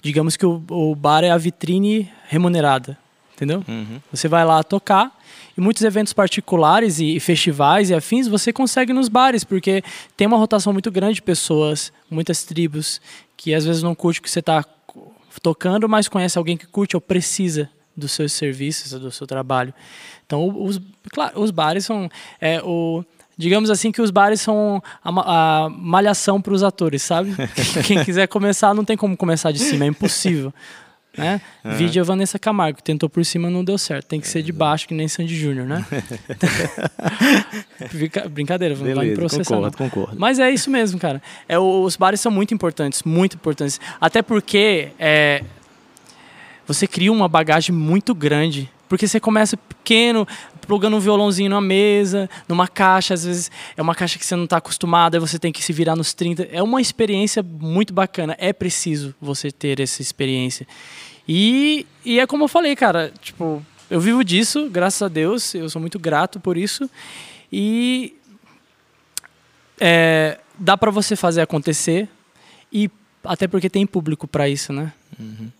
Digamos 0.03 0.37
que 0.37 0.45
o, 0.45 0.63
o 0.69 0.95
bar 0.95 1.23
é 1.23 1.31
a 1.31 1.37
vitrine 1.37 2.11
remunerada, 2.27 2.97
entendeu? 3.33 3.63
Uhum. 3.67 3.99
Você 4.11 4.27
vai 4.27 4.45
lá 4.45 4.61
tocar 4.61 5.11
e 5.57 5.61
muitos 5.61 5.81
eventos 5.83 6.13
particulares 6.13 6.99
e, 6.99 7.15
e 7.15 7.19
festivais 7.19 7.89
e 7.89 7.95
afins 7.95 8.27
você 8.27 8.53
consegue 8.53 8.93
nos 8.93 9.09
bares, 9.09 9.43
porque 9.43 9.83
tem 10.15 10.27
uma 10.27 10.37
rotação 10.37 10.71
muito 10.71 10.91
grande 10.91 11.15
de 11.15 11.21
pessoas, 11.23 11.91
muitas 12.09 12.43
tribos, 12.43 13.01
que 13.35 13.53
às 13.53 13.65
vezes 13.65 13.81
não 13.81 13.95
curte 13.95 14.19
o 14.19 14.23
que 14.23 14.29
você 14.29 14.39
está 14.39 14.63
tocando, 15.41 15.89
mas 15.89 16.07
conhece 16.07 16.37
alguém 16.37 16.55
que 16.55 16.67
curte 16.67 16.95
ou 16.95 17.01
precisa 17.01 17.69
dos 17.95 18.11
seus 18.11 18.33
serviços, 18.33 18.99
do 18.99 19.11
seu 19.11 19.25
trabalho. 19.25 19.73
Então, 20.25 20.47
os, 20.63 20.79
claro, 21.11 21.39
os 21.39 21.51
bares 21.51 21.85
são 21.85 22.09
é, 22.39 22.61
o 22.63 23.03
digamos 23.37 23.69
assim 23.69 23.91
que 23.91 24.01
os 24.01 24.11
bares 24.11 24.41
são 24.41 24.81
a, 25.03 25.65
a 25.65 25.69
malhação 25.69 26.41
para 26.41 26.53
os 26.53 26.63
atores, 26.63 27.01
sabe? 27.01 27.33
Quem 27.85 28.03
quiser 28.03 28.27
começar 28.27 28.73
não 28.73 28.85
tem 28.85 28.95
como 28.95 29.15
começar 29.17 29.51
de 29.51 29.59
cima, 29.59 29.85
é 29.85 29.87
impossível. 29.87 30.53
Né? 31.17 31.39
Vídeo 31.63 32.01
a 32.01 32.05
Vanessa 32.05 32.37
Camargo, 32.37 32.81
tentou 32.81 33.09
por 33.09 33.23
cima 33.23 33.49
não 33.49 33.63
deu 33.63 33.77
certo. 33.77 34.07
Tem 34.07 34.19
que 34.19 34.27
ser 34.27 34.41
de 34.41 34.51
baixo, 34.51 34.87
que 34.87 34.93
nem 34.93 35.07
Sandy 35.07 35.35
Júnior, 35.35 35.65
né? 35.65 35.85
Brincadeira, 38.29 38.75
não 38.75 38.81
vai 38.83 38.91
me 38.91 38.99
Beleza, 38.99 39.15
processar. 39.15 39.55
concordo, 39.55 39.77
concordo. 39.77 40.15
Mas 40.17 40.39
é 40.39 40.51
isso 40.51 40.69
mesmo, 40.69 40.99
cara. 40.99 41.21
É, 41.47 41.57
os 41.57 41.95
bares 41.95 42.19
são 42.19 42.31
muito 42.31 42.53
importantes, 42.53 43.03
muito 43.03 43.35
importantes. 43.35 43.79
Até 43.99 44.21
porque 44.21 44.89
é, 44.99 45.41
você 46.67 46.87
cria 46.87 47.11
uma 47.11 47.27
bagagem 47.27 47.73
muito 47.75 48.13
grande. 48.13 48.69
Porque 48.87 49.07
você 49.07 49.19
começa 49.19 49.57
pequeno, 49.57 50.27
plugando 50.61 50.95
um 50.95 50.99
violãozinho 50.99 51.49
numa 51.49 51.61
mesa, 51.61 52.29
numa 52.47 52.67
caixa, 52.67 53.13
às 53.13 53.25
vezes 53.25 53.51
é 53.75 53.81
uma 53.81 53.95
caixa 53.95 54.19
que 54.19 54.25
você 54.25 54.35
não 54.35 54.43
está 54.43 54.57
acostumado, 54.57 55.15
aí 55.15 55.19
você 55.19 55.39
tem 55.39 55.51
que 55.51 55.63
se 55.63 55.73
virar 55.73 55.95
nos 55.95 56.13
30. 56.13 56.43
É 56.51 56.61
uma 56.61 56.79
experiência 56.79 57.41
muito 57.41 57.93
bacana. 57.93 58.35
É 58.37 58.53
preciso 58.53 59.15
você 59.19 59.51
ter 59.51 59.79
essa 59.79 60.01
experiência. 60.01 60.67
E, 61.27 61.87
e 62.03 62.19
é 62.19 62.27
como 62.27 62.43
eu 62.43 62.47
falei, 62.47 62.75
cara, 62.75 63.11
tipo, 63.21 63.65
eu 63.89 63.99
vivo 63.99 64.23
disso, 64.23 64.69
graças 64.69 65.01
a 65.01 65.07
Deus, 65.07 65.55
eu 65.55 65.69
sou 65.69 65.79
muito 65.79 65.97
grato 65.97 66.39
por 66.39 66.57
isso. 66.57 66.89
E 67.51 68.15
é, 69.79 70.39
dá 70.59 70.77
para 70.77 70.91
você 70.91 71.15
fazer 71.15 71.41
acontecer 71.41 72.07
e 72.71 72.89
até 73.23 73.47
porque 73.47 73.69
tem 73.69 73.85
público 73.85 74.27
para 74.27 74.47
isso, 74.47 74.71
né? 74.71 74.93
Eu, 75.19 75.51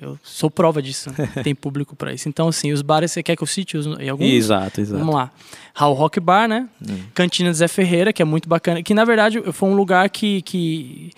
eu 0.00 0.18
sou 0.22 0.50
prova 0.50 0.80
disso. 0.80 1.10
tem 1.42 1.54
público 1.54 1.96
para 1.96 2.12
isso. 2.12 2.28
Então, 2.28 2.48
assim, 2.48 2.72
os 2.72 2.82
bares, 2.82 3.12
você 3.12 3.22
quer 3.22 3.36
que 3.36 3.42
eu 3.42 3.46
cite 3.46 3.76
os, 3.76 3.86
em 3.98 4.08
alguns? 4.08 4.28
Exato, 4.28 4.80
exato. 4.80 4.98
Vamos 4.98 5.14
lá. 5.14 5.30
Hall 5.74 5.92
Rock 5.94 6.20
Bar, 6.20 6.48
né? 6.48 6.68
Cantina 7.14 7.52
Zé 7.52 7.66
Ferreira, 7.66 8.12
que 8.12 8.22
é 8.22 8.24
muito 8.24 8.48
bacana. 8.48 8.82
Que, 8.82 8.94
na 8.94 9.04
verdade, 9.04 9.40
foi 9.52 9.68
um 9.68 9.74
lugar 9.74 10.08
que, 10.10 10.42
que 10.42 11.10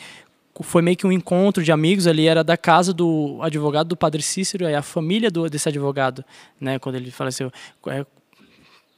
foi 0.62 0.82
meio 0.82 0.96
que 0.96 1.06
um 1.06 1.12
encontro 1.12 1.62
de 1.62 1.70
amigos 1.70 2.06
ali. 2.06 2.26
Era 2.26 2.42
da 2.42 2.56
casa 2.56 2.92
do 2.92 3.38
advogado 3.42 3.88
do 3.88 3.96
Padre 3.96 4.22
Cícero. 4.22 4.64
E 4.64 4.74
a 4.74 4.82
família 4.82 5.30
do, 5.30 5.48
desse 5.48 5.68
advogado, 5.68 6.24
né? 6.58 6.78
Quando 6.78 6.94
ele 6.96 7.10
faleceu. 7.10 7.52
É, 7.88 8.06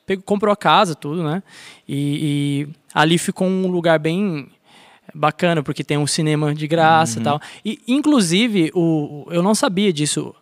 pegou, 0.07 0.23
comprou 0.23 0.53
a 0.53 0.57
casa, 0.57 0.95
tudo, 0.95 1.25
né? 1.25 1.43
E, 1.89 2.69
e 2.69 2.69
ali 2.95 3.19
ficou 3.19 3.49
um 3.49 3.67
lugar 3.67 3.99
bem 3.99 4.49
bacana, 5.15 5.63
porque 5.63 5.85
tem 5.85 5.99
um 5.99 6.07
cinema 6.07 6.55
de 6.55 6.67
graça 6.67 7.19
e 7.19 7.23
tal. 7.23 7.41
E, 7.65 7.81
inclusive, 7.87 8.71
o, 8.75 9.27
eu 9.31 9.43
não 9.43 9.55
sabia 9.55 9.93
disso. 9.93 10.35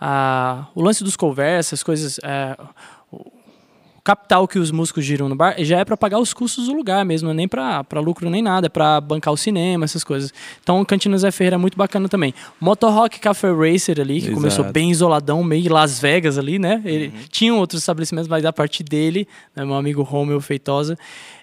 Ah, 0.00 0.66
o 0.74 0.82
lance 0.82 1.02
dos 1.02 1.16
conversas, 1.16 1.80
as 1.80 1.82
coisas. 1.82 2.18
é, 2.22 2.56
capital 4.06 4.46
que 4.46 4.56
os 4.56 4.70
músicos 4.70 5.04
giram 5.04 5.28
no 5.28 5.34
bar 5.34 5.56
já 5.58 5.80
é 5.80 5.84
para 5.84 5.96
pagar 5.96 6.20
os 6.20 6.32
custos 6.32 6.66
do 6.66 6.72
lugar 6.72 7.04
mesmo, 7.04 7.26
não 7.26 7.32
é 7.32 7.34
nem 7.34 7.48
para 7.48 7.84
lucro 8.00 8.30
nem 8.30 8.40
nada, 8.40 8.66
é 8.66 8.68
para 8.68 9.00
bancar 9.00 9.34
o 9.34 9.36
cinema, 9.36 9.84
essas 9.84 10.04
coisas. 10.04 10.32
Então, 10.62 10.80
o 10.80 10.86
Cantina 10.86 11.18
Zé 11.18 11.32
Ferreira 11.32 11.56
é 11.56 11.58
muito 11.58 11.76
bacana 11.76 12.08
também. 12.08 12.32
Motor 12.60 12.92
Rock 12.92 13.18
Café 13.18 13.48
Racer 13.50 14.00
ali, 14.00 14.20
que 14.20 14.26
Exato. 14.28 14.34
começou 14.36 14.64
bem 14.66 14.92
isoladão, 14.92 15.42
meio 15.42 15.72
Las 15.72 15.98
Vegas 15.98 16.38
ali, 16.38 16.56
né? 16.56 16.80
Ele 16.84 17.12
tinha 17.30 17.52
outros 17.52 17.82
estabelecimentos, 17.82 18.28
mas 18.28 18.44
a 18.44 18.52
partir 18.52 18.84
dele, 18.84 19.26
né, 19.56 19.64
meu 19.64 19.74
amigo 19.74 20.04
Romeu 20.04 20.40
Feitosa, 20.40 20.96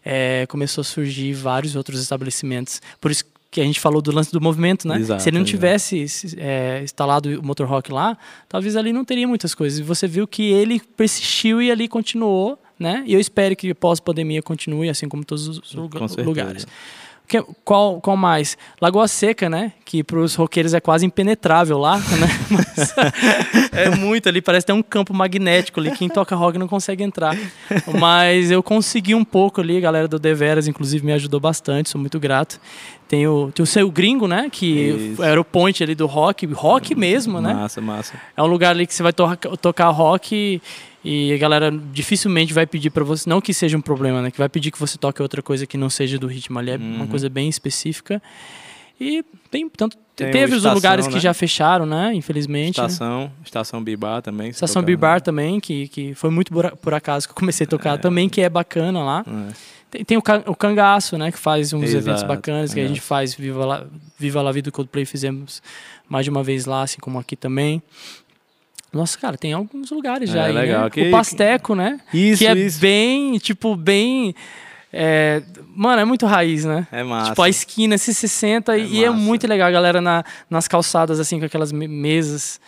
é, 0.06 0.46
começou 0.48 0.84
a 0.84 0.86
surgir 0.86 1.34
vários 1.34 1.76
outros 1.76 2.02
estabelecimentos. 2.02 2.82
Por 3.02 3.12
isso 3.12 3.26
que 3.54 3.62
a 3.62 3.64
gente 3.64 3.80
falou 3.80 4.02
do 4.02 4.12
lance 4.12 4.32
do 4.32 4.42
movimento, 4.42 4.88
né? 4.88 4.98
Exato, 5.00 5.22
Se 5.24 5.30
ele 5.30 5.38
não 5.38 5.44
exato. 5.44 5.56
tivesse 5.58 6.08
se- 6.10 6.36
é, 6.40 6.82
instalado 6.84 7.40
o 7.40 7.46
Motor 7.46 7.68
Rock 7.68 7.92
lá, 7.92 8.18
talvez 8.50 8.76
ali 8.76 8.92
não 8.92 9.06
teria 9.06 9.28
muitas 9.28 9.54
coisas. 9.54 9.80
E 9.80 9.84
você 9.84 10.08
viu 10.08 10.28
que 10.28 10.52
ele 10.52 10.82
persistiu 10.98 11.62
e 11.62 11.72
ali 11.72 11.88
continuou, 11.88 12.58
né? 12.80 13.04
E 13.06 13.14
eu 13.14 13.20
espero 13.20 13.56
que 13.56 13.74
pós-pandemia 13.74 14.42
continue, 14.42 14.90
assim 14.90 15.08
como 15.08 15.24
todos 15.24 15.48
os 15.48 15.74
luga- 15.74 16.00
Com 16.00 16.08
certeza. 16.08 16.28
lugares. 16.28 16.68
Que- 17.26 17.42
qual, 17.64 18.02
qual 18.02 18.18
mais? 18.18 18.58
Lagoa 18.82 19.08
Seca, 19.08 19.50
né? 19.50 19.72
Que 19.86 20.04
para 20.04 20.20
os 20.20 20.36
roqueiros 20.36 20.74
é 20.74 20.82
quase 20.82 21.06
impenetrável 21.06 21.78
lá, 21.78 21.98
né? 22.20 22.28
Mas 22.52 22.94
é 23.72 23.90
muito 23.96 24.28
ali, 24.28 24.42
parece 24.42 24.66
ter 24.66 24.74
um 24.74 24.84
campo 24.84 25.14
magnético 25.14 25.80
ali. 25.80 25.92
Quem 25.92 26.10
toca 26.10 26.36
rock 26.36 26.58
não 26.58 26.68
consegue 26.68 27.02
entrar. 27.02 27.34
Mas 27.98 28.52
eu 28.52 28.62
consegui 28.62 29.16
um 29.16 29.24
pouco 29.24 29.62
ali, 29.62 29.78
a 29.78 29.80
galera 29.80 30.08
do 30.08 30.20
Deveras, 30.20 30.68
inclusive, 30.68 31.06
me 31.06 31.14
ajudou 31.14 31.40
bastante, 31.40 31.90
sou 31.90 32.00
muito 32.02 32.20
grato. 32.20 32.60
Tem 33.14 33.28
o, 33.28 33.52
tem 33.54 33.62
o 33.62 33.66
seu 33.68 33.92
gringo, 33.92 34.28
né? 34.28 34.50
Que 34.52 35.12
Isso. 35.12 35.24
era 35.24 35.40
o 35.40 35.46
point 35.46 35.84
ali 35.84 35.94
do 35.94 36.08
rock, 36.08 36.48
rock 36.48 36.96
mesmo, 36.96 37.40
né? 37.40 37.54
Massa, 37.54 37.80
massa. 37.80 38.14
É 38.36 38.42
um 38.42 38.48
lugar 38.48 38.72
ali 38.72 38.88
que 38.88 38.94
você 38.96 39.04
vai 39.04 39.14
to 39.14 39.28
tocar 39.62 39.90
rock 39.92 40.36
e, 40.36 40.62
e 41.06 41.32
a 41.32 41.38
galera 41.38 41.72
dificilmente 41.92 42.52
vai 42.56 42.66
pedir 42.66 42.90
pra 42.90 43.04
você, 43.04 43.30
não 43.30 43.40
que 43.40 43.54
seja 43.54 43.78
um 43.78 43.82
problema, 43.82 44.20
né? 44.20 44.32
Que 44.32 44.40
vai 44.40 44.50
pedir 44.50 44.72
que 44.72 44.80
você 44.80 44.98
toque 44.98 45.22
outra 45.22 45.44
coisa 45.44 45.68
que 45.68 45.78
não 45.78 45.92
seja 45.92 46.18
do 46.18 46.26
ritmo 46.26 46.58
ali, 46.58 46.72
é 46.72 46.76
uma 46.76 47.06
coisa 47.06 47.30
bem 47.30 47.48
específica. 47.48 48.20
E 49.00 49.24
tem 49.52 49.70
tanto 49.70 49.96
Tem 50.16 50.32
teve 50.32 50.54
os 50.54 50.58
Estação, 50.58 50.74
lugares 50.74 51.08
que 51.08 51.14
né? 51.14 51.20
já 51.20 51.36
fecharam, 51.36 51.86
né? 51.86 52.16
Infelizmente. 52.16 52.82
né? 52.82 52.88
Estação, 52.88 53.32
Estação 53.46 53.84
Bibar 53.84 54.24
também. 54.24 54.50
Estação 54.50 54.82
Bibar 54.82 55.22
também, 55.22 55.60
que, 55.60 55.88
que 55.88 56.16
foi 56.16 56.32
muito 56.32 56.52
por, 56.52 56.76
por 56.78 56.96
acaso 56.96 57.28
que 57.28 57.32
eu 57.32 57.36
comecei 57.36 57.66
a 57.66 57.70
tocar 57.70 58.00
também, 58.00 58.28
que 58.28 58.42
é 58.42 58.50
bacana 58.50 59.04
lá. 59.04 59.24
né? 59.28 59.54
Tem, 59.94 60.04
tem 60.04 60.18
o, 60.18 60.22
Ca- 60.24 60.42
o 60.48 60.56
Cangaço, 60.56 61.20
né? 61.20 61.32
Que 61.32 61.38
faz 61.38 61.72
uns 61.72 61.84
Exato, 61.84 61.98
eventos 62.04 62.24
bacanas, 62.24 62.74
que 62.74 62.80
a 62.80 62.88
gente 62.88 63.00
faz 63.00 63.36
Viva 63.36 63.64
La, 63.64 63.86
Viva 64.18 64.42
La 64.42 64.52
Vida 64.52 64.72
do 64.72 64.74
Coldplay, 64.74 65.06
fizemos 65.06 65.62
mais 66.10 66.26
de 66.26 66.32
uma 66.32 66.42
vez 66.44 66.66
lá, 66.66 66.82
assim 66.82 66.98
como 67.00 67.20
aqui 67.20 67.36
também. 67.36 67.80
Nossa, 68.92 69.18
cara, 69.18 69.38
tem 69.38 69.54
alguns 69.54 69.92
lugares 69.92 70.30
já 70.30 70.44
É, 70.44 70.46
aí, 70.48 70.54
legal. 70.54 70.84
né? 70.86 70.90
Que- 70.90 71.08
o 71.08 71.12
Pasteco, 71.12 71.76
né? 71.76 72.00
Isso, 72.14 72.40
que 72.40 72.48
é 72.48 72.54
isso. 72.56 72.80
bem, 72.80 73.38
tipo, 73.38 73.76
bem... 73.76 74.34
é, 74.92 75.42
mano, 75.76 76.02
é 76.02 76.06
muito 76.06 76.26
raiz, 76.26 76.66
né? 76.66 76.88
É 76.92 77.04
massa. 77.04 77.30
Tipo, 77.30 77.42
a 77.44 77.50
esquina 77.50 77.98
se 77.98 78.14
60 78.14 78.76
É 78.76 78.80
e 78.80 79.04
é 79.04 79.10
massa. 79.12 79.22
muito 79.22 79.48
legal 79.48 79.68
a 79.68 79.72
galera 79.72 80.00
na, 80.02 80.24
nas 80.50 80.68
calçadas, 80.68 81.20
assim, 81.20 81.40
com 81.40 81.46
aquelas 81.46 81.72
me- 81.72 81.88
mesas. 81.88 82.60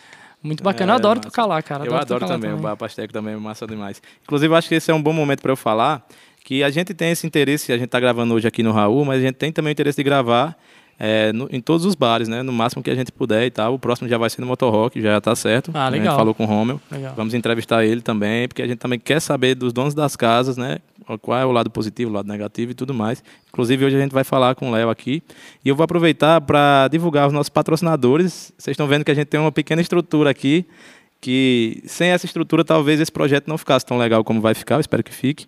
Muito 0.42 0.62
bacana. 0.62 0.92
eu 0.92 0.94
É, 0.94 0.98
adoro 0.98 1.18
massa. 1.18 1.30
tocar 1.30 1.46
lá, 1.46 1.60
cara. 1.62 1.84
Eu 1.86 1.96
adoro 1.96 2.24
lá 2.24 2.32
também, 2.34 2.52
o 2.52 2.56
Bar 2.58 2.76
Pasteco 2.76 3.12
também 3.12 3.34
é 3.34 3.36
massa 3.36 3.66
demais. 3.66 4.00
Inclusive, 4.22 4.52
eu 4.52 4.56
acho 4.56 4.68
que 4.68 4.74
esse 4.76 4.90
é 4.90 4.94
um 4.94 5.02
bom 5.02 5.12
momento 5.12 5.42
para 5.42 5.50
eu 5.50 5.56
falar 5.56 6.06
que 6.46 6.62
a 6.62 6.70
gente 6.70 6.94
tem 6.94 7.10
esse 7.10 7.26
interesse, 7.26 7.72
a 7.72 7.76
gente 7.76 7.86
está 7.86 7.98
gravando 7.98 8.32
hoje 8.32 8.46
aqui 8.46 8.62
no 8.62 8.70
Raul, 8.70 9.04
mas 9.04 9.18
a 9.18 9.26
gente 9.26 9.34
tem 9.34 9.50
também 9.50 9.72
o 9.72 9.74
interesse 9.74 9.96
de 9.96 10.04
gravar 10.04 10.56
é, 10.96 11.32
no- 11.32 11.48
em 11.50 11.60
todos 11.60 11.84
os 11.84 11.94
bares, 11.96 12.28
né? 12.28 12.40
No 12.42 12.52
máximo 12.52 12.82
que 12.84 12.88
a 12.90 12.94
gente 12.94 13.10
puder 13.10 13.44
e 13.44 13.50
tal. 13.50 13.74
O 13.74 13.78
próximo 13.80 14.08
já 14.08 14.16
vai 14.16 14.30
ser 14.30 14.40
no 14.40 14.46
Motor 14.46 14.72
Rock, 14.72 15.02
já 15.02 15.20
tá 15.20 15.34
certo. 15.34 15.70
Ah, 15.74 15.86
A 15.86 15.88
legal. 15.88 16.06
gente 16.06 16.16
falou 16.16 16.32
com 16.34 16.44
o 16.44 16.46
Romel. 16.46 16.80
Legal. 16.90 17.14
Vamos 17.16 17.34
entrevistar 17.34 17.84
ele 17.84 18.00
também, 18.00 18.46
porque 18.46 18.62
a 18.62 18.66
gente 18.66 18.78
também 18.78 18.98
quer 18.98 19.20
saber 19.20 19.54
dos 19.56 19.72
donos 19.72 19.92
das 19.92 20.14
casas, 20.16 20.56
né? 20.56 20.78
Qual 21.20 21.36
é 21.38 21.44
o 21.44 21.50
lado 21.52 21.68
positivo, 21.68 22.10
o 22.12 22.14
lado 22.14 22.28
negativo 22.28 22.70
e 22.70 22.74
tudo 22.74 22.94
mais. 22.94 23.22
Inclusive, 23.48 23.84
hoje 23.84 23.96
a 23.96 24.00
gente 24.00 24.12
vai 24.12 24.22
falar 24.24 24.54
com 24.54 24.68
o 24.70 24.72
Léo 24.72 24.88
aqui. 24.88 25.22
E 25.64 25.68
eu 25.68 25.74
vou 25.76 25.82
aproveitar 25.84 26.40
para 26.40 26.88
divulgar 26.88 27.26
os 27.26 27.32
nossos 27.32 27.50
patrocinadores. 27.50 28.52
Vocês 28.56 28.72
estão 28.74 28.86
vendo 28.86 29.04
que 29.04 29.10
a 29.10 29.14
gente 29.14 29.26
tem 29.26 29.38
uma 29.40 29.52
pequena 29.52 29.82
estrutura 29.82 30.30
aqui, 30.30 30.64
que 31.20 31.82
sem 31.86 32.08
essa 32.08 32.24
estrutura 32.24 32.64
talvez 32.64 33.00
esse 33.00 33.12
projeto 33.12 33.48
não 33.48 33.58
ficasse 33.58 33.84
tão 33.84 33.98
legal 33.98 34.24
como 34.24 34.40
vai 34.40 34.54
ficar, 34.54 34.76
eu 34.76 34.80
espero 34.80 35.02
que 35.02 35.12
fique. 35.12 35.46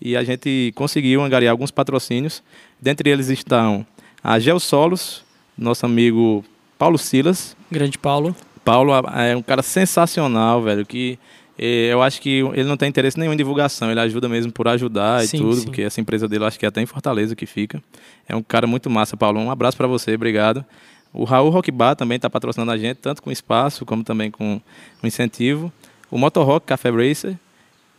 E 0.00 0.16
a 0.16 0.24
gente 0.24 0.72
conseguiu 0.74 1.22
angariar 1.22 1.50
alguns 1.50 1.70
patrocínios. 1.70 2.42
Dentre 2.80 3.10
eles 3.10 3.28
estão 3.28 3.86
a 4.22 4.38
Geosolos, 4.38 5.22
nosso 5.56 5.84
amigo 5.84 6.44
Paulo 6.78 6.96
Silas, 6.96 7.56
Grande 7.70 7.98
Paulo. 7.98 8.34
Paulo 8.64 8.92
é 8.94 9.36
um 9.36 9.42
cara 9.42 9.62
sensacional, 9.62 10.62
velho, 10.62 10.84
que 10.84 11.18
eh, 11.58 11.88
eu 11.92 12.02
acho 12.02 12.20
que 12.20 12.38
ele 12.52 12.64
não 12.64 12.76
tem 12.76 12.88
interesse 12.88 13.18
nenhum 13.18 13.32
em 13.32 13.36
divulgação, 13.36 13.90
ele 13.90 14.00
ajuda 14.00 14.28
mesmo 14.28 14.52
por 14.52 14.68
ajudar 14.68 15.22
Sim, 15.26 15.36
e 15.36 15.40
tudo, 15.40 15.56
sim. 15.56 15.64
porque 15.64 15.82
essa 15.82 16.00
empresa 16.00 16.26
dele 16.28 16.44
acho 16.44 16.58
que 16.58 16.64
é 16.64 16.68
até 16.68 16.80
em 16.80 16.86
Fortaleza 16.86 17.36
que 17.36 17.46
fica. 17.46 17.82
É 18.28 18.34
um 18.34 18.42
cara 18.42 18.66
muito 18.66 18.88
massa, 18.88 19.16
Paulo. 19.16 19.40
Um 19.40 19.50
abraço 19.50 19.76
pra 19.76 19.86
você, 19.86 20.14
obrigado. 20.14 20.64
O 21.12 21.24
Raul 21.24 21.50
Rock 21.50 21.70
Bar 21.70 21.96
também 21.96 22.16
está 22.16 22.30
patrocinando 22.30 22.70
a 22.70 22.78
gente, 22.78 22.98
tanto 22.98 23.22
com 23.22 23.30
espaço 23.30 23.84
como 23.84 24.04
também 24.04 24.30
com 24.30 24.60
o 25.02 25.06
incentivo. 25.06 25.72
O 26.10 26.16
Motor 26.16 26.46
Rock 26.46 26.66
Café 26.66 26.90
Racer 26.90 27.36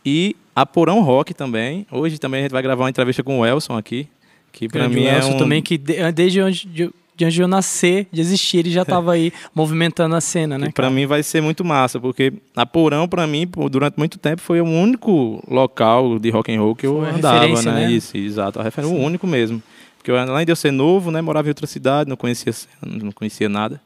e 0.04 0.34
a 0.54 0.66
Porão 0.66 1.02
Rock 1.02 1.34
também. 1.34 1.86
Hoje 1.90 2.18
também 2.18 2.40
a 2.40 2.42
gente 2.44 2.52
vai 2.52 2.62
gravar 2.62 2.84
uma 2.84 2.90
entrevista 2.90 3.22
com 3.22 3.40
o 3.40 3.46
Elson 3.46 3.76
aqui, 3.76 4.08
que 4.52 4.66
Grande 4.68 4.94
mim 4.94 5.04
é 5.06 5.24
um... 5.24 5.36
também, 5.36 5.62
que 5.62 5.78
de- 5.78 6.12
desde 6.12 6.40
onde, 6.42 6.66
de, 6.66 6.90
de 7.16 7.24
onde 7.24 7.40
eu 7.40 7.48
nascer, 7.48 8.06
de 8.12 8.20
existir, 8.20 8.58
ele 8.58 8.70
já 8.70 8.82
estava 8.82 9.12
aí 9.12 9.32
movimentando 9.54 10.14
a 10.14 10.20
cena, 10.20 10.58
né? 10.58 10.70
Para 10.74 10.90
mim 10.90 11.06
vai 11.06 11.22
ser 11.22 11.40
muito 11.40 11.64
massa, 11.64 11.98
porque 11.98 12.32
a 12.54 12.66
Porão 12.66 13.08
para 13.08 13.26
mim 13.26 13.48
durante 13.70 13.96
muito 13.96 14.18
tempo 14.18 14.42
foi 14.42 14.60
o 14.60 14.64
único 14.64 15.42
local 15.48 16.18
de 16.18 16.30
rock 16.30 16.54
and 16.54 16.60
roll 16.60 16.74
que 16.76 16.86
eu 16.86 17.00
Foi 17.00 17.10
andava, 17.10 17.62
né? 17.62 17.72
né? 17.72 17.92
Isso, 17.92 18.16
exato, 18.16 18.60
a 18.60 18.62
referência, 18.62 18.96
o 18.96 19.00
único 19.00 19.26
mesmo. 19.26 19.62
Porque 19.96 20.10
eu, 20.10 20.18
além 20.18 20.44
de 20.44 20.50
eu 20.50 20.56
ser 20.56 20.72
novo, 20.72 21.12
né, 21.12 21.22
morava 21.22 21.46
em 21.46 21.50
outra 21.50 21.66
cidade, 21.66 22.10
não 22.10 22.16
conhecia 22.16 22.52
não 22.84 23.12
conhecia 23.12 23.48
nada. 23.48 23.80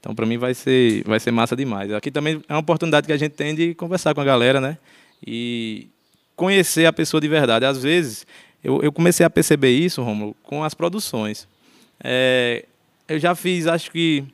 Então, 0.00 0.14
para 0.14 0.26
mim, 0.26 0.36
vai 0.38 0.52
ser, 0.54 1.04
vai 1.06 1.20
ser 1.20 1.30
massa 1.30 1.54
demais. 1.54 1.92
Aqui 1.92 2.10
também 2.10 2.42
é 2.48 2.52
uma 2.54 2.58
oportunidade 2.60 3.06
que 3.06 3.12
a 3.12 3.16
gente 3.16 3.32
tem 3.32 3.54
de 3.54 3.74
conversar 3.74 4.14
com 4.14 4.20
a 4.20 4.24
galera, 4.24 4.60
né? 4.60 4.78
E 5.24 5.88
conhecer 6.40 6.86
a 6.86 6.92
pessoa 6.92 7.20
de 7.20 7.28
verdade. 7.28 7.66
Às 7.66 7.82
vezes, 7.82 8.26
eu, 8.64 8.82
eu 8.82 8.90
comecei 8.90 9.26
a 9.26 9.28
perceber 9.28 9.72
isso, 9.72 10.02
Romulo, 10.02 10.34
com 10.42 10.64
as 10.64 10.72
produções. 10.72 11.46
É, 12.02 12.64
eu 13.06 13.18
já 13.18 13.34
fiz, 13.34 13.66
acho 13.66 13.90
que, 13.90 14.24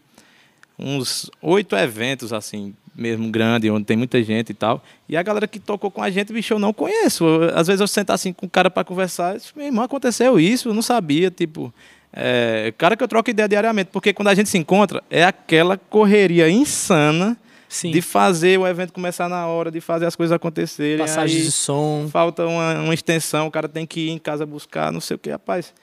uns 0.79 1.29
oito 1.43 1.75
eventos, 1.75 2.33
assim, 2.33 2.73
mesmo 2.95 3.29
grande, 3.29 3.69
onde 3.73 3.85
tem 3.85 3.97
muita 3.97 4.23
gente 4.23 4.51
e 4.51 4.55
tal. 4.55 4.85
E 5.09 5.17
a 5.17 5.23
galera 5.23 5.49
que 5.49 5.59
tocou 5.59 5.91
com 5.91 6.01
a 6.01 6.09
gente, 6.09 6.33
bicho, 6.33 6.55
eu 6.55 6.61
não 6.61 6.73
conheço. 6.73 7.25
Às 7.53 7.67
vezes 7.67 7.81
eu 7.81 7.89
sento 7.89 8.11
assim 8.11 8.33
com 8.33 8.47
o 8.47 8.49
cara 8.49 8.71
para 8.71 8.85
conversar, 8.85 9.37
meu 9.57 9.67
irmão, 9.67 9.83
aconteceu 9.83 10.39
isso, 10.39 10.69
eu 10.69 10.75
não 10.75 10.83
sabia, 10.83 11.29
tipo, 11.29 11.75
é, 12.13 12.73
cara 12.79 12.97
que 12.97 13.03
eu 13.03 13.09
troco 13.09 13.31
ideia 13.31 13.49
diariamente, 13.49 13.91
porque 13.93 14.13
quando 14.13 14.29
a 14.29 14.35
gente 14.35 14.49
se 14.49 14.57
encontra, 14.57 15.03
é 15.11 15.25
aquela 15.25 15.77
correria 15.77 16.49
insana 16.49 17.37
Sim. 17.69 17.91
de 17.91 18.01
fazer 18.01 18.59
o 18.59 18.67
evento 18.67 18.93
começar 18.93 19.29
na 19.29 19.47
hora, 19.47 19.71
de 19.71 19.81
fazer 19.81 20.07
as 20.07 20.15
coisas 20.15 20.35
acontecerem. 20.35 20.99
Passagens 20.99 21.45
de 21.45 21.53
som. 21.53 22.09
Falta 22.11 22.47
uma, 22.47 22.75
uma, 22.81 22.95
extensão, 22.95 23.47
o 23.47 23.51
cara 23.51 23.69
tem 23.69 23.87
que 23.87 24.09
ir 24.09 24.11
em 24.11 24.19
casa 24.19 24.47
buscar, 24.47 24.93
não 24.93 25.01
sei 25.01 25.17
o 25.17 25.19
que, 25.19 25.31
rapaz. 25.31 25.75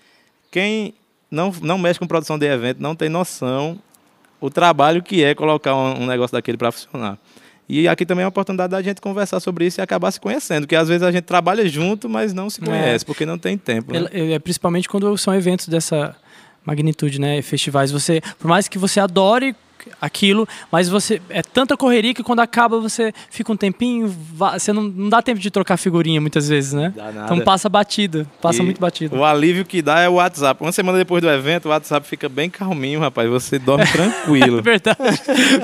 Quem 0.51 0.93
não, 1.29 1.53
não 1.61 1.77
mexe 1.77 1.99
com 1.99 2.07
produção 2.07 2.37
de 2.37 2.45
evento 2.45 2.81
não 2.81 2.95
tem 2.95 3.09
noção 3.09 3.79
o 4.39 4.49
trabalho 4.49 5.01
que 5.01 5.23
é 5.23 5.33
colocar 5.33 5.73
um, 5.73 6.03
um 6.03 6.05
negócio 6.05 6.33
daquele 6.33 6.57
para 6.57 6.71
funcionar. 6.71 7.17
E 7.67 7.87
aqui 7.87 8.05
também 8.05 8.23
é 8.23 8.25
uma 8.25 8.29
oportunidade 8.29 8.71
da 8.71 8.81
gente 8.81 8.99
conversar 8.99 9.39
sobre 9.39 9.65
isso 9.65 9.79
e 9.79 9.81
acabar 9.81 10.11
se 10.11 10.19
conhecendo, 10.19 10.67
que 10.67 10.75
às 10.75 10.89
vezes 10.89 11.01
a 11.01 11.11
gente 11.11 11.23
trabalha 11.23 11.67
junto, 11.67 12.09
mas 12.09 12.33
não 12.33 12.49
se 12.49 12.61
é. 12.61 12.65
conhece, 12.65 13.03
é. 13.03 13.07
porque 13.07 13.25
não 13.25 13.37
tem 13.37 13.57
tempo. 13.57 13.93
Né? 13.93 14.05
É, 14.11 14.33
é, 14.33 14.39
principalmente 14.39 14.89
quando 14.89 15.17
são 15.17 15.33
eventos 15.33 15.69
dessa 15.69 16.13
magnitude, 16.65 17.19
né? 17.19 17.41
Festivais. 17.41 17.89
Você, 17.91 18.21
por 18.37 18.47
mais 18.47 18.67
que 18.67 18.77
você 18.77 18.99
adore 18.99 19.55
aquilo, 20.01 20.47
mas 20.71 20.89
você 20.89 21.21
é 21.29 21.41
tanta 21.41 21.75
correria 21.77 22.13
que 22.13 22.23
quando 22.23 22.39
acaba 22.39 22.79
você 22.79 23.13
fica 23.29 23.51
um 23.51 23.57
tempinho, 23.57 24.07
você 24.33 24.71
não, 24.73 24.83
não 24.83 25.09
dá 25.09 25.21
tempo 25.21 25.39
de 25.39 25.49
trocar 25.49 25.77
figurinha 25.77 26.19
muitas 26.19 26.49
vezes, 26.49 26.73
né? 26.73 26.93
Então 27.25 27.39
passa 27.41 27.69
batido, 27.69 28.27
passa 28.41 28.61
e 28.61 28.65
muito 28.65 28.79
batido. 28.79 29.15
O 29.15 29.23
alívio 29.23 29.65
que 29.65 29.81
dá 29.81 29.99
é 29.99 30.09
o 30.09 30.13
WhatsApp. 30.13 30.61
Uma 30.61 30.71
semana 30.71 30.97
depois 30.97 31.21
do 31.21 31.29
evento, 31.29 31.65
o 31.65 31.69
WhatsApp 31.69 32.07
fica 32.07 32.27
bem 32.27 32.49
calminho, 32.49 32.99
rapaz, 32.99 33.29
você 33.29 33.59
dorme 33.59 33.85
tranquilo. 33.91 34.59
é 34.59 34.61
verdade. 34.61 34.97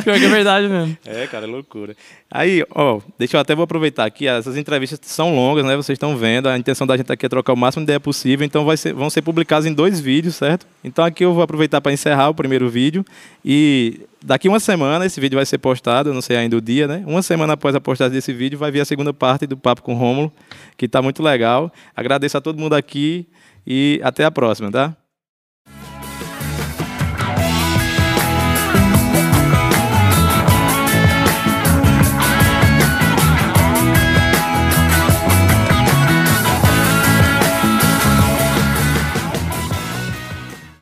Pior 0.03 0.17
que 0.17 0.25
é 0.25 0.29
verdade 0.29 0.67
mesmo. 0.67 0.97
É, 1.05 1.27
cara, 1.27 1.45
é 1.45 1.49
loucura. 1.49 1.95
Aí, 2.31 2.63
ó, 2.71 2.99
deixa 3.17 3.37
eu 3.37 3.41
até 3.41 3.55
vou 3.55 3.63
aproveitar 3.63 4.05
aqui, 4.05 4.27
essas 4.27 4.55
entrevistas 4.55 4.99
são 5.03 5.35
longas, 5.35 5.65
né? 5.65 5.75
Vocês 5.75 5.95
estão 5.95 6.15
vendo, 6.15 6.47
a 6.47 6.57
intenção 6.57 6.85
da 6.85 6.95
gente 6.95 7.11
aqui 7.11 7.25
é 7.25 7.29
trocar 7.29 7.53
o 7.53 7.57
máximo 7.57 7.81
de 7.81 7.85
ideia 7.85 7.99
possível, 7.99 8.45
então 8.45 8.65
vai 8.65 8.77
ser, 8.77 8.93
vão 8.93 9.09
ser 9.09 9.21
publicados 9.21 9.65
em 9.65 9.73
dois 9.73 9.99
vídeos, 9.99 10.35
certo? 10.35 10.67
Então 10.83 11.03
aqui 11.03 11.25
eu 11.25 11.33
vou 11.33 11.43
aproveitar 11.43 11.81
para 11.81 11.91
encerrar 11.91 12.29
o 12.29 12.33
primeiro 12.33 12.69
vídeo 12.69 13.03
e 13.43 14.01
daqui 14.23 14.47
uma 14.47 14.59
semana 14.59 15.05
esse 15.05 15.19
vídeo 15.19 15.37
vai 15.37 15.45
ser 15.45 15.57
postado, 15.57 16.13
não 16.13 16.21
sei 16.21 16.37
ainda 16.37 16.55
o 16.57 16.61
dia, 16.61 16.87
né? 16.87 17.03
Uma 17.05 17.21
semana 17.21 17.53
após 17.53 17.75
a 17.75 17.81
postagem 17.81 18.13
desse 18.13 18.33
vídeo 18.33 18.57
vai 18.57 18.71
vir 18.71 18.81
a 18.81 18.85
segunda 18.85 19.13
parte 19.13 19.47
do 19.47 19.57
Papo 19.57 19.81
com 19.81 19.93
Rômulo, 19.93 20.31
que 20.77 20.85
está 20.85 21.01
muito 21.01 21.23
legal. 21.23 21.71
Agradeço 21.95 22.37
a 22.37 22.41
todo 22.41 22.59
mundo 22.59 22.73
aqui 22.73 23.27
e 23.65 23.99
até 24.03 24.25
a 24.25 24.31
próxima, 24.31 24.71
tá? 24.71 24.95